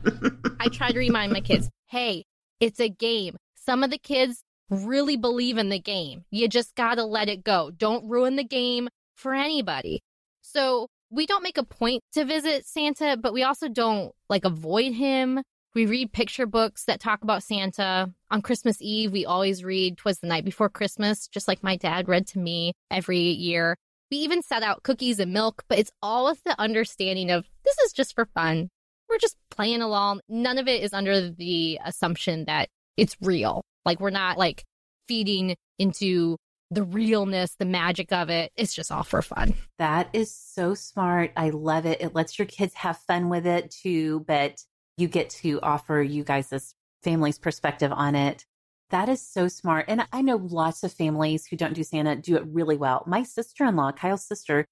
I 0.60 0.68
try 0.68 0.90
to 0.90 0.98
remind 0.98 1.32
my 1.32 1.40
kids 1.40 1.68
hey, 1.86 2.24
it's 2.60 2.78
a 2.78 2.88
game. 2.88 3.36
Some 3.56 3.82
of 3.82 3.90
the 3.90 3.98
kids 3.98 4.44
really 4.68 5.16
believe 5.16 5.58
in 5.58 5.68
the 5.68 5.80
game. 5.80 6.24
You 6.30 6.48
just 6.48 6.74
got 6.76 6.94
to 6.96 7.04
let 7.04 7.28
it 7.28 7.42
go. 7.42 7.72
Don't 7.76 8.08
ruin 8.08 8.36
the 8.36 8.44
game 8.44 8.88
for 9.16 9.34
anybody. 9.34 10.02
So 10.42 10.88
we 11.10 11.26
don't 11.26 11.42
make 11.42 11.58
a 11.58 11.64
point 11.64 12.02
to 12.12 12.24
visit 12.24 12.66
Santa, 12.66 13.16
but 13.16 13.32
we 13.32 13.42
also 13.42 13.68
don't 13.68 14.12
like 14.28 14.44
avoid 14.44 14.92
him. 14.92 15.42
We 15.72 15.86
read 15.86 16.12
picture 16.12 16.46
books 16.46 16.84
that 16.86 16.98
talk 16.98 17.22
about 17.22 17.44
Santa. 17.44 18.12
On 18.32 18.42
Christmas 18.42 18.78
Eve, 18.80 19.12
we 19.12 19.24
always 19.24 19.62
read 19.62 19.98
Twas 19.98 20.18
the 20.18 20.26
Night 20.26 20.44
Before 20.44 20.68
Christmas, 20.68 21.28
just 21.28 21.46
like 21.46 21.62
my 21.62 21.76
dad 21.76 22.08
read 22.08 22.26
to 22.28 22.40
me 22.40 22.72
every 22.90 23.20
year. 23.20 23.76
We 24.10 24.16
even 24.18 24.42
set 24.42 24.64
out 24.64 24.82
cookies 24.82 25.20
and 25.20 25.32
milk, 25.32 25.62
but 25.68 25.78
it's 25.78 25.92
all 26.02 26.24
with 26.24 26.42
the 26.42 26.60
understanding 26.60 27.30
of 27.30 27.46
this 27.64 27.78
is 27.86 27.92
just 27.92 28.16
for 28.16 28.26
fun. 28.34 28.68
We're 29.08 29.18
just 29.18 29.36
playing 29.48 29.80
along. 29.80 30.22
None 30.28 30.58
of 30.58 30.66
it 30.66 30.82
is 30.82 30.92
under 30.92 31.30
the 31.30 31.78
assumption 31.84 32.46
that 32.46 32.68
it's 32.96 33.16
real. 33.20 33.62
Like 33.84 34.00
we're 34.00 34.10
not 34.10 34.38
like 34.38 34.64
feeding 35.06 35.54
into 35.78 36.36
the 36.72 36.82
realness, 36.82 37.54
the 37.56 37.64
magic 37.64 38.12
of 38.12 38.28
it. 38.28 38.50
It's 38.56 38.74
just 38.74 38.90
all 38.90 39.04
for 39.04 39.22
fun. 39.22 39.54
That 39.78 40.08
is 40.12 40.34
so 40.34 40.74
smart. 40.74 41.30
I 41.36 41.50
love 41.50 41.86
it. 41.86 42.00
It 42.00 42.14
lets 42.14 42.40
your 42.40 42.46
kids 42.46 42.74
have 42.74 42.98
fun 42.98 43.28
with 43.28 43.46
it 43.46 43.70
too, 43.70 44.24
but 44.26 44.60
you 45.00 45.08
get 45.08 45.30
to 45.30 45.60
offer 45.62 46.02
you 46.02 46.24
guys 46.24 46.48
this 46.48 46.74
family's 47.02 47.38
perspective 47.38 47.92
on 47.92 48.14
it. 48.14 48.44
That 48.90 49.08
is 49.08 49.22
so 49.22 49.48
smart. 49.48 49.86
And 49.88 50.06
I 50.12 50.20
know 50.20 50.36
lots 50.36 50.82
of 50.82 50.92
families 50.92 51.46
who 51.46 51.56
don't 51.56 51.74
do 51.74 51.84
Santa 51.84 52.16
do 52.16 52.36
it 52.36 52.44
really 52.46 52.76
well. 52.76 53.04
My 53.06 53.22
sister 53.22 53.64
in 53.64 53.76
law, 53.76 53.92
Kyle's 53.92 54.24
sister, 54.24 54.66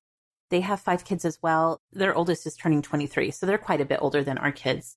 they 0.50 0.60
have 0.60 0.80
five 0.80 1.04
kids 1.04 1.24
as 1.24 1.38
well. 1.42 1.80
Their 1.92 2.14
oldest 2.14 2.46
is 2.46 2.56
turning 2.56 2.82
23, 2.82 3.30
so 3.30 3.46
they're 3.46 3.58
quite 3.58 3.80
a 3.80 3.84
bit 3.84 4.00
older 4.00 4.24
than 4.24 4.38
our 4.38 4.52
kids. 4.52 4.96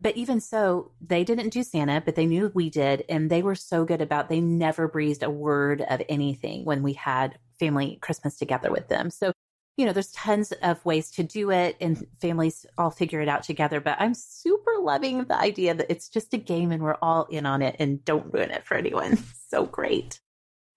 But 0.00 0.16
even 0.16 0.40
so, 0.40 0.90
they 1.00 1.22
didn't 1.22 1.50
do 1.50 1.62
Santa, 1.62 2.02
but 2.04 2.16
they 2.16 2.26
knew 2.26 2.50
we 2.54 2.68
did. 2.68 3.04
And 3.08 3.30
they 3.30 3.42
were 3.42 3.54
so 3.54 3.84
good 3.84 4.00
about 4.00 4.28
they 4.28 4.40
never 4.40 4.88
breezed 4.88 5.22
a 5.22 5.30
word 5.30 5.80
of 5.88 6.02
anything 6.08 6.64
when 6.64 6.82
we 6.82 6.94
had 6.94 7.38
family 7.60 7.98
Christmas 8.02 8.36
together 8.36 8.72
with 8.72 8.88
them. 8.88 9.10
So 9.10 9.32
you 9.76 9.86
know, 9.86 9.92
there's 9.92 10.12
tons 10.12 10.52
of 10.52 10.84
ways 10.84 11.10
to 11.12 11.22
do 11.22 11.50
it 11.50 11.76
and 11.80 11.96
mm-hmm. 11.96 12.04
families 12.20 12.66
all 12.76 12.90
figure 12.90 13.20
it 13.20 13.28
out 13.28 13.42
together. 13.42 13.80
But 13.80 13.96
I'm 13.98 14.14
super 14.14 14.78
loving 14.80 15.24
the 15.24 15.38
idea 15.38 15.74
that 15.74 15.90
it's 15.90 16.08
just 16.08 16.34
a 16.34 16.38
game 16.38 16.72
and 16.72 16.82
we're 16.82 16.98
all 17.00 17.24
in 17.24 17.46
on 17.46 17.62
it 17.62 17.76
and 17.78 18.04
don't 18.04 18.32
ruin 18.32 18.50
it 18.50 18.64
for 18.64 18.76
anyone. 18.76 19.18
so 19.48 19.64
great. 19.66 20.20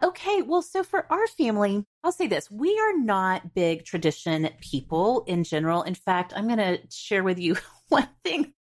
Okay, 0.03 0.41
well, 0.41 0.61
so 0.61 0.83
for 0.83 1.11
our 1.11 1.25
family, 1.27 1.85
I'll 2.03 2.11
say 2.11 2.27
this 2.27 2.51
we 2.51 2.77
are 2.77 2.97
not 2.97 3.53
big 3.53 3.85
tradition 3.85 4.49
people 4.59 5.23
in 5.27 5.43
general. 5.43 5.83
In 5.83 5.95
fact, 5.95 6.33
I'm 6.35 6.47
going 6.47 6.59
to 6.59 6.79
share 6.89 7.23
with 7.23 7.39
you 7.39 7.57
one 7.89 8.09
thing. 8.23 8.53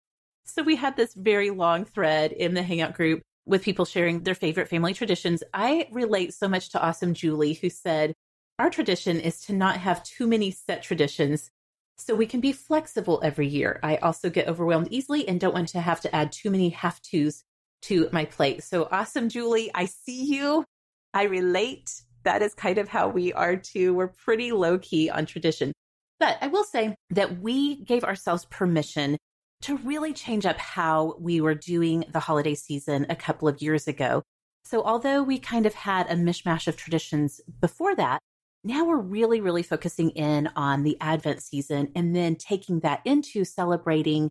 So 0.45 0.63
we 0.63 0.77
had 0.77 0.97
this 0.97 1.15
very 1.15 1.51
long 1.51 1.85
thread 1.85 2.33
in 2.33 2.55
the 2.55 2.63
Hangout 2.63 2.95
group 2.95 3.23
with 3.47 3.63
people 3.63 3.85
sharing 3.85 4.23
their 4.23 4.35
favorite 4.35 4.69
family 4.69 4.95
traditions. 4.95 5.43
I 5.53 5.89
relate 5.91 6.35
so 6.35 6.49
much 6.49 6.71
to 6.71 6.83
Awesome 6.83 7.15
Julie, 7.15 7.55
who 7.55 7.71
said, 7.71 8.15
our 8.63 8.71
tradition 8.71 9.19
is 9.19 9.41
to 9.41 9.53
not 9.53 9.77
have 9.79 10.05
too 10.05 10.25
many 10.25 10.53
set 10.53 10.85
traditions 10.85 11.51
so 11.99 12.15
we 12.15 12.27
can 12.27 12.39
be 12.39 12.53
flexible 12.53 13.19
every 13.25 13.49
year. 13.49 13.81
I 13.83 13.97
also 13.97 14.31
get 14.31 14.47
overwhelmed 14.47 14.87
easily 14.93 15.27
and 15.27 15.41
don't 15.41 15.53
want 15.53 15.67
to 15.71 15.81
have 15.81 16.01
to 16.03 16.15
add 16.15 16.31
too 16.31 16.49
many 16.49 16.69
have 16.69 17.03
tos 17.03 17.43
to 17.83 18.09
my 18.13 18.25
plate. 18.25 18.63
So 18.63 18.87
awesome, 18.93 19.29
Julie. 19.29 19.73
I 19.75 19.87
see 19.87 20.27
you. 20.27 20.65
I 21.13 21.25
relate. 21.25 21.91
That 22.23 22.41
is 22.41 22.55
kind 22.55 22.79
of 22.79 22.87
how 22.87 23.09
we 23.09 23.33
are 23.33 23.57
too. 23.57 23.95
We're 23.95 24.07
pretty 24.07 24.53
low 24.53 24.79
key 24.79 25.11
on 25.11 25.27
tradition. 25.27 25.73
But 26.21 26.39
I 26.41 26.47
will 26.47 26.63
say 26.63 26.95
that 27.11 27.41
we 27.41 27.83
gave 27.83 28.05
ourselves 28.05 28.45
permission 28.45 29.17
to 29.63 29.77
really 29.79 30.13
change 30.13 30.47
up 30.47 30.59
how 30.59 31.17
we 31.19 31.41
were 31.41 31.57
doing 31.57 32.05
the 32.13 32.21
holiday 32.21 32.55
season 32.55 33.07
a 33.09 33.17
couple 33.17 33.49
of 33.49 33.61
years 33.61 33.89
ago. 33.89 34.23
So 34.63 34.85
although 34.85 35.25
we 35.25 35.41
kind 35.41 35.67
of 35.67 35.75
had 35.75 36.09
a 36.09 36.15
mishmash 36.15 36.69
of 36.69 36.77
traditions 36.77 37.41
before 37.61 37.97
that, 37.97 38.21
now 38.65 38.85
we're 38.85 38.99
really, 38.99 39.41
really 39.41 39.63
focusing 39.63 40.11
in 40.11 40.49
on 40.55 40.83
the 40.83 40.97
Advent 41.01 41.43
season 41.43 41.91
and 41.95 42.15
then 42.15 42.37
taking 42.37 42.81
that 42.81 43.01
into 43.05 43.45
celebrating 43.45 44.31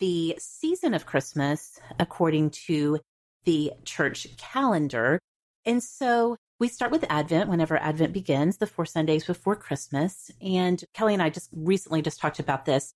the 0.00 0.36
season 0.38 0.94
of 0.94 1.06
Christmas 1.06 1.78
according 1.98 2.50
to 2.50 2.98
the 3.44 3.72
church 3.84 4.26
calendar. 4.36 5.18
And 5.64 5.82
so 5.82 6.36
we 6.58 6.68
start 6.68 6.90
with 6.90 7.04
Advent 7.08 7.48
whenever 7.48 7.76
Advent 7.76 8.12
begins, 8.12 8.56
the 8.56 8.66
four 8.66 8.84
Sundays 8.84 9.24
before 9.24 9.54
Christmas. 9.54 10.30
And 10.40 10.82
Kelly 10.94 11.14
and 11.14 11.22
I 11.22 11.30
just 11.30 11.50
recently 11.52 12.02
just 12.02 12.20
talked 12.20 12.40
about 12.40 12.64
this 12.64 12.92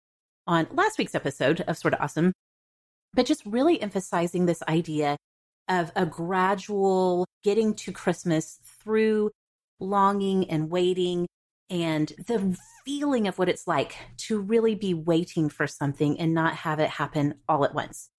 on 0.46 0.66
last 0.72 0.98
week's 0.98 1.14
episode 1.14 1.60
of 1.62 1.78
Sorta 1.78 2.02
Awesome, 2.02 2.32
but 3.14 3.26
just 3.26 3.46
really 3.46 3.80
emphasizing 3.80 4.46
this 4.46 4.62
idea 4.68 5.16
of 5.68 5.92
a 5.94 6.04
gradual 6.06 7.24
getting 7.44 7.74
to 7.74 7.92
Christmas 7.92 8.58
through 8.80 9.30
longing 9.82 10.48
and 10.50 10.70
waiting 10.70 11.26
and 11.70 12.12
the 12.26 12.56
feeling 12.84 13.26
of 13.26 13.38
what 13.38 13.48
it's 13.48 13.66
like 13.66 13.96
to 14.18 14.40
really 14.40 14.74
be 14.74 14.92
waiting 14.92 15.48
for 15.48 15.66
something 15.66 16.18
and 16.18 16.34
not 16.34 16.54
have 16.56 16.78
it 16.78 16.90
happen 16.90 17.34
all 17.48 17.64
at 17.64 17.74
once. 17.74 18.10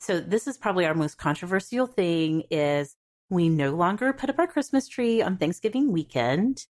So 0.00 0.20
this 0.20 0.46
is 0.46 0.56
probably 0.58 0.86
our 0.86 0.94
most 0.94 1.18
controversial 1.18 1.86
thing 1.86 2.44
is 2.50 2.94
we 3.30 3.48
no 3.48 3.70
longer 3.70 4.12
put 4.12 4.30
up 4.30 4.38
our 4.38 4.46
Christmas 4.46 4.88
tree 4.88 5.20
on 5.22 5.36
Thanksgiving 5.36 5.92
weekend. 5.92 6.66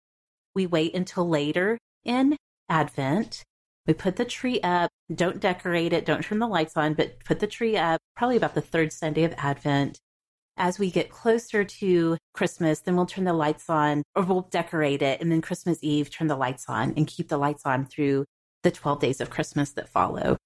We 0.55 0.67
wait 0.67 0.95
until 0.95 1.29
later 1.29 1.79
in 2.05 2.37
Advent. 2.69 3.45
We 3.87 3.95
put 3.95 4.17
the 4.17 4.25
tree 4.25 4.61
up, 4.63 4.91
don't 5.15 5.41
decorate 5.41 5.93
it, 5.93 6.07
don't 6.07 6.23
turn 6.23 6.39
the 6.39 6.47
lights 6.47 6.77
on, 6.77 6.95
but 6.95 7.23
put 7.25 7.41
the 7.41 7.47
tree 7.47 7.77
up 7.77 8.01
probably 8.17 8.37
about 8.37 8.55
the 8.55 8.61
third 8.61 8.93
Sunday 8.93 9.25
of 9.25 9.35
Advent. 9.37 9.99
As 10.57 10.79
we 10.79 10.91
get 10.91 11.11
closer 11.11 11.65
to 11.65 12.17
Christmas, 12.33 12.81
then 12.81 12.95
we'll 12.97 13.07
turn 13.07 13.25
the 13.25 13.33
lights 13.33 13.69
on 13.69 14.03
or 14.15 14.23
we'll 14.23 14.49
decorate 14.51 15.03
it. 15.03 15.21
And 15.21 15.31
then 15.31 15.41
Christmas 15.41 15.79
Eve, 15.83 16.11
turn 16.11 16.29
the 16.29 16.37
lights 16.37 16.67
on 16.69 16.95
and 16.97 17.07
keep 17.07 17.29
the 17.29 17.39
lights 17.39 17.63
on 17.65 17.87
through 17.87 18.25
the 18.63 18.71
12 18.71 19.01
days 19.01 19.21
of 19.21 19.31
Christmas 19.31 19.73
that 19.73 19.89
follow. 19.89 20.37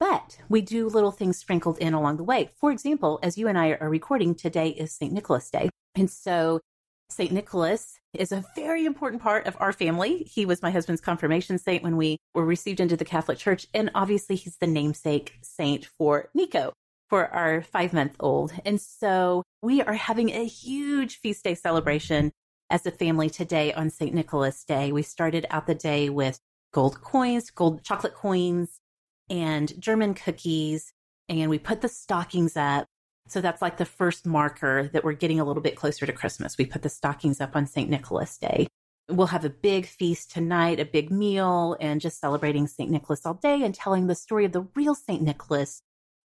But 0.00 0.38
we 0.48 0.62
do 0.62 0.88
little 0.88 1.10
things 1.10 1.38
sprinkled 1.38 1.78
in 1.78 1.92
along 1.92 2.16
the 2.16 2.24
way. 2.24 2.50
For 2.56 2.70
example, 2.70 3.18
as 3.22 3.36
you 3.36 3.48
and 3.48 3.58
I 3.58 3.72
are 3.72 3.90
recording, 3.90 4.34
today 4.34 4.68
is 4.68 4.92
St. 4.92 5.12
Nicholas 5.12 5.50
Day. 5.50 5.68
And 5.94 6.10
so 6.10 6.60
St. 7.10 7.32
Nicholas 7.32 7.98
is 8.14 8.32
a 8.32 8.44
very 8.54 8.84
important 8.84 9.22
part 9.22 9.46
of 9.46 9.56
our 9.58 9.72
family. 9.72 10.24
He 10.24 10.46
was 10.46 10.62
my 10.62 10.70
husband's 10.70 11.00
confirmation 11.00 11.58
saint 11.58 11.82
when 11.82 11.96
we 11.96 12.18
were 12.34 12.44
received 12.44 12.80
into 12.80 12.96
the 12.96 13.04
Catholic 13.04 13.38
Church. 13.38 13.66
And 13.74 13.90
obviously, 13.94 14.36
he's 14.36 14.56
the 14.56 14.66
namesake 14.66 15.38
saint 15.42 15.86
for 15.86 16.28
Nico, 16.34 16.72
for 17.08 17.26
our 17.28 17.62
five 17.62 17.92
month 17.92 18.16
old. 18.20 18.52
And 18.64 18.80
so 18.80 19.42
we 19.62 19.82
are 19.82 19.94
having 19.94 20.30
a 20.30 20.44
huge 20.44 21.20
feast 21.20 21.44
day 21.44 21.54
celebration 21.54 22.32
as 22.70 22.84
a 22.86 22.90
family 22.90 23.30
today 23.30 23.72
on 23.72 23.90
St. 23.90 24.14
Nicholas 24.14 24.64
Day. 24.64 24.92
We 24.92 25.02
started 25.02 25.46
out 25.50 25.66
the 25.66 25.74
day 25.74 26.10
with 26.10 26.38
gold 26.72 27.00
coins, 27.00 27.50
gold 27.50 27.82
chocolate 27.82 28.14
coins, 28.14 28.78
and 29.30 29.80
German 29.80 30.14
cookies. 30.14 30.92
And 31.28 31.50
we 31.50 31.58
put 31.58 31.80
the 31.80 31.88
stockings 31.88 32.56
up. 32.56 32.86
So 33.28 33.40
that's 33.40 33.60
like 33.60 33.76
the 33.76 33.84
first 33.84 34.26
marker 34.26 34.88
that 34.92 35.04
we're 35.04 35.12
getting 35.12 35.38
a 35.38 35.44
little 35.44 35.62
bit 35.62 35.76
closer 35.76 36.06
to 36.06 36.12
Christmas. 36.12 36.56
We 36.56 36.64
put 36.64 36.82
the 36.82 36.88
stockings 36.88 37.40
up 37.40 37.54
on 37.54 37.66
St. 37.66 37.90
Nicholas 37.90 38.38
Day. 38.38 38.66
We'll 39.10 39.26
have 39.28 39.44
a 39.44 39.50
big 39.50 39.86
feast 39.86 40.30
tonight, 40.30 40.80
a 40.80 40.84
big 40.84 41.10
meal, 41.10 41.76
and 41.80 42.00
just 42.00 42.20
celebrating 42.20 42.66
St. 42.66 42.90
Nicholas 42.90 43.24
all 43.24 43.34
day 43.34 43.62
and 43.62 43.74
telling 43.74 44.06
the 44.06 44.14
story 44.14 44.44
of 44.44 44.52
the 44.52 44.66
real 44.74 44.94
St. 44.94 45.22
Nicholas, 45.22 45.82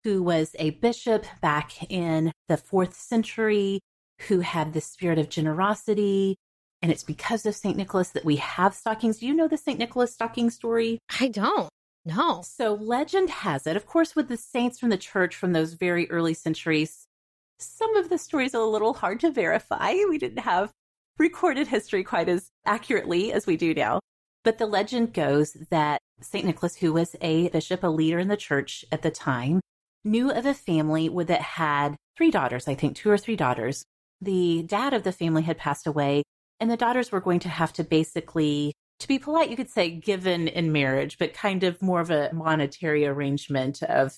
who 0.04 0.24
was 0.24 0.56
a 0.60 0.72
bishop 0.72 1.26
back 1.41 1.89
in 1.91 2.32
the 2.47 2.58
fourth 2.58 2.95
century, 2.95 3.80
who 4.28 4.39
had 4.39 4.74
the 4.74 4.82
spirit 4.82 5.20
of 5.20 5.30
generosity. 5.30 6.36
And 6.82 6.91
it's 6.91 7.04
because 7.04 7.45
of 7.45 7.56
St. 7.56 7.78
Nicholas 7.78 8.10
that 8.10 8.26
we 8.26 8.38
have 8.38 8.74
stockings. 8.74 9.20
Do 9.20 9.28
you 9.28 9.34
know 9.34 9.47
the 9.47 9.58
St. 9.58 9.78
Nicholas 9.78 10.14
stocking 10.14 10.49
story? 10.49 10.97
I 11.20 11.28
don't. 11.28 11.70
No. 12.06 12.41
So 12.43 12.74
legend 12.74 13.30
has 13.30 13.68
it, 13.68 13.78
of 13.78 13.86
course, 13.86 14.16
with 14.16 14.28
the 14.28 14.38
saints 14.38 14.80
from 14.80 14.89
the 14.89 14.97
church 14.97 15.36
from 15.36 15.54
those 15.54 15.74
very 15.74 16.10
early 16.10 16.34
centuries, 16.34 17.06
some 17.60 17.95
of 17.95 18.10
the 18.10 18.18
stories 18.18 18.56
are 18.56 18.64
a 18.64 18.66
little 18.66 18.95
hard 18.95 19.20
to 19.20 19.30
verify. 19.30 19.93
We 20.10 20.18
didn't 20.18 20.39
have 20.39 20.72
recorded 21.20 21.68
history 21.68 22.04
quite 22.04 22.28
as 22.28 22.49
accurately 22.66 23.32
as 23.32 23.45
we 23.45 23.58
do 23.58 23.76
now. 23.76 23.99
But 24.43 24.58
the 24.58 24.66
legend 24.66 25.14
goes 25.14 25.54
that 25.70 25.99
St. 26.22 26.45
Nicholas, 26.45 26.76
who 26.78 26.93
was 26.93 27.16
a 27.22 27.49
bishop, 27.49 27.84
a 27.84 27.88
leader 27.88 28.18
in 28.18 28.28
the 28.28 28.38
church 28.38 28.84
at 28.91 29.04
the 29.04 29.12
time, 29.12 29.62
knew 30.04 30.32
of 30.32 30.45
a 30.45 30.54
family 30.54 31.10
that 31.26 31.41
had 31.41 31.95
three 32.18 32.32
daughters, 32.32 32.68
I 32.68 32.76
think 32.76 32.95
two 32.95 33.10
or 33.10 33.18
three 33.18 33.36
daughters. 33.36 33.86
The 34.22 34.64
dad 34.64 34.93
of 34.93 35.04
the 35.04 35.12
family 35.12 35.41
had 35.43 35.58
passed 35.58 35.88
away, 35.88 36.24
and 36.60 36.70
the 36.70 36.78
daughters 36.78 37.12
were 37.12 37.22
going 37.22 37.39
to 37.39 37.49
have 37.49 37.74
to 37.74 37.84
basically 37.84 38.74
to 39.02 39.08
be 39.08 39.20
polite, 39.20 39.49
you 39.49 39.58
could 39.58 39.70
say 39.70 39.89
given 39.89 40.47
in 40.47 40.72
marriage, 40.72 41.18
but 41.18 41.34
kind 41.34 41.64
of 41.64 41.82
more 41.82 42.02
of 42.02 42.12
a 42.12 42.32
monetary 42.34 43.06
arrangement 43.06 43.82
of 43.84 44.18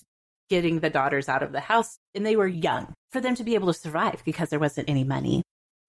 getting 0.50 0.80
the 0.80 0.90
daughters 0.90 1.28
out 1.28 1.42
of 1.42 1.52
the 1.52 1.60
house. 1.60 1.96
And 2.14 2.24
they 2.24 2.36
were 2.36 2.46
young 2.46 2.92
for 3.10 3.20
them 3.20 3.34
to 3.36 3.44
be 3.44 3.54
able 3.54 3.72
to 3.72 3.78
survive 3.78 4.22
because 4.24 4.50
there 4.50 4.58
wasn't 4.58 4.90
any 4.90 5.04
money. 5.04 5.42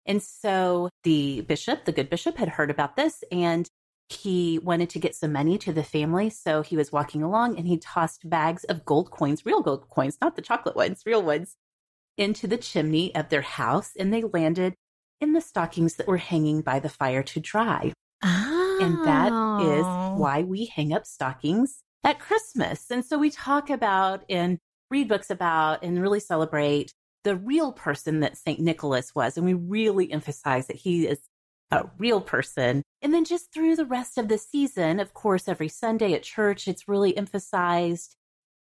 And 0.05 0.23
so 0.23 0.89
the 1.03 1.41
bishop, 1.41 1.85
the 1.85 1.91
good 1.91 2.09
bishop, 2.09 2.37
had 2.37 2.49
heard 2.49 2.71
about 2.71 2.95
this 2.95 3.23
and 3.31 3.67
he 4.09 4.59
wanted 4.59 4.89
to 4.91 4.99
get 4.99 5.15
some 5.15 5.31
money 5.31 5.57
to 5.57 5.73
the 5.73 5.83
family. 5.83 6.29
So 6.29 6.61
he 6.61 6.77
was 6.77 6.91
walking 6.91 7.23
along 7.23 7.57
and 7.57 7.67
he 7.67 7.77
tossed 7.77 8.29
bags 8.29 8.63
of 8.65 8.85
gold 8.85 9.11
coins, 9.11 9.45
real 9.45 9.61
gold 9.61 9.89
coins, 9.89 10.17
not 10.21 10.35
the 10.35 10.41
chocolate 10.41 10.75
ones, 10.75 11.01
real 11.05 11.23
ones, 11.23 11.55
into 12.17 12.47
the 12.47 12.57
chimney 12.57 13.13
of 13.15 13.29
their 13.29 13.41
house. 13.41 13.91
And 13.97 14.13
they 14.13 14.21
landed 14.21 14.75
in 15.19 15.33
the 15.33 15.41
stockings 15.41 15.95
that 15.95 16.07
were 16.07 16.17
hanging 16.17 16.61
by 16.61 16.79
the 16.79 16.89
fire 16.89 17.23
to 17.23 17.39
dry. 17.39 17.93
Ah. 18.23 18.77
And 18.81 19.05
that 19.05 19.31
is 19.63 19.85
why 20.19 20.43
we 20.43 20.65
hang 20.65 20.93
up 20.93 21.05
stockings 21.05 21.81
at 22.03 22.19
Christmas. 22.19 22.91
And 22.91 23.03
so 23.03 23.17
we 23.17 23.31
talk 23.31 23.69
about 23.69 24.23
and 24.29 24.59
read 24.91 25.07
books 25.07 25.31
about 25.31 25.83
and 25.83 26.01
really 26.01 26.19
celebrate 26.19 26.93
the 27.23 27.35
real 27.35 27.71
person 27.71 28.19
that 28.19 28.37
St. 28.37 28.59
Nicholas 28.59 29.15
was. 29.15 29.35
And 29.35 29.45
we 29.45 29.55
really 29.55 30.11
emphasize 30.11 30.67
that 30.67 30.75
he 30.75 31.07
is 31.07 31.19
a 31.71 31.85
real 31.97 32.21
person. 32.21 32.81
And 33.01 33.13
then 33.13 33.25
just 33.25 33.53
through 33.53 33.75
the 33.75 33.85
rest 33.85 34.17
of 34.17 34.27
the 34.27 34.37
season, 34.37 34.99
of 34.99 35.13
course, 35.13 35.47
every 35.47 35.69
Sunday 35.69 36.13
at 36.13 36.23
church, 36.23 36.67
it's 36.67 36.87
really 36.87 37.15
emphasized. 37.15 38.15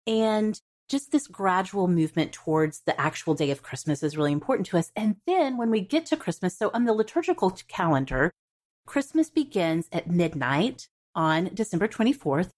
And 0.07 0.61
just 0.89 1.13
this 1.13 1.27
gradual 1.27 1.89
movement 1.89 2.33
towards 2.33 2.83
the 2.83 2.99
actual 3.01 3.35
day 3.35 3.51
of 3.51 3.63
Christmas 3.63 4.03
is 4.03 4.17
really 4.17 4.33
important 4.33 4.67
to 4.67 4.79
us. 4.79 4.93
And 4.95 5.17
then 5.27 5.57
when 5.57 5.71
we 5.71 5.81
get 5.81 6.07
to 6.07 6.17
Christmas, 6.17 6.57
so 6.57 6.71
on 6.75 6.85
the 6.85 6.93
liturgical 6.93 7.51
calendar, 7.69 8.31
Christmas 8.87 9.31
begins 9.31 9.89
at 9.93 10.11
midnight 10.11 10.89
on 11.15 11.51
December 11.55 11.89
24th 11.89 12.51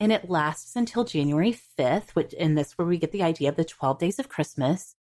and 0.00 0.12
it 0.12 0.28
lasts 0.28 0.76
until 0.76 1.04
January 1.04 1.56
5th, 1.78 2.10
which 2.10 2.34
and 2.38 2.56
this 2.56 2.72
where 2.72 2.86
we 2.86 2.98
get 2.98 3.12
the 3.12 3.22
idea 3.22 3.48
of 3.48 3.56
the 3.56 3.64
12 3.64 3.98
days 3.98 4.18
of 4.18 4.28
Christmas. 4.28 4.94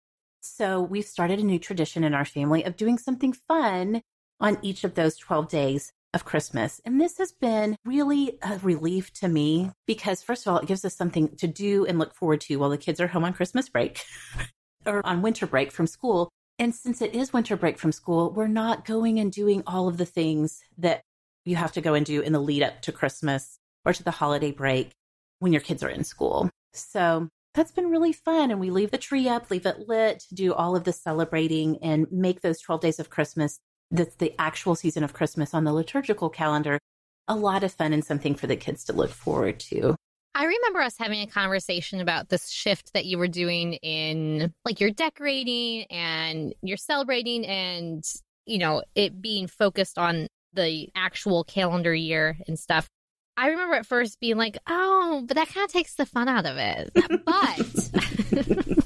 So 0.41 0.81
we've 0.81 1.05
started 1.05 1.39
a 1.39 1.43
new 1.43 1.59
tradition 1.59 2.03
in 2.03 2.13
our 2.13 2.25
family 2.25 2.63
of 2.63 2.75
doing 2.75 2.97
something 2.97 3.33
fun 3.33 4.01
on 4.41 4.57
each 4.61 4.83
of 4.83 4.95
those 4.95 5.15
12 5.15 5.47
days 5.47 5.93
of 6.13 6.25
Christmas. 6.25 6.81
And 6.83 6.99
this 6.99 7.17
has 7.19 7.31
been 7.31 7.75
really 7.85 8.37
a 8.41 8.57
relief 8.61 9.13
to 9.13 9.29
me 9.29 9.71
because 9.87 10.21
first 10.21 10.45
of 10.45 10.51
all, 10.51 10.59
it 10.59 10.67
gives 10.67 10.83
us 10.83 10.95
something 10.95 11.35
to 11.37 11.47
do 11.47 11.85
and 11.85 11.99
look 11.99 12.13
forward 12.13 12.41
to 12.41 12.57
while 12.57 12.69
the 12.69 12.77
kids 12.77 12.99
are 12.99 13.07
home 13.07 13.23
on 13.23 13.33
Christmas 13.33 13.69
break 13.69 14.03
or 14.85 15.05
on 15.05 15.21
winter 15.21 15.47
break 15.47 15.71
from 15.71 15.87
school. 15.87 16.29
And 16.59 16.75
since 16.75 17.01
it 17.01 17.15
is 17.15 17.31
winter 17.31 17.55
break 17.55 17.79
from 17.79 17.91
school, 17.91 18.31
we're 18.31 18.47
not 18.47 18.85
going 18.85 19.19
and 19.19 19.31
doing 19.31 19.63
all 19.65 19.87
of 19.87 19.97
the 19.97 20.05
things 20.05 20.61
that 20.77 21.01
you 21.45 21.55
have 21.55 21.71
to 21.73 21.81
go 21.81 21.93
and 21.93 22.05
do 22.05 22.21
in 22.21 22.33
the 22.33 22.41
lead 22.41 22.63
up 22.63 22.81
to 22.83 22.91
Christmas 22.91 23.57
or 23.85 23.93
to 23.93 24.03
the 24.03 24.11
holiday 24.11 24.51
break 24.51 24.91
when 25.39 25.53
your 25.53 25.61
kids 25.61 25.81
are 25.81 25.89
in 25.89 26.03
school. 26.03 26.49
So 26.73 27.29
that's 27.53 27.71
been 27.71 27.89
really 27.89 28.13
fun. 28.13 28.51
And 28.51 28.59
we 28.59 28.69
leave 28.69 28.91
the 28.91 28.97
tree 28.97 29.27
up, 29.27 29.49
leave 29.49 29.65
it 29.65 29.87
lit, 29.87 30.23
do 30.33 30.53
all 30.53 30.75
of 30.75 30.83
the 30.83 30.93
celebrating 30.93 31.77
and 31.81 32.05
make 32.11 32.41
those 32.41 32.61
12 32.61 32.81
days 32.81 32.99
of 32.99 33.09
Christmas, 33.09 33.59
that's 33.91 34.15
the 34.15 34.33
actual 34.39 34.75
season 34.75 35.03
of 35.03 35.13
Christmas 35.13 35.53
on 35.53 35.63
the 35.63 35.73
liturgical 35.73 36.29
calendar, 36.29 36.79
a 37.27 37.35
lot 37.35 37.63
of 37.63 37.73
fun 37.73 37.93
and 37.93 38.03
something 38.03 38.35
for 38.35 38.47
the 38.47 38.55
kids 38.55 38.83
to 38.85 38.93
look 38.93 39.11
forward 39.11 39.59
to. 39.59 39.95
I 40.33 40.45
remember 40.45 40.81
us 40.81 40.95
having 40.97 41.21
a 41.21 41.27
conversation 41.27 41.99
about 41.99 42.29
this 42.29 42.49
shift 42.49 42.93
that 42.93 43.05
you 43.05 43.17
were 43.17 43.27
doing 43.27 43.73
in 43.73 44.53
like 44.63 44.79
you're 44.79 44.91
decorating 44.91 45.83
and 45.89 46.55
you're 46.61 46.77
celebrating 46.77 47.45
and, 47.45 48.03
you 48.45 48.57
know, 48.57 48.81
it 48.95 49.21
being 49.21 49.47
focused 49.47 49.97
on 49.97 50.27
the 50.53 50.89
actual 50.95 51.43
calendar 51.43 51.93
year 51.93 52.37
and 52.47 52.57
stuff. 52.57 52.87
I 53.35 53.47
remember 53.47 53.75
at 53.75 53.85
first 53.85 54.19
being 54.19 54.37
like, 54.37 54.57
oh, 54.67 55.23
but 55.27 55.35
that 55.35 55.49
kind 55.49 55.65
of 55.65 55.71
takes 55.71 55.95
the 55.95 56.05
fun 56.05 56.29
out 56.29 56.45
of 56.45 56.57
it. 56.57 56.91
But 57.25 58.83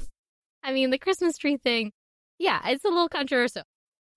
I 0.64 0.72
mean, 0.72 0.90
the 0.90 0.98
Christmas 0.98 1.38
tree 1.38 1.58
thing, 1.58 1.92
yeah, 2.38 2.60
it's 2.66 2.84
a 2.84 2.88
little 2.88 3.08
controversial. 3.08 3.62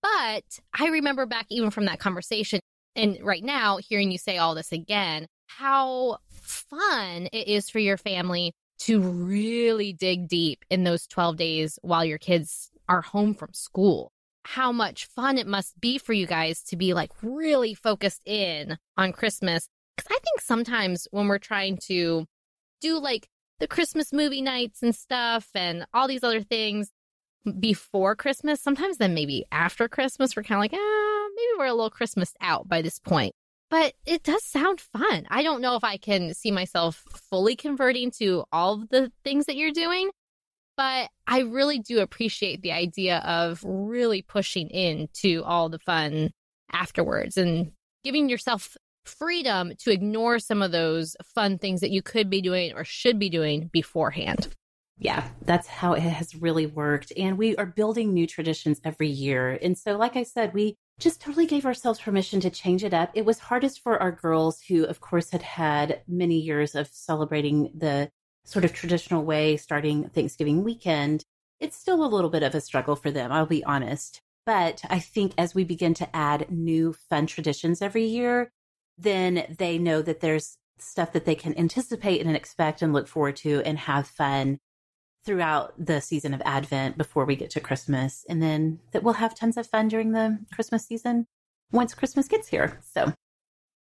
But 0.02 0.60
I 0.78 0.88
remember 0.88 1.26
back 1.26 1.46
even 1.50 1.70
from 1.70 1.84
that 1.86 1.98
conversation, 1.98 2.60
and 2.96 3.18
right 3.22 3.44
now, 3.44 3.78
hearing 3.78 4.10
you 4.10 4.18
say 4.18 4.38
all 4.38 4.54
this 4.54 4.72
again, 4.72 5.26
how 5.46 6.18
fun 6.30 7.28
it 7.32 7.48
is 7.48 7.68
for 7.68 7.78
your 7.78 7.96
family 7.96 8.52
to 8.80 9.00
really 9.00 9.92
dig 9.92 10.28
deep 10.28 10.64
in 10.70 10.84
those 10.84 11.06
12 11.06 11.36
days 11.36 11.78
while 11.82 12.04
your 12.04 12.18
kids 12.18 12.70
are 12.88 13.02
home 13.02 13.34
from 13.34 13.52
school. 13.52 14.10
How 14.44 14.72
much 14.72 15.06
fun 15.06 15.36
it 15.36 15.46
must 15.46 15.78
be 15.80 15.98
for 15.98 16.12
you 16.12 16.26
guys 16.26 16.62
to 16.64 16.76
be 16.76 16.94
like 16.94 17.10
really 17.22 17.74
focused 17.74 18.22
in 18.24 18.78
on 18.96 19.12
Christmas. 19.12 19.68
Because 19.96 20.10
I 20.10 20.18
think 20.18 20.40
sometimes 20.40 21.06
when 21.10 21.28
we're 21.28 21.38
trying 21.38 21.78
to 21.88 22.24
do 22.80 22.98
like 22.98 23.28
the 23.58 23.68
Christmas 23.68 24.12
movie 24.12 24.40
nights 24.40 24.82
and 24.82 24.94
stuff 24.94 25.48
and 25.54 25.84
all 25.92 26.08
these 26.08 26.24
other 26.24 26.42
things 26.42 26.90
before 27.58 28.14
Christmas, 28.16 28.60
sometimes 28.60 28.98
then 28.98 29.14
maybe 29.14 29.44
after 29.50 29.88
Christmas, 29.88 30.36
we're 30.36 30.42
kind 30.42 30.58
of 30.58 30.62
like, 30.62 30.74
ah, 30.74 31.28
maybe 31.34 31.58
we're 31.58 31.66
a 31.66 31.74
little 31.74 31.90
Christmas 31.90 32.34
out 32.40 32.68
by 32.68 32.82
this 32.82 32.98
point. 32.98 33.34
But 33.70 33.94
it 34.04 34.24
does 34.24 34.44
sound 34.44 34.80
fun. 34.80 35.26
I 35.30 35.42
don't 35.42 35.60
know 35.60 35.76
if 35.76 35.84
I 35.84 35.96
can 35.96 36.34
see 36.34 36.50
myself 36.50 37.04
fully 37.30 37.54
converting 37.54 38.10
to 38.18 38.44
all 38.52 38.74
of 38.74 38.88
the 38.88 39.12
things 39.24 39.46
that 39.46 39.56
you're 39.56 39.70
doing, 39.70 40.10
but 40.76 41.08
I 41.26 41.40
really 41.40 41.78
do 41.78 42.00
appreciate 42.00 42.62
the 42.62 42.72
idea 42.72 43.18
of 43.18 43.62
really 43.64 44.22
pushing 44.22 44.68
into 44.68 45.42
all 45.44 45.68
the 45.68 45.78
fun 45.78 46.30
afterwards 46.72 47.36
and 47.36 47.72
giving 48.02 48.28
yourself 48.28 48.76
freedom 49.04 49.72
to 49.78 49.90
ignore 49.90 50.38
some 50.38 50.62
of 50.62 50.72
those 50.72 51.16
fun 51.34 51.58
things 51.58 51.80
that 51.80 51.90
you 51.90 52.02
could 52.02 52.28
be 52.28 52.42
doing 52.42 52.72
or 52.74 52.84
should 52.84 53.18
be 53.18 53.28
doing 53.28 53.70
beforehand. 53.72 54.48
Yeah, 55.00 55.26
that's 55.46 55.66
how 55.66 55.94
it 55.94 56.02
has 56.02 56.34
really 56.34 56.66
worked. 56.66 57.10
And 57.16 57.38
we 57.38 57.56
are 57.56 57.64
building 57.64 58.12
new 58.12 58.26
traditions 58.26 58.82
every 58.84 59.08
year. 59.08 59.58
And 59.62 59.76
so, 59.76 59.96
like 59.96 60.14
I 60.14 60.24
said, 60.24 60.52
we 60.52 60.76
just 60.98 61.22
totally 61.22 61.46
gave 61.46 61.64
ourselves 61.64 61.98
permission 61.98 62.38
to 62.40 62.50
change 62.50 62.84
it 62.84 62.92
up. 62.92 63.10
It 63.14 63.24
was 63.24 63.38
hardest 63.38 63.82
for 63.82 64.00
our 64.00 64.12
girls 64.12 64.60
who, 64.60 64.84
of 64.84 65.00
course, 65.00 65.30
had 65.30 65.40
had 65.40 66.02
many 66.06 66.38
years 66.38 66.74
of 66.74 66.88
celebrating 66.88 67.70
the 67.74 68.10
sort 68.44 68.66
of 68.66 68.74
traditional 68.74 69.24
way 69.24 69.56
starting 69.56 70.10
Thanksgiving 70.10 70.62
weekend. 70.62 71.24
It's 71.60 71.78
still 71.78 72.04
a 72.04 72.06
little 72.06 72.30
bit 72.30 72.42
of 72.42 72.54
a 72.54 72.60
struggle 72.60 72.94
for 72.94 73.10
them, 73.10 73.32
I'll 73.32 73.46
be 73.46 73.64
honest. 73.64 74.20
But 74.44 74.82
I 74.90 74.98
think 74.98 75.32
as 75.38 75.54
we 75.54 75.64
begin 75.64 75.94
to 75.94 76.14
add 76.14 76.50
new 76.50 76.92
fun 76.92 77.26
traditions 77.26 77.80
every 77.80 78.04
year, 78.04 78.52
then 78.98 79.54
they 79.58 79.78
know 79.78 80.02
that 80.02 80.20
there's 80.20 80.58
stuff 80.78 81.12
that 81.12 81.24
they 81.24 81.34
can 81.34 81.56
anticipate 81.58 82.20
and 82.20 82.36
expect 82.36 82.82
and 82.82 82.92
look 82.92 83.08
forward 83.08 83.36
to 83.36 83.62
and 83.64 83.78
have 83.78 84.06
fun 84.06 84.58
throughout 85.24 85.74
the 85.78 86.00
season 86.00 86.34
of 86.34 86.42
Advent 86.44 86.96
before 86.96 87.24
we 87.24 87.36
get 87.36 87.50
to 87.50 87.60
Christmas. 87.60 88.24
And 88.28 88.42
then 88.42 88.80
that 88.92 89.02
we'll 89.02 89.14
have 89.14 89.34
tons 89.34 89.56
of 89.56 89.66
fun 89.66 89.88
during 89.88 90.12
the 90.12 90.38
Christmas 90.52 90.86
season 90.86 91.26
once 91.72 91.94
Christmas 91.94 92.28
gets 92.28 92.48
here. 92.48 92.80
So 92.92 93.12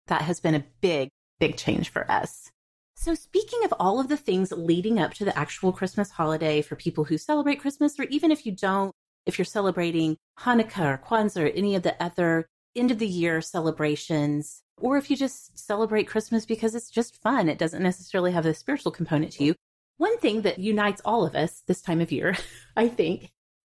that 0.06 0.22
has 0.22 0.40
been 0.40 0.54
a 0.54 0.64
big, 0.80 1.08
big 1.40 1.56
change 1.56 1.88
for 1.90 2.10
us. 2.10 2.50
So, 2.96 3.14
speaking 3.14 3.64
of 3.64 3.74
all 3.80 3.98
of 3.98 4.08
the 4.08 4.16
things 4.16 4.52
leading 4.52 5.00
up 5.00 5.14
to 5.14 5.24
the 5.24 5.36
actual 5.36 5.72
Christmas 5.72 6.12
holiday 6.12 6.62
for 6.62 6.76
people 6.76 7.04
who 7.04 7.18
celebrate 7.18 7.60
Christmas, 7.60 7.98
or 7.98 8.04
even 8.04 8.30
if 8.30 8.46
you 8.46 8.52
don't, 8.52 8.92
if 9.26 9.36
you're 9.36 9.44
celebrating 9.44 10.16
Hanukkah 10.40 10.94
or 10.94 11.02
Kwanzaa 11.04 11.44
or 11.44 11.48
any 11.48 11.74
of 11.74 11.82
the 11.82 12.00
other 12.02 12.46
end 12.76 12.90
of 12.90 12.98
the 12.98 13.06
year 13.06 13.40
celebrations, 13.40 14.62
or 14.78 14.96
if 14.96 15.10
you 15.10 15.16
just 15.16 15.58
celebrate 15.58 16.04
Christmas 16.04 16.46
because 16.46 16.74
it's 16.74 16.90
just 16.90 17.20
fun, 17.20 17.48
it 17.48 17.58
doesn't 17.58 17.82
necessarily 17.82 18.32
have 18.32 18.46
a 18.46 18.54
spiritual 18.54 18.92
component 18.92 19.32
to 19.32 19.44
you. 19.44 19.54
One 19.96 20.18
thing 20.18 20.42
that 20.42 20.58
unites 20.58 21.00
all 21.04 21.24
of 21.24 21.34
us 21.34 21.62
this 21.66 21.80
time 21.80 22.00
of 22.00 22.10
year, 22.10 22.36
I 22.76 22.88
think, 22.88 23.32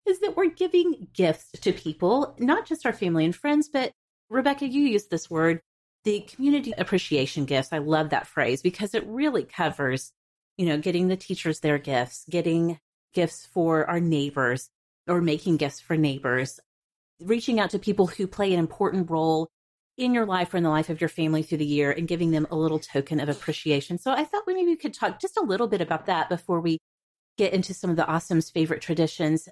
is 0.06 0.20
that 0.20 0.36
we're 0.36 0.50
giving 0.50 1.08
gifts 1.12 1.50
to 1.60 1.72
people, 1.72 2.36
not 2.38 2.66
just 2.66 2.86
our 2.86 2.92
family 2.92 3.24
and 3.24 3.34
friends, 3.34 3.68
but 3.68 3.92
Rebekah, 4.30 4.68
you 4.68 4.82
used 4.82 5.10
this 5.10 5.30
word, 5.30 5.60
the 6.04 6.20
community 6.20 6.72
appreciation 6.76 7.46
gifts. 7.46 7.72
I 7.72 7.78
love 7.78 8.10
that 8.10 8.26
phrase 8.26 8.62
because 8.62 8.94
it 8.94 9.06
really 9.06 9.44
covers, 9.44 10.12
you 10.56 10.66
know, 10.66 10.78
getting 10.78 11.08
the 11.08 11.16
teachers 11.16 11.60
their 11.60 11.78
gifts, 11.78 12.24
getting 12.28 12.78
gifts 13.14 13.46
for 13.46 13.88
our 13.88 14.00
neighbors 14.00 14.68
or 15.06 15.20
making 15.20 15.56
gifts 15.56 15.80
for 15.80 15.96
neighbors, 15.96 16.60
reaching 17.20 17.60
out 17.60 17.70
to 17.70 17.78
people 17.78 18.06
who 18.06 18.26
play 18.26 18.52
an 18.52 18.58
important 18.58 19.10
role 19.10 19.48
in 19.97 20.14
your 20.14 20.26
life 20.26 20.53
or 20.53 20.57
in 20.57 20.62
the 20.62 20.70
life 20.70 20.90
of 20.90 21.01
your 21.01 21.09
family 21.09 21.42
through 21.42 21.59
the 21.59 21.64
year 21.64 21.90
and 21.92 22.09
giving 22.09 22.30
them 22.30 22.47
a 22.51 22.57
little 22.57 22.78
token 22.78 23.20
of 23.20 23.28
appreciation. 23.28 23.99
So 23.99 24.12
I 24.12 24.24
thought 24.24 24.47
we 24.47 24.55
maybe 24.55 24.76
could 24.76 24.95
talk 24.95 25.20
just 25.20 25.36
a 25.36 25.45
little 25.45 25.68
bit 25.68 25.80
about 25.80 26.07
that 26.07 26.28
before 26.28 26.61
we 26.61 26.78
get 27.36 27.53
into 27.53 27.74
some 27.74 27.90
of 27.90 27.97
the 27.97 28.07
awesome's 28.07 28.51
favorite 28.51 28.82
traditions. 28.82 29.49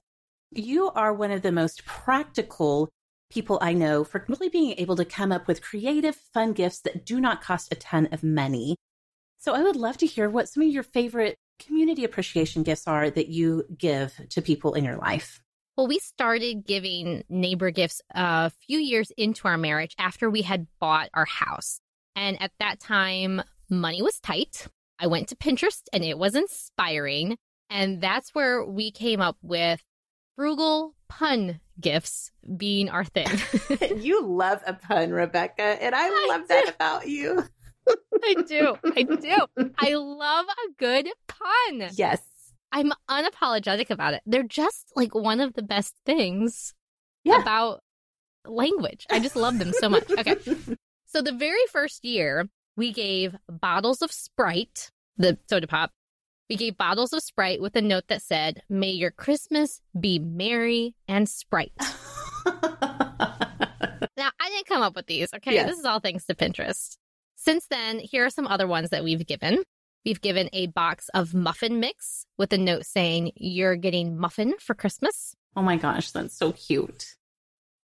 You 0.51 0.91
are 0.91 1.13
one 1.13 1.31
of 1.31 1.43
the 1.43 1.53
most 1.53 1.85
practical 1.85 2.89
people 3.31 3.59
I 3.63 3.73
know 3.73 4.05
for 4.05 4.25
really 4.29 4.49
being 4.49 4.75
able 4.79 4.97
to 4.97 5.05
come 5.05 5.33
up 5.33 5.49
with 5.49 5.63
creative, 5.63 6.17
fun 6.35 6.53
gifts 6.53 6.81
that 6.81 7.07
do 7.07 7.21
not 7.21 7.43
cost 7.43 7.73
a 7.73 7.77
ton 7.77 8.09
of 8.13 8.23
money. 8.23 8.77
So 9.39 9.55
I 9.55 9.63
would 9.63 9.77
love 9.77 9.97
to 9.99 10.07
hear 10.07 10.29
what 10.29 10.49
some 10.49 10.63
of 10.63 10.69
your 10.69 10.83
favorite 10.83 11.37
community 11.59 12.05
appreciation 12.05 12.63
gifts 12.63 12.87
are 12.87 13.11
that 13.11 13.29
you 13.29 13.65
give 13.77 14.21
to 14.31 14.43
people 14.43 14.75
in 14.75 14.85
your 14.85 14.97
life. 14.97 15.41
Well, 15.77 15.87
we 15.87 15.99
started 15.99 16.67
giving 16.67 17.25
neighbor 17.29 17.71
gifts 17.71 18.03
a 18.11 18.51
few 18.51 18.79
years 18.79 19.11
into 19.17 19.49
our 19.49 19.57
marriage 19.57 19.95
after 19.99 20.29
we 20.29 20.43
had 20.43 20.67
bought 20.79 21.09
our 21.15 21.25
house. 21.25 21.81
And 22.15 22.41
at 22.43 22.53
that 22.59 22.79
time, 22.79 23.43
money 23.71 24.03
was 24.03 24.21
tight. 24.21 24.67
I 24.99 25.07
went 25.07 25.29
to 25.29 25.37
Pinterest 25.37 25.83
and 25.93 26.05
it 26.05 26.19
was 26.19 26.35
inspiring. 26.35 27.39
And 27.71 28.03
that's 28.03 28.35
where 28.35 28.63
we 28.65 28.91
came 28.91 29.23
up 29.23 29.39
with 29.41 29.83
frugal 30.37 30.95
pun 31.09 31.61
gifts 31.81 32.31
being 32.57 32.91
our 32.91 33.05
thing. 33.05 33.29
you 33.97 34.27
love 34.27 34.61
a 34.67 34.75
pun, 34.75 35.11
Rebekah, 35.11 35.83
and 35.83 35.95
I, 35.95 36.07
I 36.09 36.27
love 36.29 36.43
do. 36.43 36.49
that 36.49 36.75
about 36.75 37.09
you. 37.09 37.45
I 38.23 38.35
do. 38.47 38.77
I 38.85 39.03
do. 39.03 39.71
I 39.79 39.95
love 39.95 40.47
a 40.47 40.73
good 40.79 41.09
pun. 41.27 41.89
Yes. 41.95 42.21
I'm 42.73 42.93
unapologetic 43.09 43.91
about 43.91 44.15
it. 44.15 44.23
They're 44.27 44.43
just 44.43 44.93
like 44.97 45.15
one 45.15 45.41
of 45.41 45.53
the 45.55 45.63
best 45.63 45.95
things 46.07 46.75
yeah. 47.23 47.41
about 47.41 47.81
language. 48.47 49.07
I 49.11 49.21
just 49.21 49.37
love 49.37 49.59
them 49.59 49.73
so 49.73 49.89
much. 49.89 50.11
Okay. 50.11 50.37
so 51.07 51.23
the 51.23 51.33
very 51.33 51.65
first 51.71 52.05
year, 52.05 52.49
we 52.77 52.93
gave 52.93 53.37
bottles 53.49 54.01
of 54.03 54.11
Sprite, 54.11 54.91
the 55.17 55.39
soda 55.49 55.67
pop. 55.67 55.91
We 56.49 56.57
gave 56.57 56.77
bottles 56.77 57.13
of 57.13 57.23
Sprite 57.23 57.61
with 57.61 57.77
a 57.77 57.83
note 57.83 58.05
that 58.09 58.23
said, 58.23 58.63
May 58.69 58.91
your 58.91 59.11
Christmas 59.11 59.81
be 59.99 60.19
merry 60.19 60.95
and 61.07 61.29
Sprite. 61.29 61.73
now, 61.79 61.91
I 64.41 64.49
didn't 64.49 64.67
come 64.67 64.83
up 64.83 64.97
with 64.97 65.07
these, 65.07 65.33
okay? 65.35 65.63
This 65.65 65.79
is 65.79 65.85
all 65.85 66.01
thanks 66.01 66.25
to 66.27 66.35
Pinterest. 66.35 66.97
Since 67.37 67.67
then, 67.69 67.99
here 67.99 68.25
are 68.25 68.31
some 68.31 68.47
other 68.47 68.67
ones 68.67 68.91
that 68.91 69.05
we've 69.05 69.27
given. 69.27 69.63
We've 70.05 70.21
given 70.21 70.51
a 70.53 70.67
box 70.67 71.09
of 71.15 71.33
muffin 71.33 71.79
mix 71.79 72.27
with 72.37 72.53
a 72.53 72.59
note 72.59 72.87
saying, 72.87 73.33
You're 73.37 73.77
getting 73.77 74.19
muffin 74.19 74.55
for 74.59 74.75
Christmas. 74.75 75.37
Oh 75.55 75.63
my 75.63 75.77
gosh, 75.77 76.11
that's 76.11 76.37
so 76.37 76.53
cute. 76.53 77.15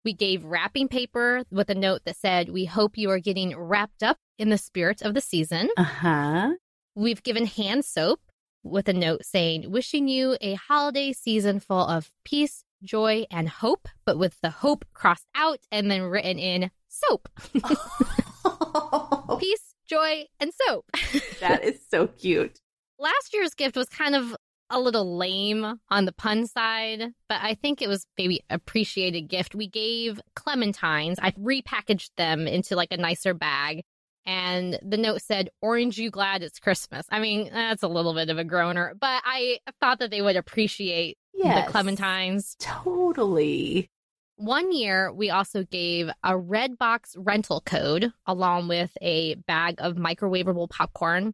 We 0.03 0.13
gave 0.13 0.43
wrapping 0.43 0.87
paper 0.87 1.43
with 1.51 1.69
a 1.69 1.75
note 1.75 2.01
that 2.05 2.15
said, 2.15 2.49
We 2.49 2.65
hope 2.65 2.97
you 2.97 3.11
are 3.11 3.19
getting 3.19 3.55
wrapped 3.55 4.01
up 4.01 4.17
in 4.39 4.49
the 4.49 4.57
spirit 4.57 5.03
of 5.03 5.13
the 5.13 5.21
season. 5.21 5.69
Uh 5.77 5.83
huh. 5.83 6.49
We've 6.95 7.21
given 7.21 7.45
hand 7.45 7.85
soap 7.85 8.21
with 8.63 8.89
a 8.89 8.93
note 8.93 9.23
saying, 9.23 9.69
Wishing 9.69 10.07
you 10.07 10.37
a 10.41 10.55
holiday 10.55 11.13
season 11.13 11.59
full 11.59 11.85
of 11.85 12.11
peace, 12.25 12.63
joy, 12.81 13.25
and 13.29 13.47
hope, 13.47 13.87
but 14.05 14.17
with 14.17 14.41
the 14.41 14.49
hope 14.49 14.85
crossed 14.93 15.27
out 15.35 15.59
and 15.71 15.91
then 15.91 16.01
written 16.01 16.39
in 16.39 16.71
soap. 16.87 17.29
peace, 19.39 19.66
joy, 19.87 20.25
and 20.39 20.51
soap. 20.67 20.85
that 21.39 21.63
is 21.63 21.79
so 21.89 22.07
cute. 22.07 22.59
Last 22.99 23.33
year's 23.33 23.53
gift 23.53 23.75
was 23.75 23.89
kind 23.89 24.15
of 24.15 24.35
a 24.69 24.79
little 24.79 25.17
lame 25.17 25.79
on 25.89 26.05
the 26.05 26.11
pun 26.11 26.45
side, 26.45 27.01
but 27.29 27.39
I 27.41 27.53
think 27.55 27.81
it 27.81 27.87
was 27.87 28.05
maybe 28.17 28.41
appreciated 28.49 29.29
gift. 29.29 29.55
We 29.55 29.67
gave 29.67 30.19
clementines. 30.35 31.15
I 31.21 31.31
repackaged 31.31 32.09
them 32.17 32.47
into 32.47 32.75
like 32.75 32.91
a 32.91 32.97
nicer 32.97 33.33
bag. 33.33 33.83
And 34.25 34.77
the 34.81 34.97
note 34.97 35.21
said, 35.21 35.49
Orange, 35.61 35.97
you 35.97 36.11
glad 36.11 36.43
it's 36.43 36.59
Christmas. 36.59 37.05
I 37.09 37.19
mean, 37.19 37.49
that's 37.49 37.81
a 37.81 37.87
little 37.87 38.13
bit 38.13 38.29
of 38.29 38.37
a 38.37 38.43
groaner, 38.43 38.93
but 38.99 39.21
I 39.25 39.59
thought 39.79 39.99
that 39.99 40.11
they 40.11 40.21
would 40.21 40.35
appreciate 40.35 41.17
yes, 41.33 41.65
the 41.65 41.73
clementines. 41.73 42.57
Totally. 42.59 43.89
One 44.37 44.71
year, 44.71 45.11
we 45.11 45.31
also 45.31 45.63
gave 45.63 46.09
a 46.23 46.33
Redbox 46.33 47.15
rental 47.17 47.59
code 47.59 48.13
along 48.27 48.67
with 48.67 48.95
a 49.01 49.33
bag 49.33 49.75
of 49.79 49.95
microwavable 49.95 50.69
popcorn 50.69 51.33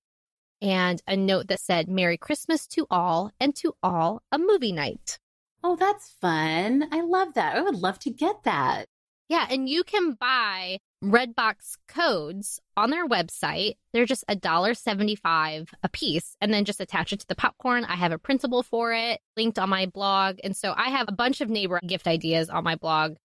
and 0.61 1.01
a 1.05 1.17
note 1.17 1.49
that 1.49 1.59
said, 1.59 1.89
Merry 1.89 2.15
Christmas 2.15 2.65
to 2.67 2.87
all 2.89 3.29
and 3.41 3.53
to 3.57 3.73
all 3.83 4.21
a 4.31 4.37
movie 4.37 4.71
night. 4.71 5.19
Oh, 5.61 5.75
that's 5.75 6.15
fun. 6.21 6.87
I 6.93 7.01
love 7.01 7.33
that. 7.33 7.57
I 7.57 7.61
would 7.61 7.75
love 7.75 7.99
to 7.99 8.09
get 8.09 8.43
that. 8.43 8.85
Yeah, 9.27 9.47
and 9.49 9.67
you 9.67 9.83
can 9.83 10.13
buy 10.13 10.79
Redbox 11.03 11.77
codes 11.87 12.61
on 12.77 12.89
their 12.89 13.07
website. 13.07 13.73
They're 13.91 14.05
just 14.05 14.23
a 14.29 14.35
dollar 14.35 14.73
seventy-five 14.73 15.69
a 15.83 15.89
piece, 15.89 16.37
and 16.39 16.53
then 16.53 16.65
just 16.65 16.79
attach 16.79 17.11
it 17.11 17.19
to 17.19 17.27
the 17.27 17.35
popcorn. 17.35 17.83
I 17.83 17.95
have 17.95 18.13
a 18.13 18.17
printable 18.17 18.63
for 18.63 18.93
it 18.93 19.19
linked 19.35 19.59
on 19.59 19.69
my 19.69 19.85
blog, 19.85 20.37
and 20.43 20.55
so 20.55 20.73
I 20.75 20.89
have 20.89 21.07
a 21.09 21.13
bunch 21.13 21.41
of 21.41 21.49
neighbor 21.49 21.79
gift 21.85 22.07
ideas 22.07 22.49
on 22.49 22.63
my 22.63 22.75
blog. 22.75 23.15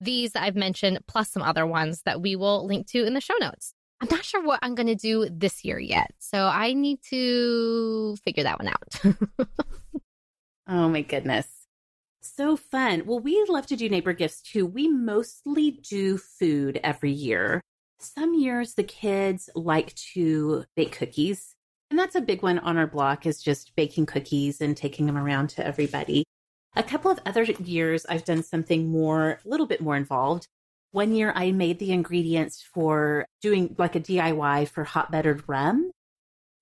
These 0.00 0.36
I've 0.36 0.56
mentioned, 0.56 1.00
plus 1.06 1.30
some 1.30 1.42
other 1.42 1.66
ones 1.66 2.02
that 2.04 2.22
we 2.22 2.36
will 2.36 2.64
link 2.66 2.86
to 2.88 3.04
in 3.04 3.14
the 3.14 3.20
show 3.20 3.34
notes. 3.40 3.74
I'm 4.00 4.08
not 4.10 4.24
sure 4.24 4.42
what 4.42 4.60
I'm 4.62 4.74
going 4.74 4.86
to 4.86 4.94
do 4.94 5.28
this 5.30 5.64
year 5.64 5.78
yet, 5.78 6.12
so 6.18 6.46
I 6.46 6.72
need 6.72 7.00
to 7.10 8.16
figure 8.24 8.44
that 8.44 8.58
one 8.58 8.68
out. 8.68 9.48
oh 10.68 10.88
my 10.88 11.02
goodness. 11.02 11.59
So 12.22 12.56
fun. 12.56 13.04
Well, 13.06 13.20
we 13.20 13.44
love 13.48 13.66
to 13.68 13.76
do 13.76 13.88
neighbor 13.88 14.12
gifts 14.12 14.42
too. 14.42 14.66
We 14.66 14.88
mostly 14.88 15.70
do 15.70 16.18
food 16.18 16.78
every 16.84 17.12
year. 17.12 17.62
Some 17.98 18.34
years 18.34 18.74
the 18.74 18.82
kids 18.82 19.48
like 19.54 19.94
to 20.14 20.64
bake 20.76 20.92
cookies. 20.92 21.54
And 21.90 21.98
that's 21.98 22.14
a 22.14 22.20
big 22.20 22.42
one 22.42 22.58
on 22.58 22.76
our 22.76 22.86
block 22.86 23.26
is 23.26 23.42
just 23.42 23.74
baking 23.74 24.06
cookies 24.06 24.60
and 24.60 24.76
taking 24.76 25.06
them 25.06 25.16
around 25.16 25.50
to 25.50 25.66
everybody. 25.66 26.24
A 26.76 26.82
couple 26.82 27.10
of 27.10 27.18
other 27.26 27.42
years, 27.42 28.06
I've 28.08 28.24
done 28.24 28.44
something 28.44 28.88
more, 28.88 29.40
a 29.44 29.48
little 29.48 29.66
bit 29.66 29.80
more 29.80 29.96
involved. 29.96 30.46
One 30.92 31.14
year, 31.14 31.32
I 31.34 31.50
made 31.50 31.78
the 31.78 31.90
ingredients 31.90 32.62
for 32.62 33.26
doing 33.42 33.74
like 33.76 33.96
a 33.96 34.00
DIY 34.00 34.68
for 34.68 34.84
hot 34.84 35.10
buttered 35.10 35.42
rum 35.48 35.90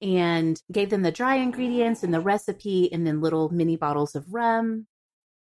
and 0.01 0.61
gave 0.73 0.91
them 0.91 1.03
the 1.03 1.13
dry 1.13 1.37
ingredients 1.37 2.03
and 2.03 2.15
the 2.15 2.21
recipe 2.21 2.91
and 2.93 3.07
then 3.07 3.21
little 3.21 3.51
mini 3.51 3.77
bottles 3.77 4.15
of 4.15 4.33
rum. 4.33 4.87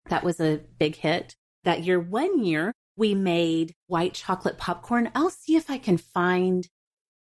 That 0.09 0.23
was 0.23 0.39
a 0.39 0.61
big 0.77 0.95
hit. 0.95 1.35
That 1.63 1.83
year, 1.83 1.99
one 1.99 2.43
year, 2.43 2.73
we 2.95 3.15
made 3.15 3.73
white 3.87 4.13
chocolate 4.13 4.57
popcorn. 4.57 5.09
I'll 5.15 5.29
see 5.29 5.55
if 5.55 5.69
I 5.69 5.77
can 5.77 5.97
find 5.97 6.67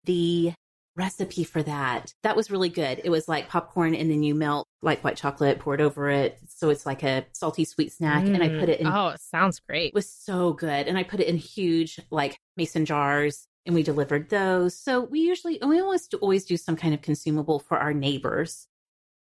the 0.05 0.53
recipe 0.97 1.45
for 1.45 1.63
that. 1.63 2.13
That 2.23 2.37
was 2.37 2.51
really 2.51 2.69
good. 2.69 3.01
It 3.05 3.11
was 3.11 3.29
like 3.29 3.49
popcorn 3.49 3.95
and 3.95 4.11
then 4.11 4.23
you 4.23 4.35
melt 4.35 4.67
like 4.83 5.05
white 5.05 5.17
chocolate, 5.17 5.61
poured 5.61 5.81
over 5.81 6.11
it. 6.11 6.39
So 6.49 6.71
it's 6.71 6.85
like 6.85 7.03
a 7.03 7.25
salty 7.33 7.65
sweet 7.65 7.93
snack. 7.93 8.25
Mm. 8.25 8.35
And 8.35 8.43
I 8.43 8.49
put 8.49 8.69
it 8.69 8.81
in. 8.81 8.87
Oh, 8.87 9.09
it 9.09 9.21
sounds 9.21 9.61
great. 9.61 9.89
It 9.89 9.95
was 9.95 10.11
so 10.11 10.53
good. 10.53 10.89
And 10.89 10.99
I 10.99 11.05
put 11.05 11.21
it 11.21 11.29
in 11.29 11.37
huge 11.37 12.01
like 12.11 12.37
mason 12.57 12.85
jars 12.85 13.47
and 13.65 13.75
we 13.75 13.83
delivered 13.83 14.29
those. 14.29 14.77
So 14.77 15.03
we 15.03 15.21
usually, 15.21 15.61
we 15.65 15.81
almost 15.81 16.15
always 16.15 16.45
do 16.45 16.57
some 16.57 16.77
kind 16.77 16.95
of 16.95 17.03
consumable 17.03 17.61
for 17.61 17.79
our 17.79 17.93
neighbors. 17.93 18.67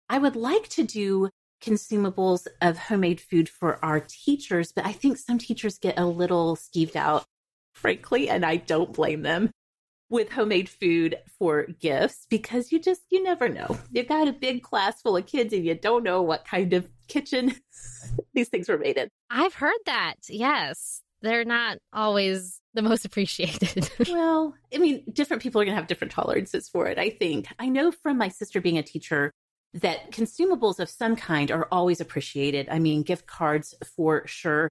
I 0.08 0.18
would 0.18 0.36
like 0.36 0.68
to 0.70 0.84
do 0.84 1.28
consumables 1.62 2.46
of 2.60 2.78
homemade 2.78 3.20
food 3.20 3.48
for 3.48 3.84
our 3.84 4.00
teachers, 4.00 4.72
but 4.72 4.86
I 4.86 4.92
think 4.92 5.16
some 5.16 5.38
teachers 5.38 5.78
get 5.78 5.98
a 5.98 6.06
little 6.06 6.56
skeeved 6.56 6.96
out, 6.96 7.24
frankly, 7.74 8.28
and 8.28 8.44
I 8.44 8.56
don't 8.56 8.92
blame 8.92 9.22
them 9.22 9.50
with 10.08 10.30
homemade 10.30 10.68
food 10.68 11.18
for 11.38 11.64
gifts 11.80 12.26
because 12.30 12.70
you 12.70 12.78
just 12.78 13.02
you 13.10 13.22
never 13.22 13.48
know. 13.48 13.78
You've 13.90 14.08
got 14.08 14.28
a 14.28 14.32
big 14.32 14.62
class 14.62 15.00
full 15.02 15.16
of 15.16 15.26
kids 15.26 15.52
and 15.52 15.64
you 15.64 15.74
don't 15.74 16.04
know 16.04 16.22
what 16.22 16.44
kind 16.44 16.72
of 16.72 16.88
kitchen 17.08 17.54
these 18.34 18.48
things 18.48 18.68
were 18.68 18.78
made 18.78 18.96
in. 18.96 19.08
I've 19.30 19.54
heard 19.54 19.78
that. 19.86 20.14
Yes. 20.28 21.02
They're 21.22 21.44
not 21.44 21.78
always 21.92 22.60
the 22.74 22.82
most 22.82 23.04
appreciated. 23.06 23.90
well, 24.08 24.54
I 24.72 24.78
mean, 24.78 25.04
different 25.12 25.42
people 25.42 25.60
are 25.60 25.64
going 25.64 25.74
to 25.74 25.80
have 25.80 25.88
different 25.88 26.12
tolerances 26.12 26.68
for 26.68 26.86
it, 26.86 26.98
I 26.98 27.10
think. 27.10 27.48
I 27.58 27.68
know 27.68 27.90
from 27.90 28.18
my 28.18 28.28
sister 28.28 28.60
being 28.60 28.78
a 28.78 28.82
teacher 28.82 29.32
that 29.74 30.10
consumables 30.10 30.78
of 30.80 30.88
some 30.88 31.16
kind 31.16 31.50
are 31.50 31.68
always 31.70 32.00
appreciated. 32.00 32.68
I 32.70 32.78
mean, 32.78 33.02
gift 33.02 33.26
cards 33.26 33.74
for 33.96 34.26
sure. 34.26 34.68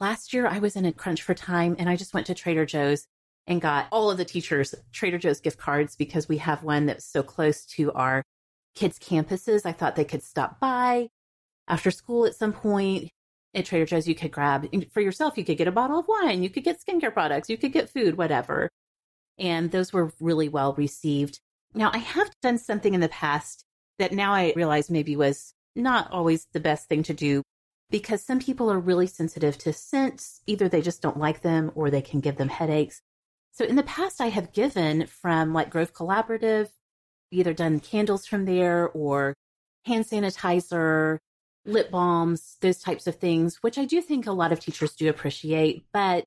Last 0.00 0.32
year, 0.32 0.46
I 0.46 0.58
was 0.58 0.76
in 0.76 0.84
a 0.84 0.92
crunch 0.92 1.22
for 1.22 1.34
time 1.34 1.76
and 1.78 1.88
I 1.88 1.96
just 1.96 2.14
went 2.14 2.26
to 2.26 2.34
Trader 2.34 2.66
Joe's 2.66 3.06
and 3.46 3.60
got 3.60 3.88
all 3.92 4.10
of 4.10 4.16
the 4.16 4.24
teachers 4.24 4.74
Trader 4.92 5.18
Joe's 5.18 5.40
gift 5.40 5.58
cards 5.58 5.96
because 5.96 6.28
we 6.28 6.38
have 6.38 6.62
one 6.62 6.86
that's 6.86 7.04
so 7.04 7.22
close 7.22 7.64
to 7.66 7.92
our 7.92 8.22
kids' 8.74 8.98
campuses. 8.98 9.66
I 9.66 9.72
thought 9.72 9.96
they 9.96 10.04
could 10.04 10.22
stop 10.22 10.60
by 10.60 11.08
after 11.68 11.90
school 11.90 12.26
at 12.26 12.34
some 12.34 12.52
point. 12.52 13.10
At 13.56 13.66
Trader 13.66 13.86
Joe's, 13.86 14.08
you 14.08 14.16
could 14.16 14.32
grab 14.32 14.66
for 14.92 15.00
yourself, 15.00 15.38
you 15.38 15.44
could 15.44 15.56
get 15.58 15.68
a 15.68 15.72
bottle 15.72 16.00
of 16.00 16.08
wine, 16.08 16.42
you 16.42 16.50
could 16.50 16.64
get 16.64 16.80
skincare 16.80 17.12
products, 17.12 17.48
you 17.48 17.56
could 17.56 17.72
get 17.72 17.88
food, 17.88 18.18
whatever. 18.18 18.68
And 19.38 19.70
those 19.70 19.92
were 19.92 20.12
really 20.18 20.48
well 20.48 20.74
received. 20.74 21.38
Now, 21.72 21.92
I 21.94 21.98
have 21.98 22.32
done 22.42 22.58
something 22.58 22.94
in 22.94 23.00
the 23.00 23.08
past 23.08 23.64
that 23.98 24.12
now 24.12 24.32
I 24.32 24.52
realize 24.56 24.90
maybe 24.90 25.16
was 25.16 25.54
not 25.76 26.10
always 26.10 26.46
the 26.52 26.60
best 26.60 26.88
thing 26.88 27.02
to 27.04 27.14
do 27.14 27.42
because 27.90 28.24
some 28.24 28.40
people 28.40 28.70
are 28.70 28.78
really 28.78 29.06
sensitive 29.06 29.58
to 29.58 29.72
scents. 29.72 30.40
Either 30.46 30.68
they 30.68 30.80
just 30.80 31.02
don't 31.02 31.18
like 31.18 31.42
them 31.42 31.70
or 31.74 31.90
they 31.90 32.02
can 32.02 32.20
give 32.20 32.36
them 32.36 32.48
headaches. 32.48 33.00
So 33.52 33.64
in 33.64 33.76
the 33.76 33.82
past, 33.84 34.20
I 34.20 34.28
have 34.28 34.52
given 34.52 35.06
from 35.06 35.52
like 35.52 35.70
Grove 35.70 35.94
Collaborative, 35.94 36.70
either 37.30 37.52
done 37.52 37.80
candles 37.80 38.26
from 38.26 38.46
there 38.46 38.88
or 38.88 39.34
hand 39.84 40.06
sanitizer, 40.06 41.18
lip 41.64 41.90
balms, 41.90 42.56
those 42.60 42.78
types 42.78 43.06
of 43.06 43.16
things, 43.16 43.58
which 43.62 43.78
I 43.78 43.84
do 43.84 44.00
think 44.00 44.26
a 44.26 44.32
lot 44.32 44.52
of 44.52 44.60
teachers 44.60 44.94
do 44.94 45.08
appreciate. 45.08 45.86
But 45.92 46.24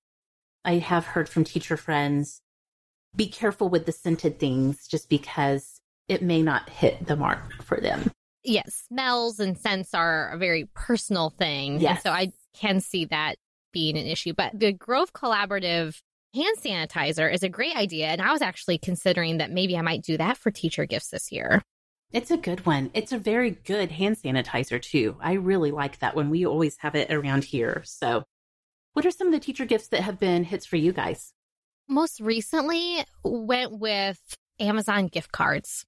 I 0.63 0.75
have 0.75 1.05
heard 1.05 1.29
from 1.29 1.43
teacher 1.43 1.77
friends 1.77 2.41
be 3.15 3.27
careful 3.27 3.69
with 3.69 3.85
the 3.85 3.91
scented 3.91 4.39
things 4.39 4.87
just 4.87 5.09
because 5.09 5.76
it 6.07 6.21
may 6.21 6.41
not 6.41 6.69
hit 6.69 7.05
the 7.05 7.15
mark 7.15 7.63
for 7.63 7.79
them. 7.79 8.11
Yes, 8.43 8.85
smells 8.87 9.39
and 9.39 9.57
scents 9.57 9.93
are 9.93 10.31
a 10.31 10.37
very 10.37 10.69
personal 10.73 11.29
thing. 11.29 11.81
Yes. 11.81 12.03
So 12.03 12.11
I 12.11 12.31
can 12.53 12.79
see 12.79 13.05
that 13.05 13.35
being 13.73 13.97
an 13.97 14.05
issue. 14.05 14.33
But 14.33 14.57
the 14.57 14.71
Grove 14.71 15.11
Collaborative 15.13 15.99
hand 16.33 16.57
sanitizer 16.63 17.31
is 17.31 17.43
a 17.43 17.49
great 17.49 17.75
idea. 17.75 18.07
And 18.07 18.21
I 18.21 18.31
was 18.31 18.41
actually 18.41 18.77
considering 18.77 19.37
that 19.37 19.51
maybe 19.51 19.77
I 19.77 19.81
might 19.81 20.03
do 20.03 20.17
that 20.17 20.37
for 20.37 20.51
teacher 20.51 20.85
gifts 20.85 21.09
this 21.09 21.31
year. 21.31 21.61
It's 22.11 22.31
a 22.31 22.37
good 22.37 22.65
one. 22.65 22.89
It's 22.93 23.11
a 23.11 23.17
very 23.17 23.51
good 23.51 23.91
hand 23.91 24.17
sanitizer, 24.17 24.81
too. 24.81 25.17
I 25.21 25.33
really 25.33 25.71
like 25.71 25.99
that 25.99 26.15
one. 26.15 26.29
We 26.29 26.45
always 26.45 26.77
have 26.77 26.95
it 26.95 27.11
around 27.11 27.43
here. 27.43 27.81
So, 27.85 28.23
what 28.93 29.05
are 29.05 29.11
some 29.11 29.27
of 29.27 29.33
the 29.33 29.39
teacher 29.41 29.65
gifts 29.65 29.89
that 29.89 30.01
have 30.01 30.17
been 30.17 30.45
hits 30.45 30.65
for 30.65 30.77
you 30.77 30.93
guys? 30.93 31.33
Most 31.89 32.21
recently, 32.21 33.03
went 33.23 33.77
with 33.77 34.19
Amazon 34.59 35.07
gift 35.07 35.33
cards. 35.33 35.85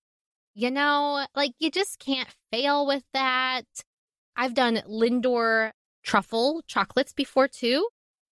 You 0.60 0.72
know, 0.72 1.26
like 1.38 1.54
you 1.60 1.72
just 1.72 2.00
can't 2.00 2.28
fail 2.52 2.86
with 2.86 3.04
that. 3.14 3.64
I've 4.36 4.54
done 4.54 4.82
Lindor 4.90 5.72
truffle 6.04 6.64
chocolates 6.68 7.14
before 7.14 7.48
too. 7.48 7.88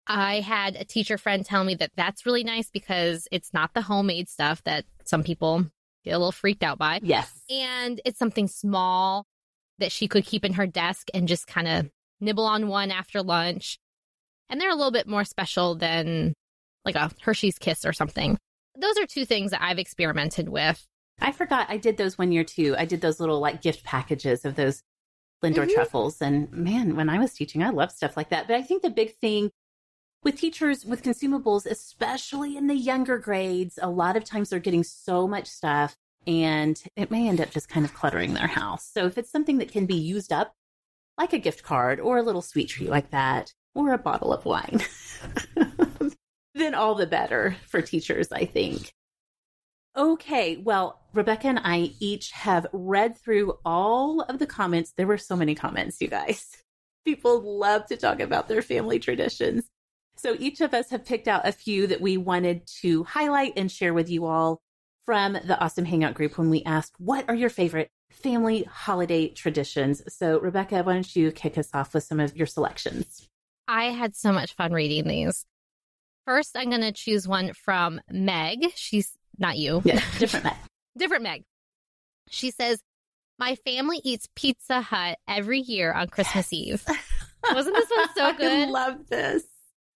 I 0.07 0.41
had 0.41 0.75
a 0.75 0.87
teacher 0.87 1.19
friend 1.19 1.45
tell 1.45 1.65
me 1.65 1.75
that 1.75 1.91
that's 1.97 2.25
really 2.25 2.43
nice 2.43 2.71
because 2.71 3.29
it's 3.31 3.53
not 3.53 3.75
the 3.75 3.83
homemade 3.83 4.31
stuff 4.31 4.63
that 4.63 4.87
some 5.05 5.23
people 5.23 5.67
get 6.03 6.13
a 6.13 6.19
little 6.19 6.33
freaked 6.33 6.63
out 6.63 6.79
by. 6.79 7.01
Yes. 7.03 7.31
And 7.51 8.01
it's 8.07 8.19
something 8.19 8.49
small 8.49 9.27
that 9.79 9.93
she 9.93 10.09
could 10.09 10.25
keep 10.25 10.47
in 10.47 10.55
her 10.55 10.67
desk 10.67 11.09
and 11.13 11.29
just 11.29 11.47
kind 11.47 11.69
of 11.69 11.91
nibble 12.21 12.47
on 12.47 12.69
one 12.69 12.91
after 12.91 13.23
lunch. 13.23 13.79
And 14.49 14.59
they're 14.59 14.71
a 14.73 14.75
little 14.75 14.93
bit 14.93 15.07
more 15.07 15.25
special 15.25 15.75
than 15.75 16.33
like 16.87 16.95
a 16.95 17.11
Hershey's 17.21 17.59
Kiss 17.59 17.85
or 17.85 17.93
something. 17.93 18.39
Those 18.81 18.97
are 18.97 19.05
two 19.05 19.27
things 19.27 19.51
that 19.51 19.63
I've 19.63 19.79
experimented 19.79 20.49
with. 20.49 20.87
I 21.21 21.33
forgot 21.33 21.67
I 21.71 21.77
did 21.77 21.97
those 21.97 22.19
one 22.19 22.33
year 22.33 22.45
too. 22.45 22.75
I 22.79 22.85
did 22.85 23.01
those 23.01 23.21
little 23.21 23.41
like 23.41 23.63
gift 23.63 23.85
packages 23.85 24.45
of 24.45 24.57
those 24.57 24.83
Lindor 25.43 25.65
mm-hmm. 25.65 25.75
truffles. 25.75 26.21
And 26.21 26.51
man, 26.53 26.97
when 26.97 27.09
I 27.09 27.19
was 27.19 27.33
teaching, 27.35 27.63
I 27.63 27.71
loved 27.71 27.93
stuff 27.93 28.17
like 28.17 28.31
that. 28.31 28.47
But 28.47 28.57
I 28.57 28.63
think 28.63 28.83
the 28.83 28.91
big 28.91 29.15
thing 29.17 29.51
with 30.23 30.39
teachers 30.39 30.85
with 30.85 31.03
consumables, 31.03 31.67
especially 31.67 32.57
in 32.57 32.67
the 32.67 32.75
younger 32.75 33.19
grades, 33.19 33.79
a 33.81 33.91
lot 33.91 34.17
of 34.17 34.25
times 34.25 34.51
they're 34.51 34.59
getting 34.59 34.85
so 34.85 35.29
much 35.29 35.47
stuff 35.47 35.97
and 36.27 36.83
it 36.97 37.11
may 37.11 37.29
end 37.29 37.41
up 37.41 37.51
just 37.51 37.69
kind 37.69 37.85
of 37.85 37.95
cluttering 37.95 38.33
their 38.33 38.47
house. 38.47 38.91
So 38.93 39.07
if 39.07 39.19
it's 39.19 39.31
something 39.31 39.59
that 39.59 39.71
can 39.71 39.85
be 39.85 39.97
used 39.97 40.33
up, 40.33 40.55
like 41.19 41.33
a 41.33 41.39
gift 41.39 41.63
card 41.63 42.01
or 42.01 42.17
a 42.17 42.23
little 42.23 42.43
sweet 42.43 42.71
treat 42.71 42.89
like 42.89 43.11
that, 43.11 43.53
or 43.75 43.93
a 43.93 43.99
bottle 43.99 44.33
of 44.33 44.45
wine, 44.45 44.81
then 46.55 46.75
all 46.75 46.95
the 46.95 47.07
better 47.07 47.57
for 47.67 47.83
teachers, 47.83 48.33
I 48.33 48.47
think. 48.47 48.95
Okay, 49.97 50.57
well, 50.57 51.01
Rebekah 51.13 51.47
and 51.47 51.61
I 51.63 51.93
each 52.01 52.33
have 52.33 52.67
read 52.73 53.17
through 53.17 53.59
all 53.65 54.23
of 54.23 54.41
the 54.41 54.47
comments. 54.47 54.93
There 54.97 55.07
were 55.07 55.19
so 55.19 55.37
many 55.37 55.55
comments, 55.55 56.01
you 56.01 56.09
guys. 56.09 56.49
People 57.05 57.59
love 57.59 57.87
to 57.87 57.97
talk 57.97 58.19
about 58.19 58.49
their 58.49 58.63
family 58.63 58.99
traditions. 58.99 59.65
So 60.17 60.37
each 60.39 60.61
of 60.61 60.75
us 60.75 60.91
have 60.91 61.05
picked 61.05 61.29
out 61.29 61.47
a 61.47 61.53
few 61.53 61.87
that 61.89 62.01
we 62.01 62.17
wanted 62.17 62.67
to 62.81 63.05
highlight 63.05 63.53
and 63.57 63.71
share 63.71 63.95
with 63.95 64.11
you 64.11 64.25
all 64.25 64.61
from 65.05 65.35
the 65.35 65.61
Awesome 65.61 65.85
Hangout 65.85 66.15
group 66.15 66.39
when 66.39 66.51
we 66.51 66.63
asked, 66.65 66.95
what 66.99 67.29
are 67.29 67.35
your 67.35 67.51
favorite 67.51 67.91
family 68.11 68.65
holiday 68.65 69.29
traditions? 69.29 70.03
So, 70.09 70.41
Rebekah, 70.41 70.83
why 70.83 70.95
don't 70.95 71.17
you 71.17 71.31
kick 71.31 71.59
us 71.59 71.69
off 71.75 71.95
with 71.95 72.05
some 72.05 72.21
of 72.21 72.37
your 72.37 72.47
selections? 72.47 73.29
I 73.69 73.87
had 73.87 74.17
so 74.17 74.33
much 74.33 74.55
fun 74.55 74.73
reading 74.73 75.07
these. 75.07 75.47
First, 76.25 76.57
I'm 76.57 76.71
going 76.71 76.81
to 76.81 76.93
choose 76.93 77.29
one 77.29 77.53
from 77.53 78.01
Meg. 78.11 78.73
She's 78.75 79.13
not 79.39 79.57
you. 79.57 79.83
Yeah, 79.85 80.03
different 80.19 80.45
Meg. 80.45 80.55
different 80.97 81.23
Meg. 81.23 81.45
She 82.29 82.51
says, 82.51 82.81
My 83.39 83.57
family 83.57 84.01
eats 84.05 84.29
Pizza 84.35 84.81
Hut 84.81 85.19
every 85.29 85.61
year 85.61 85.93
on 85.93 86.09
Christmas 86.09 86.53
yes. 86.53 86.53
Eve. 86.53 86.87
Wasn't 87.53 87.77
this 87.77 87.91
one 87.91 88.09
so 88.15 88.33
good? 88.35 88.69
I 88.69 88.71
love 88.71 89.09
this. 89.09 89.45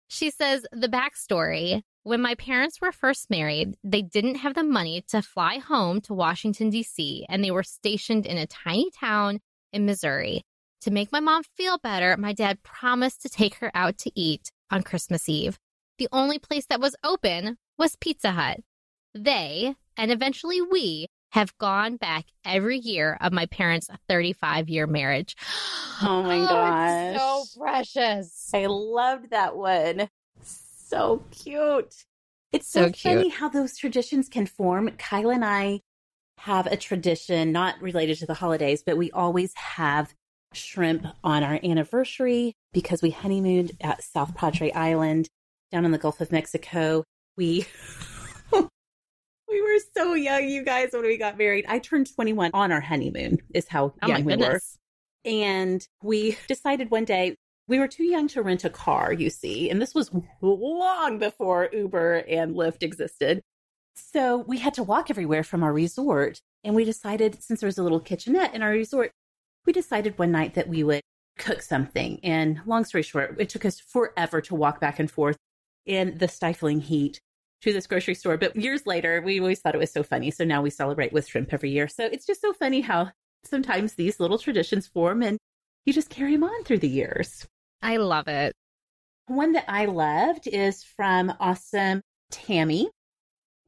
She 0.09 0.31
says 0.31 0.65
the 0.71 0.87
backstory 0.87 1.81
when 2.07 2.21
my 2.21 2.35
parents 2.35 2.79
were 2.79 2.93
first 2.93 3.29
married, 3.29 3.75
they 3.83 4.01
didn't 4.01 4.35
have 4.35 4.53
the 4.53 4.63
money 4.63 5.03
to 5.09 5.21
fly 5.21 5.57
home 5.57 5.99
to 5.99 6.13
Washington, 6.13 6.69
D.C., 6.69 7.25
and 7.27 7.43
they 7.43 7.51
were 7.51 7.63
stationed 7.63 8.25
in 8.25 8.37
a 8.37 8.47
tiny 8.47 8.89
town 8.97 9.41
in 9.73 9.85
Missouri. 9.85 10.45
To 10.83 10.91
make 10.91 11.11
my 11.11 11.19
mom 11.19 11.43
feel 11.43 11.77
better, 11.79 12.15
my 12.15 12.31
dad 12.31 12.63
promised 12.63 13.23
to 13.23 13.29
take 13.29 13.55
her 13.55 13.69
out 13.73 13.97
to 13.97 14.11
eat 14.15 14.53
on 14.71 14.83
Christmas 14.83 15.27
Eve. 15.27 15.59
The 15.97 16.07
only 16.13 16.39
place 16.39 16.65
that 16.67 16.79
was 16.79 16.95
open 17.03 17.57
was 17.77 17.97
Pizza 17.97 18.31
Hut. 18.31 18.61
They, 19.23 19.75
and 19.97 20.11
eventually 20.11 20.61
we, 20.61 21.07
have 21.31 21.57
gone 21.57 21.97
back 21.97 22.25
every 22.45 22.77
year 22.77 23.17
of 23.21 23.33
my 23.33 23.45
parents' 23.47 23.89
35 24.07 24.69
year 24.69 24.87
marriage. 24.87 25.35
Oh 25.99 26.21
my 26.21 26.37
oh, 26.37 26.45
gosh. 26.45 27.17
So 27.17 27.59
precious. 27.59 28.51
I 28.53 28.67
loved 28.67 29.31
that 29.31 29.57
one. 29.57 30.09
So 30.43 31.23
cute. 31.31 32.05
It's 32.51 32.67
so, 32.67 32.91
so 32.91 32.93
funny 32.93 33.29
how 33.29 33.49
those 33.49 33.75
traditions 33.75 34.29
can 34.29 34.45
form. 34.45 34.91
Kyle 34.99 35.31
and 35.31 35.43
I 35.43 35.81
have 36.37 36.67
a 36.67 36.77
tradition 36.77 37.51
not 37.51 37.81
related 37.81 38.19
to 38.19 38.27
the 38.27 38.35
holidays, 38.35 38.83
but 38.85 38.95
we 38.95 39.09
always 39.09 39.55
have 39.55 40.13
shrimp 40.53 41.07
on 41.23 41.41
our 41.41 41.59
anniversary 41.63 42.53
because 42.73 43.01
we 43.01 43.09
honeymooned 43.09 43.71
at 43.81 44.03
South 44.03 44.35
Padre 44.35 44.71
Island 44.73 45.29
down 45.71 45.83
in 45.83 45.89
the 45.89 45.97
Gulf 45.97 46.21
of 46.21 46.31
Mexico. 46.31 47.03
We 47.35 47.65
we 49.49 49.61
were 49.61 49.79
so 49.95 50.13
young, 50.13 50.47
you 50.47 50.63
guys, 50.63 50.89
when 50.91 51.03
we 51.03 51.17
got 51.17 51.37
married. 51.37 51.65
I 51.67 51.79
turned 51.79 52.13
21 52.13 52.51
on 52.53 52.71
our 52.71 52.81
honeymoon, 52.81 53.39
is 53.53 53.67
how 53.67 53.93
Oh 54.01 54.07
young 54.07 54.23
we 54.23 54.35
were. 54.35 54.59
And 55.25 55.85
we 56.01 56.37
decided 56.47 56.91
one 56.91 57.05
day 57.05 57.35
we 57.67 57.79
were 57.79 57.87
too 57.87 58.05
young 58.05 58.27
to 58.29 58.41
rent 58.41 58.63
a 58.63 58.69
car, 58.69 59.11
you 59.11 59.29
see, 59.29 59.69
and 59.69 59.81
this 59.81 59.93
was 59.93 60.09
long 60.41 61.19
before 61.19 61.69
Uber 61.73 62.23
and 62.27 62.55
Lyft 62.55 62.81
existed. 62.81 63.41
So 63.95 64.37
we 64.37 64.59
had 64.59 64.73
to 64.75 64.83
walk 64.83 65.09
everywhere 65.09 65.43
from 65.43 65.63
our 65.63 65.73
resort. 65.73 66.39
And 66.63 66.75
we 66.75 66.85
decided, 66.85 67.41
since 67.41 67.59
there 67.59 67.67
was 67.67 67.77
a 67.77 67.83
little 67.83 67.99
kitchenette 67.99 68.53
in 68.53 68.61
our 68.61 68.69
resort, 68.69 69.11
we 69.65 69.73
decided 69.73 70.17
one 70.17 70.31
night 70.31 70.53
that 70.53 70.69
we 70.69 70.83
would 70.83 71.01
cook 71.37 71.61
something. 71.61 72.19
And 72.23 72.61
long 72.65 72.85
story 72.85 73.03
short, 73.03 73.35
it 73.39 73.49
took 73.49 73.65
us 73.65 73.79
forever 73.79 74.39
to 74.41 74.55
walk 74.55 74.79
back 74.79 74.99
and 74.99 75.09
forth 75.09 75.37
in 75.85 76.17
the 76.17 76.27
stifling 76.27 76.81
heat 76.81 77.19
to 77.61 77.73
this 77.73 77.87
grocery 77.87 78.13
store. 78.15 78.37
But 78.37 78.55
years 78.55 78.85
later, 78.85 79.21
we 79.21 79.39
always 79.39 79.59
thought 79.59 79.75
it 79.75 79.79
was 79.79 79.91
so 79.91 80.03
funny. 80.03 80.31
So 80.31 80.43
now 80.43 80.61
we 80.61 80.69
celebrate 80.69 81.13
with 81.13 81.27
shrimp 81.27 81.53
every 81.53 81.71
year. 81.71 81.87
So 81.87 82.05
it's 82.05 82.25
just 82.25 82.41
so 82.41 82.53
funny 82.53 82.81
how 82.81 83.11
sometimes 83.43 83.93
these 83.93 84.19
little 84.19 84.37
traditions 84.37 84.87
form 84.87 85.23
and 85.23 85.37
you 85.85 85.93
just 85.93 86.09
carry 86.09 86.33
them 86.33 86.43
on 86.43 86.63
through 86.63 86.79
the 86.79 86.89
years. 86.89 87.47
I 87.81 87.97
love 87.97 88.27
it. 88.27 88.53
One 89.27 89.53
that 89.53 89.65
I 89.67 89.85
loved 89.85 90.47
is 90.47 90.83
from 90.83 91.33
awesome 91.39 92.01
Tammy. 92.31 92.89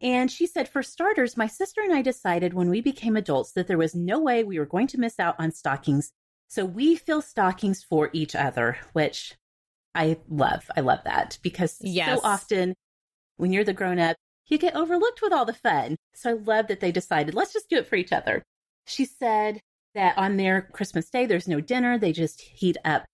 And 0.01 0.31
she 0.31 0.47
said, 0.47 0.69
for 0.69 0.81
starters, 0.81 1.35
my 1.35 1.47
sister 1.47 1.81
and 1.81 1.93
I 1.93 2.01
decided 2.01 2.53
when 2.53 2.69
we 2.69 2.79
became 2.79 3.17
adults 3.17 3.51
that 3.53 3.67
there 3.67 3.77
was 3.77 3.95
no 3.95 4.19
way 4.19 4.43
we 4.43 4.57
were 4.57 4.65
going 4.65 4.87
to 4.87 4.99
miss 4.99 5.19
out 5.19 5.35
on 5.39 5.51
stockings. 5.51 6.11
So 6.47 6.63
we 6.63 6.95
fill 6.95 7.21
stockings 7.21 7.83
for 7.83 8.09
each 8.13 8.33
other, 8.35 8.77
which 8.93 9.35
I 9.93 10.17
love. 10.29 10.69
I 10.77 10.81
love 10.81 10.99
that 11.03 11.37
because 11.41 11.77
Yes. 11.81 12.21
so 12.21 12.25
often 12.25 12.75
when 13.39 13.53
you're 13.53 13.63
the 13.63 13.73
grown 13.73 13.99
up, 13.99 14.17
you 14.47 14.57
get 14.57 14.75
overlooked 14.75 15.21
with 15.21 15.31
all 15.31 15.45
the 15.45 15.53
fun. 15.53 15.95
So 16.13 16.31
I 16.31 16.33
love 16.33 16.67
that 16.67 16.81
they 16.81 16.91
decided, 16.91 17.33
let's 17.33 17.53
just 17.53 17.69
do 17.69 17.77
it 17.77 17.87
for 17.87 17.95
each 17.95 18.11
other. 18.11 18.43
She 18.85 19.05
said 19.05 19.61
that 19.95 20.17
on 20.17 20.35
their 20.35 20.61
Christmas 20.61 21.09
day, 21.09 21.25
there's 21.25 21.47
no 21.47 21.61
dinner. 21.61 21.97
They 21.97 22.11
just 22.11 22.41
heat 22.41 22.75
up 22.83 23.05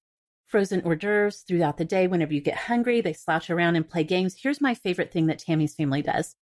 frozen 0.47 0.82
hors 0.82 0.95
d'oeuvres 0.95 1.43
throughout 1.47 1.78
the 1.78 1.86
day. 1.86 2.07
Whenever 2.07 2.34
you 2.34 2.41
get 2.41 2.55
hungry, 2.55 3.01
they 3.01 3.13
slouch 3.13 3.51
around 3.51 3.76
and 3.76 3.88
play 3.88 4.03
games. 4.03 4.36
Here's 4.41 4.59
my 4.59 4.73
favorite 4.73 5.11
thing 5.11 5.28
that 5.28 5.38
Tammy's 5.38 5.76
family 5.76 6.01
does. 6.01 6.36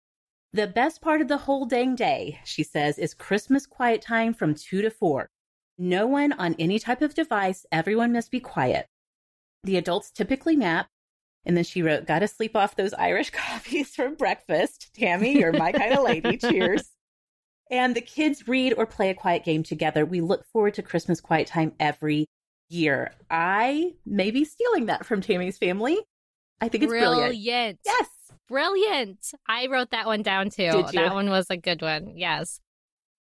The 0.53 0.67
best 0.67 1.01
part 1.01 1.21
of 1.21 1.27
the 1.27 1.37
whole 1.37 1.65
dang 1.65 1.95
day, 1.95 2.39
she 2.43 2.61
says, 2.61 2.99
is 2.99 3.15
Christmas 3.15 3.65
quiet 3.65 4.01
time 4.01 4.33
from 4.33 4.53
two 4.53 4.83
to 4.83 4.91
four. 4.91 5.29
No 5.77 6.05
one 6.05 6.33
on 6.33 6.55
any 6.59 6.77
type 6.77 7.01
of 7.01 7.15
device. 7.15 7.65
Everyone 7.71 8.11
must 8.13 8.29
be 8.29 8.39
quiet. 8.39 8.85
The 9.63 9.77
adults 9.77 10.11
typically 10.11 10.55
nap. 10.55 10.87
And 11.45 11.57
then 11.57 11.63
she 11.63 11.81
wrote, 11.81 12.05
Gotta 12.05 12.27
sleep 12.27 12.55
off 12.55 12.75
those 12.75 12.93
Irish 12.93 13.29
coffees 13.31 13.95
for 13.95 14.09
breakfast. 14.09 14.93
Tammy, 14.93 15.39
you're 15.39 15.53
my 15.53 15.71
kind 15.71 15.93
of 15.93 16.03
lady. 16.03 16.37
Cheers. 16.37 16.89
And 17.69 17.95
the 17.95 18.01
kids 18.01 18.47
read 18.47 18.73
or 18.73 18.85
play 18.85 19.09
a 19.09 19.13
quiet 19.13 19.45
game 19.45 19.63
together. 19.63 20.05
We 20.05 20.19
look 20.21 20.45
forward 20.45 20.73
to 20.75 20.81
Christmas 20.81 21.21
quiet 21.21 21.47
time 21.47 21.73
every 21.79 22.27
year. 22.69 23.13
I 23.29 23.93
may 24.05 24.31
be 24.31 24.43
stealing 24.43 24.87
that 24.87 25.05
from 25.05 25.21
Tammy's 25.21 25.57
family. 25.57 25.97
I 26.59 26.67
think 26.67 26.83
it's 26.83 26.91
brilliant. 26.91 27.31
brilliant. 27.31 27.79
Yes. 27.85 28.07
Brilliant. 28.47 29.31
I 29.47 29.67
wrote 29.67 29.91
that 29.91 30.05
one 30.05 30.21
down 30.21 30.49
too. 30.49 30.83
That 30.93 31.13
one 31.13 31.29
was 31.29 31.47
a 31.49 31.57
good 31.57 31.81
one. 31.81 32.17
Yes. 32.17 32.59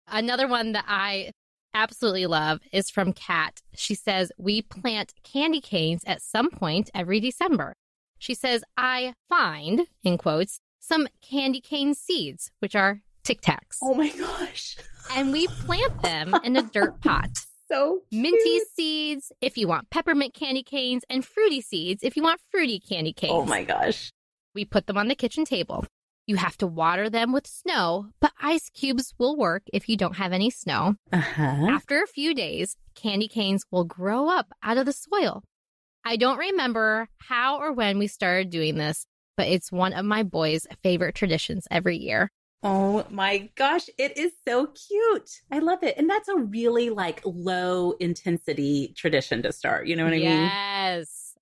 Another 0.09 0.49
one 0.49 0.73
that 0.73 0.87
I 0.89 1.33
absolutely 1.75 2.27
love 2.27 2.61
is 2.73 2.91
from 2.91 3.13
Kat. 3.13 3.61
She 3.75 3.95
says, 3.95 4.33
We 4.39 4.63
plant 4.63 5.13
candy 5.23 5.61
canes 5.61 6.03
at 6.07 6.23
some 6.23 6.51
point 6.51 6.91
every 6.95 7.21
December. 7.21 7.75
She 8.23 8.35
says, 8.35 8.63
I 8.77 9.15
find, 9.29 9.89
in 10.05 10.17
quotes, 10.17 10.61
some 10.79 11.09
candy 11.29 11.61
cane 11.61 11.93
seeds, 11.93 12.53
which 12.61 12.77
are 12.77 13.01
Tic 13.25 13.41
Tacs, 13.41 13.79
Oh 13.83 13.95
my 13.95 14.11
gosh. 14.11 14.77
and 15.13 15.33
we 15.33 15.49
plant 15.49 16.03
them 16.03 16.33
in 16.45 16.55
a 16.57 16.63
dirt 16.63 17.01
pot. 17.01 17.31
So 17.69 18.03
Minty 18.13 18.61
seeds 18.77 19.33
if 19.41 19.57
you 19.57 19.67
want 19.67 19.89
peppermint 19.89 20.35
candy 20.35 20.63
canes, 20.63 21.05
and 21.09 21.25
fruity 21.25 21.63
seeds 21.63 22.03
if 22.03 22.17
you 22.19 22.23
want 22.23 22.41
fruity 22.51 22.79
candy 22.79 23.15
canes. 23.15 23.33
Oh 23.35 23.47
my 23.47 23.65
gosh. 23.65 24.13
We 24.55 24.67
put 24.67 24.87
them 24.87 24.99
on 24.99 25.09
the 25.09 25.15
kitchen 25.15 25.47
table. 25.47 25.87
You 26.27 26.37
have 26.37 26.59
to 26.59 26.67
water 26.67 27.09
them 27.09 27.33
with 27.33 27.47
snow, 27.47 28.09
but 28.21 28.33
ice 28.43 28.69
cubes 28.69 29.15
will 29.19 29.37
work 29.39 29.63
if 29.73 29.89
you 29.89 29.97
don't 29.97 30.17
have 30.17 30.33
any 30.35 30.51
snow. 30.51 30.97
Uh 31.11 31.17
huh. 31.21 31.67
After 31.71 32.03
a 32.03 32.07
few 32.07 32.35
days, 32.35 32.77
candy 32.95 33.27
canes 33.27 33.65
will 33.71 33.85
grow 33.85 34.29
up 34.29 34.53
out 34.63 34.77
of 34.77 34.85
the 34.85 34.93
soil. 34.93 35.43
I 36.05 36.17
don't 36.17 36.39
remember 36.39 37.09
how 37.19 37.59
or 37.59 37.73
when 37.73 37.99
we 37.99 38.07
started 38.07 38.51
doing 38.51 38.77
this, 38.77 39.07
but 39.37 39.49
it's 39.49 39.71
one 39.71 39.93
of 39.93 40.05
my 40.05 40.23
boys' 40.23 40.67
favorite 40.83 41.15
traditions 41.15 41.67
every 41.71 41.97
year. 41.97 42.31
Oh 42.65 43.05
my 43.11 43.51
gosh, 43.57 43.89
it 43.99 44.17
is 44.17 44.33
so 44.47 44.67
cute. 44.67 45.31
I 45.51 45.59
love 45.59 45.83
it. 45.83 45.97
And 45.99 46.09
that's 46.09 46.29
a 46.29 46.37
really 46.37 46.91
like 46.91 47.21
low 47.25 47.93
intensity 47.93 48.95
tradition 48.97 49.43
to 49.43 49.53
start. 49.53 49.87
You 49.87 49.97
know 49.97 50.05
what 50.05 50.13
I 50.13 50.17
mean? 50.17 50.23
yes. 50.23 51.35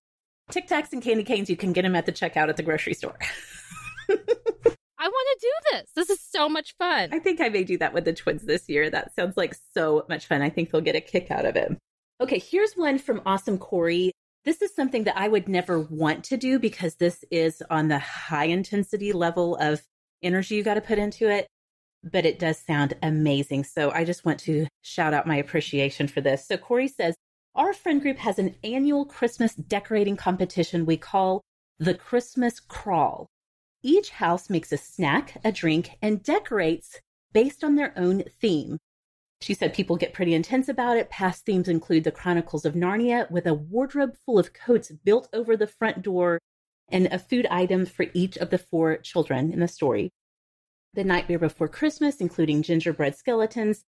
Tic 0.50 0.66
Tacs 0.66 0.92
and 0.92 1.02
candy 1.02 1.24
canes, 1.24 1.48
you 1.48 1.56
can 1.56 1.72
get 1.72 1.82
them 1.82 1.94
at 1.94 2.06
the 2.06 2.12
checkout 2.12 2.48
at 2.48 2.56
the 2.56 2.62
grocery 2.62 2.94
store. 2.94 3.16
I 4.10 5.08
want 5.08 5.40
to 5.40 5.40
do 5.40 5.52
this. 5.72 5.90
This 5.94 6.10
is 6.10 6.20
so 6.20 6.48
much 6.48 6.74
fun. 6.76 7.10
I 7.12 7.18
think 7.18 7.40
I 7.40 7.48
may 7.48 7.64
do 7.64 7.78
that 7.78 7.94
with 7.94 8.04
the 8.04 8.12
twins 8.12 8.42
this 8.42 8.68
year. 8.68 8.90
That 8.90 9.14
sounds 9.14 9.36
like 9.36 9.54
so 9.72 10.04
much 10.08 10.26
fun. 10.26 10.42
I 10.42 10.50
think 10.50 10.70
they'll 10.70 10.80
get 10.80 10.96
a 10.96 11.00
kick 11.00 11.30
out 11.30 11.46
of 11.46 11.56
it. 11.56 11.76
Okay, 12.20 12.38
here's 12.38 12.74
one 12.74 12.98
from 12.98 13.22
Awesome 13.24 13.56
Corey. 13.56 14.12
This 14.44 14.62
is 14.62 14.74
something 14.74 15.04
that 15.04 15.18
I 15.18 15.28
would 15.28 15.48
never 15.48 15.78
want 15.78 16.24
to 16.24 16.36
do 16.38 16.58
because 16.58 16.94
this 16.94 17.24
is 17.30 17.62
on 17.68 17.88
the 17.88 17.98
high 17.98 18.46
intensity 18.46 19.12
level 19.12 19.56
of 19.56 19.82
energy 20.22 20.54
you 20.54 20.62
got 20.62 20.74
to 20.74 20.80
put 20.80 20.98
into 20.98 21.28
it, 21.28 21.46
but 22.02 22.24
it 22.24 22.38
does 22.38 22.58
sound 22.58 22.94
amazing. 23.02 23.64
So 23.64 23.90
I 23.90 24.04
just 24.04 24.24
want 24.24 24.40
to 24.40 24.66
shout 24.80 25.12
out 25.12 25.26
my 25.26 25.36
appreciation 25.36 26.08
for 26.08 26.22
this. 26.22 26.46
So 26.46 26.56
Corey 26.56 26.88
says, 26.88 27.14
Our 27.54 27.74
friend 27.74 28.00
group 28.00 28.16
has 28.16 28.38
an 28.38 28.54
annual 28.64 29.04
Christmas 29.04 29.54
decorating 29.54 30.16
competition 30.16 30.86
we 30.86 30.96
call 30.96 31.42
the 31.78 31.94
Christmas 31.94 32.60
Crawl. 32.60 33.26
Each 33.82 34.10
house 34.10 34.48
makes 34.48 34.72
a 34.72 34.78
snack, 34.78 35.38
a 35.44 35.52
drink, 35.52 35.98
and 36.00 36.22
decorates 36.22 36.98
based 37.32 37.62
on 37.62 37.76
their 37.76 37.92
own 37.96 38.24
theme. 38.40 38.78
She 39.42 39.54
said 39.54 39.72
people 39.72 39.96
get 39.96 40.12
pretty 40.12 40.34
intense 40.34 40.68
about 40.68 40.96
it. 40.96 41.08
Past 41.08 41.46
themes 41.46 41.68
include 41.68 42.04
the 42.04 42.12
Chronicles 42.12 42.64
of 42.64 42.74
Narnia 42.74 43.30
with 43.30 43.46
a 43.46 43.54
wardrobe 43.54 44.16
full 44.26 44.38
of 44.38 44.52
coats 44.52 44.90
built 44.90 45.28
over 45.32 45.56
the 45.56 45.66
front 45.66 46.02
door 46.02 46.38
and 46.88 47.06
a 47.06 47.18
food 47.18 47.46
item 47.46 47.86
for 47.86 48.06
each 48.12 48.36
of 48.36 48.50
the 48.50 48.58
four 48.58 48.96
children 48.98 49.52
in 49.52 49.60
the 49.60 49.68
story. 49.68 50.10
The 50.94 51.04
Nightmare 51.04 51.38
Before 51.38 51.68
Christmas, 51.68 52.16
including 52.16 52.62
gingerbread 52.62 53.16
skeletons, 53.16 53.84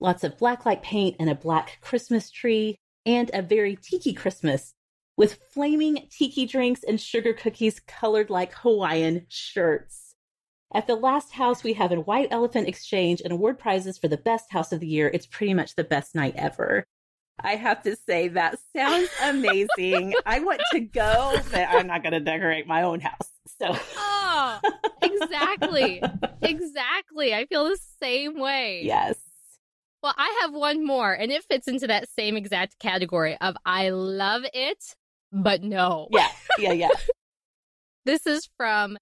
lots 0.00 0.24
of 0.24 0.38
blacklight 0.38 0.82
paint 0.82 1.16
and 1.18 1.28
a 1.28 1.34
black 1.34 1.78
Christmas 1.80 2.30
tree, 2.30 2.76
and 3.04 3.30
a 3.34 3.42
very 3.42 3.76
tiki 3.76 4.12
Christmas 4.12 4.72
with 5.16 5.40
flaming 5.52 6.08
tiki 6.10 6.46
drinks 6.46 6.82
and 6.82 7.00
sugar 7.00 7.32
cookies 7.32 7.80
colored 7.80 8.30
like 8.30 8.54
Hawaiian 8.54 9.26
shirts. 9.28 10.03
At 10.74 10.86
the 10.88 10.96
last 10.96 11.32
house, 11.32 11.62
we 11.62 11.74
have 11.74 11.92
a 11.92 12.00
white 12.00 12.28
elephant 12.32 12.66
exchange 12.68 13.20
and 13.22 13.32
award 13.32 13.58
prizes 13.60 13.96
for 13.96 14.08
the 14.08 14.16
best 14.16 14.50
house 14.50 14.72
of 14.72 14.80
the 14.80 14.88
year. 14.88 15.08
It's 15.12 15.26
pretty 15.26 15.54
much 15.54 15.76
the 15.76 15.84
best 15.84 16.14
night 16.16 16.34
ever. 16.36 16.84
I 17.38 17.54
have 17.56 17.82
to 17.84 17.94
say, 17.96 18.28
that 18.28 18.58
sounds 18.76 19.08
amazing. 19.22 20.14
I 20.26 20.40
want 20.40 20.60
to 20.72 20.80
go, 20.80 21.36
but 21.52 21.68
I'm 21.68 21.86
not 21.86 22.02
going 22.02 22.12
to 22.12 22.20
decorate 22.20 22.66
my 22.66 22.82
own 22.82 23.00
house. 23.00 23.28
So, 23.60 23.76
Oh, 23.96 24.60
exactly. 25.02 26.02
exactly. 26.42 27.34
I 27.34 27.46
feel 27.46 27.64
the 27.64 27.78
same 28.00 28.38
way. 28.40 28.82
yes. 28.84 29.16
Well, 30.02 30.14
I 30.18 30.38
have 30.42 30.52
one 30.52 30.84
more, 30.84 31.12
and 31.14 31.32
it 31.32 31.44
fits 31.44 31.66
into 31.66 31.86
that 31.86 32.08
same 32.10 32.36
exact 32.36 32.78
category 32.78 33.38
of 33.40 33.56
I 33.64 33.88
love 33.88 34.42
it, 34.52 34.78
but 35.32 35.62
no. 35.62 36.08
Yeah. 36.10 36.28
Yeah. 36.58 36.72
Yeah. 36.72 36.88
This 38.06 38.26
is 38.26 38.46
from 38.58 38.98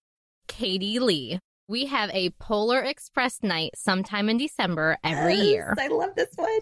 Katie 0.46 1.00
Lee. 1.00 1.40
We 1.72 1.86
have 1.86 2.10
a 2.10 2.28
Polar 2.38 2.82
Express 2.82 3.42
night 3.42 3.70
sometime 3.76 4.28
in 4.28 4.36
December 4.36 4.98
every 5.02 5.36
Yes, 5.36 5.46
year. 5.46 5.74
I 5.78 5.88
love 5.88 6.14
this 6.14 6.28
one. 6.36 6.60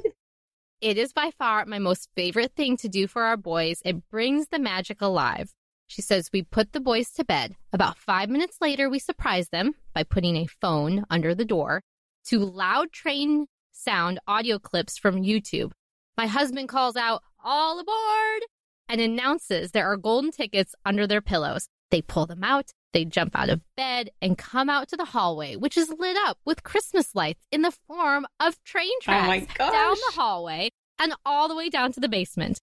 It 0.81 0.99
is 0.99 1.13
by 1.13 1.33
far 1.37 1.67
my 1.67 1.81
most 1.81 2.09
favorite 2.15 2.53
thing 2.55 2.77
to 2.77 2.89
do 2.89 3.09
for 3.09 3.25
our 3.25 3.37
boys. 3.37 3.83
It 3.85 4.09
brings 4.09 4.47
the 4.47 4.61
magic 4.61 5.01
alive. 5.01 5.51
She 5.89 6.01
says 6.01 6.31
we 6.33 6.43
put 6.43 6.73
the 6.73 6.79
boys 6.79 7.11
to 7.15 7.25
bed. 7.25 7.57
About 7.73 7.99
five 7.99 8.29
minutes 8.31 8.59
later, 8.61 8.89
we 8.89 9.01
surprise 9.01 9.49
them 9.49 9.75
by 9.93 10.05
putting 10.05 10.37
a 10.37 10.47
phone 10.47 11.05
under 11.11 11.35
the 11.35 11.45
door 11.45 11.83
to 12.27 12.39
loud 12.39 12.93
train 12.93 13.49
sound 13.73 14.21
audio 14.29 14.61
clips 14.61 14.97
from 14.97 15.25
YouTube. 15.25 15.73
My 16.17 16.29
husband 16.29 16.69
calls 16.69 16.95
out, 16.95 17.25
All 17.43 17.81
aboard! 17.81 18.43
and 18.89 19.01
announces 19.01 19.73
there 19.73 19.91
are 19.91 19.97
golden 19.97 20.31
tickets 20.31 20.73
under 20.85 21.09
their 21.09 21.21
pillows. 21.21 21.67
They 21.91 22.01
pull 22.01 22.27
them 22.27 22.45
out, 22.45 22.71
they 22.93 23.05
jump 23.05 23.37
out 23.37 23.49
of 23.49 23.61
bed, 23.77 24.11
and 24.21 24.37
come 24.37 24.69
out 24.69 24.89
to 24.89 24.97
the 24.97 25.05
hallway, 25.07 25.57
which 25.57 25.77
is 25.77 25.93
lit 25.99 26.17
up 26.27 26.39
with 26.45 26.63
Christmas 26.63 27.15
lights 27.15 27.47
in 27.53 27.63
the 27.63 27.71
form 27.87 28.27
of 28.39 28.63
train 28.65 28.91
Oh 28.93 29.03
tracks 29.03 29.53
gosh. 29.55 29.73
down 29.73 29.95
the 29.95 30.21
hallway 30.21 30.71
and 30.99 31.15
all 31.25 31.49
the 31.49 31.55
way 31.57 31.69
down 31.69 31.93
to 31.93 32.01
the 32.01 32.09
basement. 32.09 32.59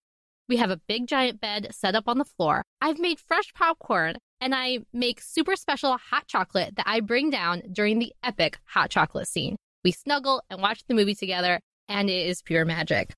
We 0.49 0.57
have 0.57 0.69
a 0.69 0.80
big 0.88 1.07
giant 1.07 1.41
bed 1.41 1.67
set 1.71 1.95
up 1.95 2.07
on 2.07 2.17
the 2.17 2.25
floor. 2.25 2.63
I've 2.82 2.99
made 2.99 3.19
fresh 3.19 3.53
popcorn 3.53 4.15
and 4.39 4.53
I 4.55 4.80
make 4.93 5.19
super 5.21 5.55
special 5.55 5.97
hot 5.97 6.28
chocolate 6.28 6.75
that 6.78 6.88
I 6.88 6.99
bring 7.01 7.30
down 7.30 7.63
during 7.71 7.99
the 7.99 8.13
epic 8.23 8.59
hot 8.65 8.89
chocolate 8.89 9.28
scene. 9.28 9.55
We 9.84 9.91
snuggle 9.91 10.41
and 10.49 10.61
watch 10.61 10.84
the 10.88 10.93
movie 10.93 11.15
together, 11.15 11.59
and 11.89 12.09
it 12.09 12.28
is 12.28 12.41
pure 12.41 12.63
magic. 12.65 13.13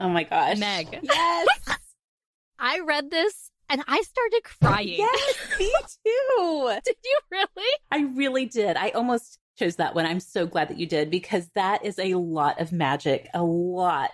Oh 0.00 0.08
my 0.08 0.24
gosh. 0.24 0.58
Meg. 0.58 0.98
Yes. 1.02 1.46
I 2.58 2.80
read 2.80 3.10
this 3.10 3.50
and 3.72 3.82
I 3.88 4.02
started 4.02 4.42
crying. 4.44 4.98
yes, 4.98 5.36
me 5.58 5.72
too. 6.04 6.76
Did 6.84 6.96
you 7.02 7.18
really? 7.30 7.72
I 7.90 8.02
really 8.14 8.44
did. 8.44 8.76
I 8.76 8.90
almost 8.90 9.38
chose 9.58 9.76
that 9.76 9.94
one. 9.94 10.04
I'm 10.06 10.20
so 10.20 10.46
glad 10.46 10.68
that 10.68 10.78
you 10.78 10.86
did 10.86 11.10
because 11.10 11.48
that 11.54 11.84
is 11.84 11.98
a 11.98 12.14
lot 12.14 12.60
of 12.60 12.70
magic. 12.70 13.28
A 13.34 13.42
lot 13.42 14.10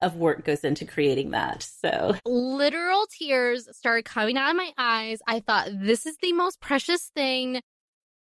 of 0.00 0.16
work 0.16 0.44
goes 0.44 0.64
into 0.64 0.86
creating 0.86 1.32
that. 1.32 1.62
So, 1.62 2.14
Literal 2.24 3.06
tears 3.18 3.68
started 3.76 4.04
coming 4.04 4.38
out 4.38 4.50
of 4.50 4.56
my 4.56 4.72
eyes. 4.78 5.18
I 5.26 5.40
thought, 5.40 5.68
this 5.72 6.06
is 6.06 6.16
the 6.22 6.32
most 6.32 6.60
precious 6.60 7.10
thing. 7.14 7.60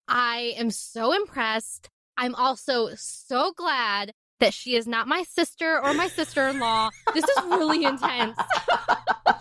I 0.08 0.54
am 0.58 0.70
so 0.72 1.14
impressed. 1.14 1.90
I'm 2.18 2.36
also 2.36 2.90
so 2.96 3.54
glad 3.56 4.12
that 4.40 4.54
she 4.54 4.76
is 4.76 4.88
not 4.88 5.08
my 5.08 5.24
sister 5.24 5.82
or 5.84 5.94
my 5.94 6.08
sister 6.08 6.48
in 6.48 6.60
law. 6.60 6.90
This 7.14 7.24
is 7.24 7.44
really 7.46 7.84
intense. 7.86 8.38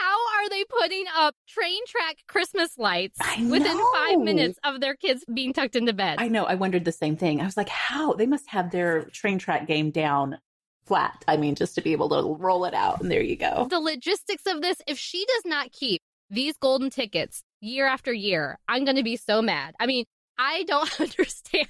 How 0.00 0.16
are 0.36 0.48
they 0.50 0.64
putting 0.64 1.04
up 1.16 1.34
train 1.46 1.80
track 1.86 2.18
Christmas 2.26 2.76
lights 2.78 3.18
within 3.50 3.78
five 3.94 4.18
minutes 4.20 4.58
of 4.64 4.80
their 4.80 4.94
kids 4.94 5.24
being 5.32 5.52
tucked 5.52 5.76
into 5.76 5.92
bed? 5.92 6.16
I 6.18 6.28
know 6.28 6.44
I 6.44 6.54
wondered 6.54 6.84
the 6.84 6.92
same 6.92 7.16
thing. 7.16 7.40
I 7.40 7.44
was 7.44 7.56
like, 7.56 7.68
how? 7.68 8.12
They 8.14 8.26
must 8.26 8.48
have 8.48 8.70
their 8.70 9.04
train 9.04 9.38
track 9.38 9.66
game 9.66 9.90
down 9.90 10.38
flat. 10.86 11.24
I 11.28 11.36
mean, 11.36 11.54
just 11.54 11.74
to 11.74 11.82
be 11.82 11.92
able 11.92 12.08
to 12.10 12.34
roll 12.42 12.64
it 12.64 12.74
out. 12.74 13.00
And 13.00 13.10
there 13.10 13.22
you 13.22 13.36
go. 13.36 13.66
the 13.70 13.80
logistics 13.80 14.44
of 14.46 14.62
this, 14.62 14.78
if 14.86 14.98
she 14.98 15.24
does 15.26 15.44
not 15.44 15.72
keep 15.72 16.02
these 16.30 16.56
golden 16.56 16.90
tickets 16.90 17.42
year 17.60 17.86
after 17.86 18.12
year, 18.12 18.58
I'm 18.68 18.84
going 18.84 18.96
to 18.96 19.02
be 19.02 19.16
so 19.16 19.42
mad. 19.42 19.74
I 19.78 19.86
mean, 19.86 20.04
I 20.38 20.62
don't 20.64 21.00
understand 21.00 21.68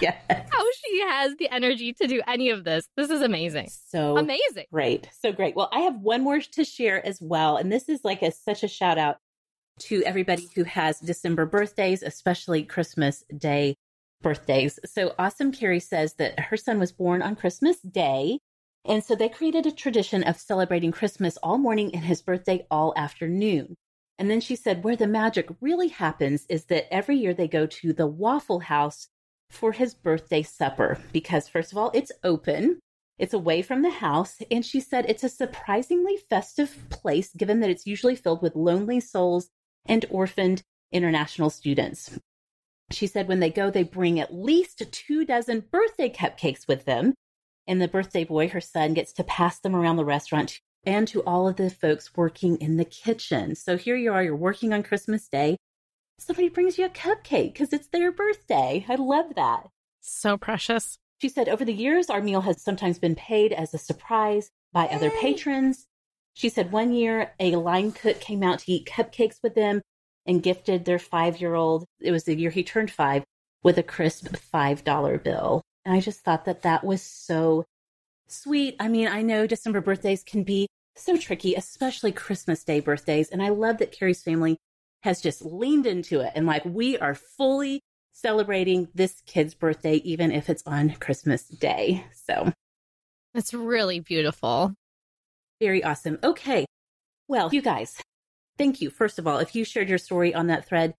Yes. 0.00 0.16
how 0.28 0.64
she 0.84 1.00
has 1.00 1.36
the 1.36 1.48
energy 1.50 1.92
to 1.94 2.06
do 2.06 2.20
any 2.26 2.50
of 2.50 2.64
this. 2.64 2.86
This 2.96 3.10
is 3.10 3.22
amazing. 3.22 3.68
So 3.88 4.16
Amazing. 4.18 4.66
Great. 4.72 5.08
So 5.22 5.32
great. 5.32 5.56
Well, 5.56 5.68
I 5.72 5.80
have 5.80 5.96
one 6.00 6.22
more 6.22 6.40
to 6.40 6.64
share 6.64 7.04
as 7.04 7.18
well. 7.20 7.56
And 7.56 7.72
this 7.72 7.88
is 7.88 8.00
like 8.04 8.22
a 8.22 8.30
such 8.32 8.62
a 8.62 8.68
shout 8.68 8.98
out 8.98 9.16
to 9.80 10.02
everybody 10.04 10.46
who 10.54 10.64
has 10.64 11.00
December 11.00 11.46
birthdays, 11.46 12.02
especially 12.02 12.64
Christmas 12.64 13.24
Day 13.36 13.76
birthdays. 14.20 14.78
So 14.84 15.14
Awesome 15.18 15.52
Carrie 15.52 15.80
says 15.80 16.14
that 16.18 16.38
her 16.38 16.56
son 16.58 16.78
was 16.78 16.92
born 16.92 17.22
on 17.22 17.36
Christmas 17.36 17.80
Day. 17.80 18.38
And 18.86 19.04
so 19.04 19.14
they 19.14 19.28
created 19.28 19.66
a 19.66 19.72
tradition 19.72 20.22
of 20.24 20.36
celebrating 20.38 20.90
Christmas 20.92 21.36
all 21.42 21.58
morning 21.58 21.94
and 21.94 22.04
his 22.04 22.22
birthday 22.22 22.66
all 22.70 22.92
afternoon. 22.96 23.76
And 24.20 24.30
then 24.30 24.42
she 24.42 24.54
said, 24.54 24.84
where 24.84 24.96
the 24.96 25.06
magic 25.06 25.48
really 25.62 25.88
happens 25.88 26.44
is 26.50 26.66
that 26.66 26.92
every 26.92 27.16
year 27.16 27.32
they 27.32 27.48
go 27.48 27.64
to 27.64 27.94
the 27.94 28.06
Waffle 28.06 28.60
House 28.60 29.08
for 29.48 29.72
his 29.72 29.94
birthday 29.94 30.42
supper 30.42 30.98
because, 31.10 31.48
first 31.48 31.72
of 31.72 31.78
all, 31.78 31.90
it's 31.94 32.12
open. 32.22 32.80
It's 33.18 33.32
away 33.32 33.62
from 33.62 33.80
the 33.80 33.88
house. 33.88 34.36
And 34.50 34.64
she 34.64 34.78
said 34.78 35.06
it's 35.08 35.24
a 35.24 35.30
surprisingly 35.30 36.18
festive 36.18 36.76
place, 36.90 37.32
given 37.34 37.60
that 37.60 37.70
it's 37.70 37.86
usually 37.86 38.14
filled 38.14 38.42
with 38.42 38.54
lonely 38.54 39.00
souls 39.00 39.48
and 39.86 40.04
orphaned 40.10 40.64
international 40.92 41.48
students. 41.48 42.18
She 42.90 43.06
said 43.06 43.26
when 43.26 43.40
they 43.40 43.50
go, 43.50 43.70
they 43.70 43.84
bring 43.84 44.20
at 44.20 44.34
least 44.34 44.82
two 44.92 45.24
dozen 45.24 45.64
birthday 45.72 46.10
cupcakes 46.10 46.68
with 46.68 46.84
them. 46.84 47.14
And 47.66 47.80
the 47.80 47.88
birthday 47.88 48.24
boy, 48.24 48.50
her 48.50 48.60
son, 48.60 48.92
gets 48.92 49.14
to 49.14 49.24
pass 49.24 49.60
them 49.60 49.74
around 49.74 49.96
the 49.96 50.04
restaurant 50.04 50.60
and 50.84 51.06
to 51.08 51.22
all 51.22 51.48
of 51.48 51.56
the 51.56 51.70
folks 51.70 52.16
working 52.16 52.56
in 52.56 52.76
the 52.76 52.84
kitchen. 52.84 53.54
So 53.54 53.76
here 53.76 53.96
you 53.96 54.12
are, 54.12 54.22
you're 54.22 54.36
working 54.36 54.72
on 54.72 54.82
Christmas 54.82 55.28
Day. 55.28 55.56
Somebody 56.18 56.48
brings 56.48 56.78
you 56.78 56.86
a 56.86 56.90
cupcake 56.90 57.52
because 57.52 57.72
it's 57.72 57.88
their 57.88 58.12
birthday. 58.12 58.84
I 58.88 58.94
love 58.96 59.34
that. 59.36 59.68
So 60.00 60.36
precious. 60.36 60.98
She 61.20 61.28
said, 61.28 61.48
over 61.48 61.64
the 61.64 61.72
years, 61.72 62.08
our 62.08 62.22
meal 62.22 62.42
has 62.42 62.62
sometimes 62.62 62.98
been 62.98 63.14
paid 63.14 63.52
as 63.52 63.74
a 63.74 63.78
surprise 63.78 64.50
by 64.72 64.86
other 64.86 65.10
patrons. 65.10 65.86
She 66.34 66.48
said 66.48 66.72
one 66.72 66.92
year 66.92 67.32
a 67.38 67.56
line 67.56 67.92
cook 67.92 68.20
came 68.20 68.42
out 68.42 68.60
to 68.60 68.72
eat 68.72 68.86
cupcakes 68.86 69.42
with 69.42 69.54
them 69.54 69.82
and 70.26 70.42
gifted 70.42 70.84
their 70.84 70.98
five 70.98 71.40
year 71.40 71.54
old, 71.54 71.84
it 72.00 72.12
was 72.12 72.24
the 72.24 72.34
year 72.34 72.50
he 72.50 72.62
turned 72.62 72.90
five, 72.90 73.24
with 73.62 73.78
a 73.78 73.82
crisp 73.82 74.28
$5 74.28 75.22
bill. 75.22 75.62
And 75.84 75.94
I 75.94 76.00
just 76.00 76.20
thought 76.20 76.44
that 76.44 76.62
that 76.62 76.84
was 76.84 77.02
so 77.02 77.64
sweet. 78.30 78.76
I 78.80 78.88
mean, 78.88 79.08
I 79.08 79.22
know 79.22 79.46
December 79.46 79.80
birthdays 79.80 80.22
can 80.22 80.42
be 80.44 80.66
so 80.96 81.16
tricky, 81.16 81.54
especially 81.54 82.12
Christmas 82.12 82.64
Day 82.64 82.80
birthdays. 82.80 83.30
And 83.30 83.42
I 83.42 83.48
love 83.50 83.78
that 83.78 83.92
Carrie's 83.92 84.22
family 84.22 84.56
has 85.02 85.20
just 85.20 85.42
leaned 85.44 85.86
into 85.86 86.20
it 86.20 86.32
and 86.34 86.46
like 86.46 86.64
we 86.64 86.98
are 86.98 87.14
fully 87.14 87.80
celebrating 88.12 88.88
this 88.94 89.22
kid's 89.24 89.54
birthday, 89.54 89.94
even 89.96 90.30
if 90.30 90.50
it's 90.50 90.62
on 90.66 90.90
Christmas 91.00 91.44
Day. 91.48 92.04
So 92.26 92.52
It's 93.34 93.54
really 93.54 94.00
beautiful. 94.00 94.74
very 95.60 95.82
awesome. 95.82 96.18
Okay. 96.22 96.66
Well, 97.28 97.48
you 97.52 97.62
guys, 97.62 98.00
thank 98.58 98.80
you. 98.80 98.90
First 98.90 99.18
of 99.18 99.26
all, 99.26 99.38
if 99.38 99.54
you 99.54 99.64
shared 99.64 99.88
your 99.88 99.98
story 99.98 100.34
on 100.34 100.48
that 100.48 100.66
thread, 100.66 100.94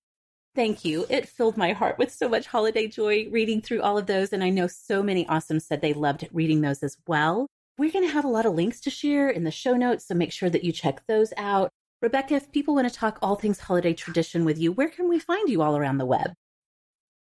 thank 0.56 0.86
you. 0.86 1.06
It 1.10 1.28
filled 1.28 1.58
my 1.58 1.74
heart 1.74 1.98
with 1.98 2.12
so 2.12 2.28
much 2.30 2.48
holiday 2.48 2.88
joy 2.88 3.28
reading 3.32 3.62
through 3.62 3.82
all 3.82 3.98
of 3.98 4.08
those. 4.08 4.34
And 4.34 4.44
I 4.44 4.50
know 4.50 4.68
so 4.68 5.02
many 5.04 5.28
awesome 5.28 5.60
said 5.60 5.82
they 5.82 5.94
loved 5.94 6.28
reading 6.32 6.62
those 6.62 6.84
as 6.84 6.98
well. 7.08 7.48
We're 7.78 7.92
going 7.92 8.06
to 8.06 8.14
have 8.14 8.26
a 8.26 8.30
lot 8.30 8.46
of 8.46 8.54
links 8.54 8.80
to 8.82 8.90
share 8.90 9.30
in 9.30 9.44
the 9.44 9.52
show 9.52 9.76
notes, 9.76 10.08
so 10.08 10.14
make 10.14 10.32
sure 10.32 10.50
that 10.50 10.64
you 10.64 10.72
check 10.72 11.02
those 11.08 11.34
out. 11.38 11.70
Rebekah, 12.02 12.36
if 12.36 12.52
people 12.52 12.76
want 12.76 12.88
to 12.88 12.94
talk 12.94 13.18
all 13.22 13.36
things 13.36 13.60
holiday 13.60 13.94
tradition 13.94 14.46
with 14.46 14.60
you, 14.60 14.72
where 14.72 14.90
can 14.90 15.08
we 15.08 15.20
find 15.20 15.50
you 15.50 15.62
all 15.62 15.78
around 15.78 15.98
the 15.98 16.06
web? 16.06 16.34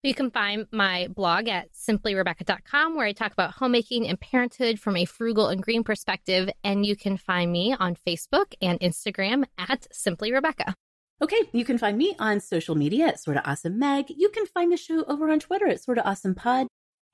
You 0.02 0.14
can 0.14 0.30
find 0.30 0.66
my 0.72 1.08
blog 1.14 1.46
at 1.48 1.72
simplyrebekah.com 1.72 2.96
where 2.96 3.06
I 3.06 3.12
talk 3.12 3.32
about 3.32 3.52
homemaking 3.52 4.08
and 4.08 4.18
parenthood 4.18 4.80
from 4.80 4.96
a 4.96 5.04
frugal 5.04 5.48
and 5.48 5.62
green 5.62 5.84
perspective. 5.84 6.48
And 6.64 6.86
you 6.86 6.96
can 6.96 7.18
find 7.18 7.52
me 7.52 7.76
on 7.78 7.94
Facebook 7.94 8.54
and 8.62 8.80
Instagram 8.80 9.44
at 9.58 9.86
Simply 9.92 10.32
Rebekah. 10.32 10.74
Okay, 11.22 11.42
you 11.52 11.66
can 11.66 11.76
find 11.76 11.98
me 11.98 12.14
on 12.18 12.40
social 12.40 12.74
media 12.74 13.08
at 13.08 13.20
Sorta 13.20 13.42
Awesome 13.48 13.78
Meg. 13.78 14.06
You 14.08 14.30
can 14.30 14.46
find 14.46 14.72
the 14.72 14.78
show 14.78 15.04
over 15.04 15.30
on 15.30 15.38
Twitter 15.38 15.66
at 15.66 15.82
Sorta 15.82 16.02
Awesome 16.08 16.34
Pod. 16.34 16.66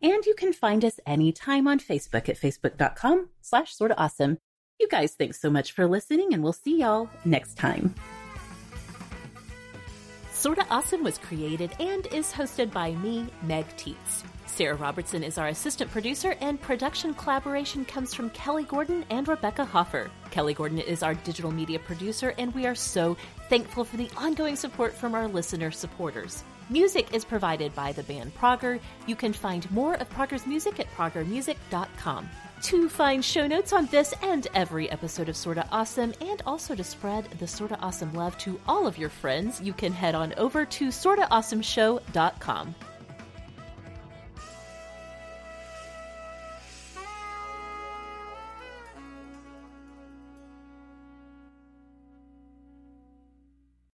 And 0.03 0.25
you 0.27 0.35
can 0.35 0.53
find 0.53 0.85
us 0.85 1.01
anytime 1.07 1.67
on 1.67 1.81
Facebook 1.81 2.29
at 2.29 2.39
facebook.com 2.39 3.31
slash 3.41 3.75
sorta 3.75 3.99
awesome. 3.99 4.39
You 4.79 4.89
guys, 4.89 5.15
thanks 5.15 5.41
so 5.41 5.49
much 5.49 5.73
for 5.73 5.87
listening, 5.87 6.35
and 6.35 6.43
we'll 6.43 6.53
see 6.53 6.81
y'all 6.81 7.09
next 7.25 7.57
time. 7.57 7.95
Sorta 10.47 10.65
Awesome 10.71 11.03
was 11.03 11.19
created 11.19 11.73
and 11.81 12.07
is 12.13 12.33
hosted 12.33 12.71
by 12.71 12.93
me, 12.93 13.27
Meg 13.43 13.67
Tietz. 13.77 14.23
Sarah 14.47 14.77
Robertson 14.77 15.25
is 15.25 15.39
our 15.39 15.49
assistant 15.49 15.91
producer, 15.91 16.37
and 16.41 16.63
production 16.63 17.15
collaboration 17.15 17.85
comes 17.85 18.15
from 18.15 18.31
Kelly 18.31 18.63
Gordon 18.63 19.05
and 19.11 19.27
Rebecca 19.27 19.65
Hoffer. 19.65 20.09
Kelly 20.31 20.55
Gordon 20.55 20.79
is 20.79 21.03
our 21.03 21.15
digital 21.15 21.51
media 21.51 21.81
producer, 21.81 22.33
and 22.39 22.55
we 22.55 22.65
are 22.65 22.77
so 22.77 23.17
thankful 23.49 23.83
for 23.83 23.97
the 23.97 24.09
ongoing 24.17 24.55
support 24.55 24.95
from 24.95 25.17
our 25.17 25.27
listener 25.27 25.73
supporters. 25.73 26.45
Music 26.69 27.15
is 27.15 27.25
provided 27.25 27.75
by 27.75 27.93
the 27.93 28.03
band 28.03 28.35
Prager. 28.35 28.81
You 29.07 29.15
can 29.15 29.33
find 29.33 29.71
more 29.71 29.95
of 29.95 30.11
Prager's 30.11 30.47
music 30.47 30.81
at 30.81 30.91
pragermusic.com. 30.97 32.29
To 32.63 32.89
find 32.89 33.25
show 33.25 33.47
notes 33.47 33.73
on 33.73 33.87
this 33.87 34.15
and 34.23 34.49
every 34.55 34.91
episode 34.91 35.29
of 35.29 35.37
Sorta 35.37 35.69
Awesome, 35.71 36.13
and 36.21 36.43
also 36.47 36.75
to 36.75 36.83
spread 36.83 37.27
the 37.39 37.47
Sorta 37.47 37.79
Awesome 37.81 38.13
love 38.15 38.37
to 38.39 38.59
all 38.67 38.87
of 38.87 38.99
your 38.99 39.11
friends, 39.11 39.61
you 39.61 39.73
can 39.73 39.93
head 39.93 40.15
on 40.15 40.35
over 40.37 40.65
to 40.65 40.89
sortaawesomeshow.com. 40.89 42.75